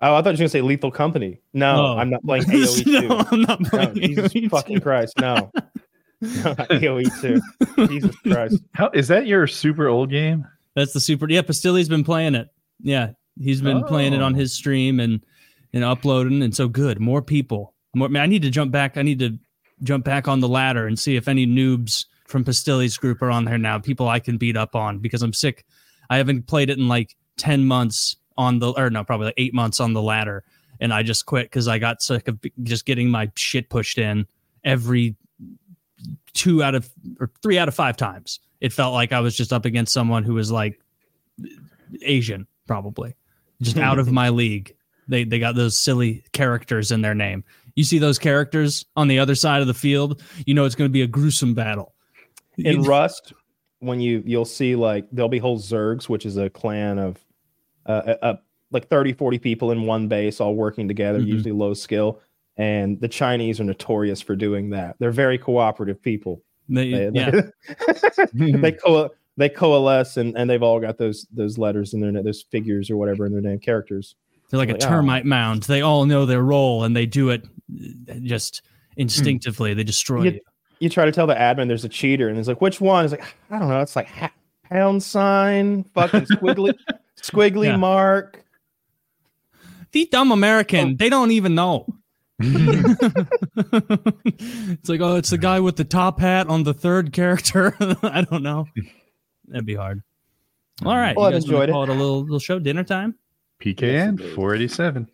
Oh, 0.00 0.14
I 0.14 0.22
thought 0.22 0.24
you 0.26 0.32
were 0.32 0.36
gonna 0.38 0.48
say 0.48 0.60
Lethal 0.60 0.90
Company. 0.90 1.40
No, 1.52 1.76
Oh. 1.94 1.98
I'm 1.98 2.10
not 2.10 2.22
playing 2.24 2.44
AOE 2.48 2.84
two. 2.84 3.08
no, 3.08 3.24
I'm 3.30 3.40
not 3.42 3.60
No, 3.60 3.68
playing 3.70 3.94
Jesus 3.94 4.32
AOE 4.34 4.50
fucking 4.50 4.76
2. 4.76 4.80
Christ, 4.82 5.18
no. 5.20 5.50
No, 6.20 6.30
not 6.44 6.68
AOE 6.70 7.20
two. 7.20 7.86
Jesus 7.88 8.14
Christ. 8.20 8.62
how 8.72 8.90
is 8.92 9.08
that 9.08 9.26
your 9.26 9.46
super 9.46 9.88
old 9.88 10.10
game? 10.10 10.46
That's 10.74 10.92
the 10.92 11.00
super. 11.00 11.26
Yeah, 11.30 11.42
Pestily's 11.42 11.88
been 11.88 12.04
playing 12.04 12.34
it. 12.34 12.48
Yeah, 12.80 13.10
he's 13.38 13.60
been 13.62 13.84
playing 13.84 14.12
it 14.12 14.20
on 14.22 14.34
Oh. 14.34 14.38
his 14.38 14.52
stream, 14.52 15.00
and 15.00 15.24
and 15.72 15.84
uploading, 15.84 16.42
and 16.42 16.54
so 16.54 16.68
good. 16.68 17.00
More 17.00 17.22
people. 17.22 17.74
More. 17.94 18.08
Man, 18.08 18.22
I 18.22 18.26
need 18.26 18.42
to 18.42 18.50
jump 18.50 18.72
back. 18.72 18.96
I 18.96 19.02
need 19.02 19.20
to 19.20 19.38
jump 19.82 20.04
back 20.04 20.28
on 20.28 20.40
the 20.40 20.48
ladder 20.48 20.86
and 20.86 20.98
see 20.98 21.16
if 21.16 21.28
any 21.28 21.46
noobs 21.46 22.06
from 22.26 22.42
Pestily's 22.44 22.96
group 22.96 23.22
are 23.22 23.30
on 23.30 23.44
there 23.44 23.58
now. 23.58 23.78
People 23.78 24.08
I 24.08 24.18
can 24.18 24.36
beat 24.36 24.56
up 24.56 24.74
on 24.74 24.98
because 24.98 25.22
I'm 25.22 25.32
sick. 25.32 25.64
I 26.10 26.16
haven't 26.16 26.46
played 26.46 26.70
it 26.70 26.78
in 26.78 26.88
like 26.88 27.14
ten 27.36 27.64
months 27.66 28.16
on 28.36 28.58
the 28.58 28.72
or 28.72 28.90
no, 28.90 29.04
probably 29.04 29.26
like 29.26 29.34
eight 29.36 29.54
months 29.54 29.80
on 29.80 29.92
the 29.92 30.02
ladder, 30.02 30.44
and 30.80 30.92
I 30.92 31.02
just 31.02 31.26
quit 31.26 31.46
because 31.46 31.68
I 31.68 31.78
got 31.78 32.02
sick 32.02 32.28
of 32.28 32.38
just 32.62 32.86
getting 32.86 33.10
my 33.10 33.30
shit 33.36 33.68
pushed 33.68 33.98
in 33.98 34.26
every 34.64 35.16
two 36.32 36.62
out 36.62 36.74
of 36.74 36.90
or 37.20 37.30
three 37.42 37.58
out 37.58 37.68
of 37.68 37.74
five 37.74 37.96
times. 37.96 38.40
It 38.60 38.72
felt 38.72 38.94
like 38.94 39.12
I 39.12 39.20
was 39.20 39.36
just 39.36 39.52
up 39.52 39.64
against 39.64 39.92
someone 39.92 40.24
who 40.24 40.34
was 40.34 40.50
like 40.50 40.80
Asian, 42.02 42.46
probably 42.66 43.14
just 43.60 43.78
out 43.78 43.98
of 43.98 44.10
my 44.12 44.30
league. 44.30 44.74
They 45.08 45.24
they 45.24 45.38
got 45.38 45.54
those 45.54 45.78
silly 45.78 46.24
characters 46.32 46.90
in 46.90 47.02
their 47.02 47.14
name. 47.14 47.44
You 47.74 47.84
see 47.84 47.98
those 47.98 48.18
characters 48.18 48.84
on 48.96 49.08
the 49.08 49.18
other 49.18 49.34
side 49.34 49.60
of 49.60 49.66
the 49.66 49.74
field, 49.74 50.22
you 50.46 50.54
know 50.54 50.64
it's 50.64 50.74
going 50.74 50.88
to 50.88 50.92
be 50.92 51.02
a 51.02 51.06
gruesome 51.06 51.54
battle. 51.54 51.94
In 52.56 52.82
Rust, 52.82 53.32
when 53.80 54.00
you 54.00 54.22
you'll 54.24 54.44
see 54.44 54.76
like 54.76 55.06
there'll 55.12 55.28
be 55.28 55.38
whole 55.38 55.58
Zergs, 55.58 56.08
which 56.08 56.24
is 56.24 56.36
a 56.36 56.48
clan 56.48 56.98
of 56.98 57.18
uh, 57.86 57.90
uh, 57.90 58.16
uh 58.22 58.36
like 58.70 58.88
30, 58.88 59.12
40 59.12 59.38
people 59.38 59.70
in 59.70 59.82
one 59.82 60.08
base, 60.08 60.40
all 60.40 60.54
working 60.56 60.88
together, 60.88 61.20
Mhm. 61.20 61.26
usually 61.26 61.52
low 61.52 61.74
skill. 61.74 62.20
And 62.56 63.00
the 63.00 63.08
Chinese 63.08 63.60
are 63.60 63.64
notorious 63.64 64.20
for 64.20 64.34
doing 64.36 64.70
that. 64.70 64.96
They're 64.98 65.10
very 65.12 65.38
cooperative 65.38 66.02
people. 66.02 66.42
They- 66.68 66.90
They, 66.90 67.10
yeah, 67.12 67.30
they 68.32 68.72
co- 68.72 69.10
they 69.36 69.48
coalesce 69.48 70.16
and, 70.16 70.36
and 70.36 70.48
they've 70.48 70.62
all 70.62 70.80
got 70.80 70.96
those 70.98 71.26
those 71.32 71.58
letters 71.58 71.92
in 71.94 72.00
their 72.00 72.10
name, 72.12 72.24
those 72.24 72.42
figures 72.50 72.90
or 72.90 72.96
whatever 72.96 73.26
in 73.26 73.32
their 73.32 73.40
name, 73.42 73.58
characters. 73.58 74.14
they're 74.50 74.58
like 74.58 74.68
a 74.70 74.72
Like, 74.72 74.84
oh. 74.84 74.88
termite 74.88 75.24
mound. 75.26 75.64
They 75.64 75.82
all 75.82 76.06
know 76.06 76.26
their 76.26 76.42
role 76.42 76.84
and 76.84 76.94
they 76.96 77.06
do 77.06 77.30
it 77.30 77.44
just 78.22 78.62
instinctively. 78.96 79.74
They 79.74 79.84
destroy 79.84 80.22
You- 80.24 80.30
you. 80.32 80.40
You 80.80 80.88
try 80.88 81.04
to 81.04 81.12
tell 81.12 81.26
the 81.26 81.34
admin 81.34 81.68
there's 81.68 81.84
a 81.84 81.88
cheater, 81.88 82.28
and 82.28 82.36
he's 82.36 82.48
like, 82.48 82.60
"Which 82.60 82.80
one?" 82.80 83.04
He's 83.04 83.12
like, 83.12 83.24
"I 83.50 83.58
don't 83.60 83.68
know." 83.68 83.80
It's 83.80 83.94
like 83.96 84.08
ha- 84.08 84.32
pound 84.64 85.02
sign, 85.02 85.84
fucking 85.94 86.22
squiggly, 86.22 86.74
squiggly 87.30 87.66
Yeah. 87.66 87.76
mark. 87.76 88.42
The 89.92 90.08
dumb 90.10 90.32
American, 90.32 90.90
Oh. 90.90 90.94
they 90.98 91.08
don't 91.08 91.30
even 91.30 91.54
know. 91.54 91.86
it's 92.40 92.98
like, 94.88 95.00
oh, 95.00 95.16
it's 95.16 95.30
the 95.30 95.38
guy 95.38 95.60
with 95.60 95.76
the 95.76 95.84
top 95.84 96.18
hat 96.20 96.48
on 96.48 96.64
the 96.64 96.74
third 96.74 97.12
character. 97.12 97.76
I 98.02 98.22
don't 98.22 98.42
know. 98.42 98.66
That'd 99.48 99.66
be 99.66 99.76
hard. 99.76 100.02
All 100.84 100.96
right, 100.96 101.16
Well, 101.16 101.30
you 101.30 101.36
I've 101.36 101.42
guys 101.42 101.44
enjoyed 101.44 101.68
it. 101.68 101.72
call 101.72 101.84
it 101.84 101.90
a 101.90 101.92
little 101.92 102.22
little 102.22 102.40
show 102.40 102.58
dinner 102.58 102.82
time. 102.82 103.14
PKN 103.62 104.18
487. 104.34 105.08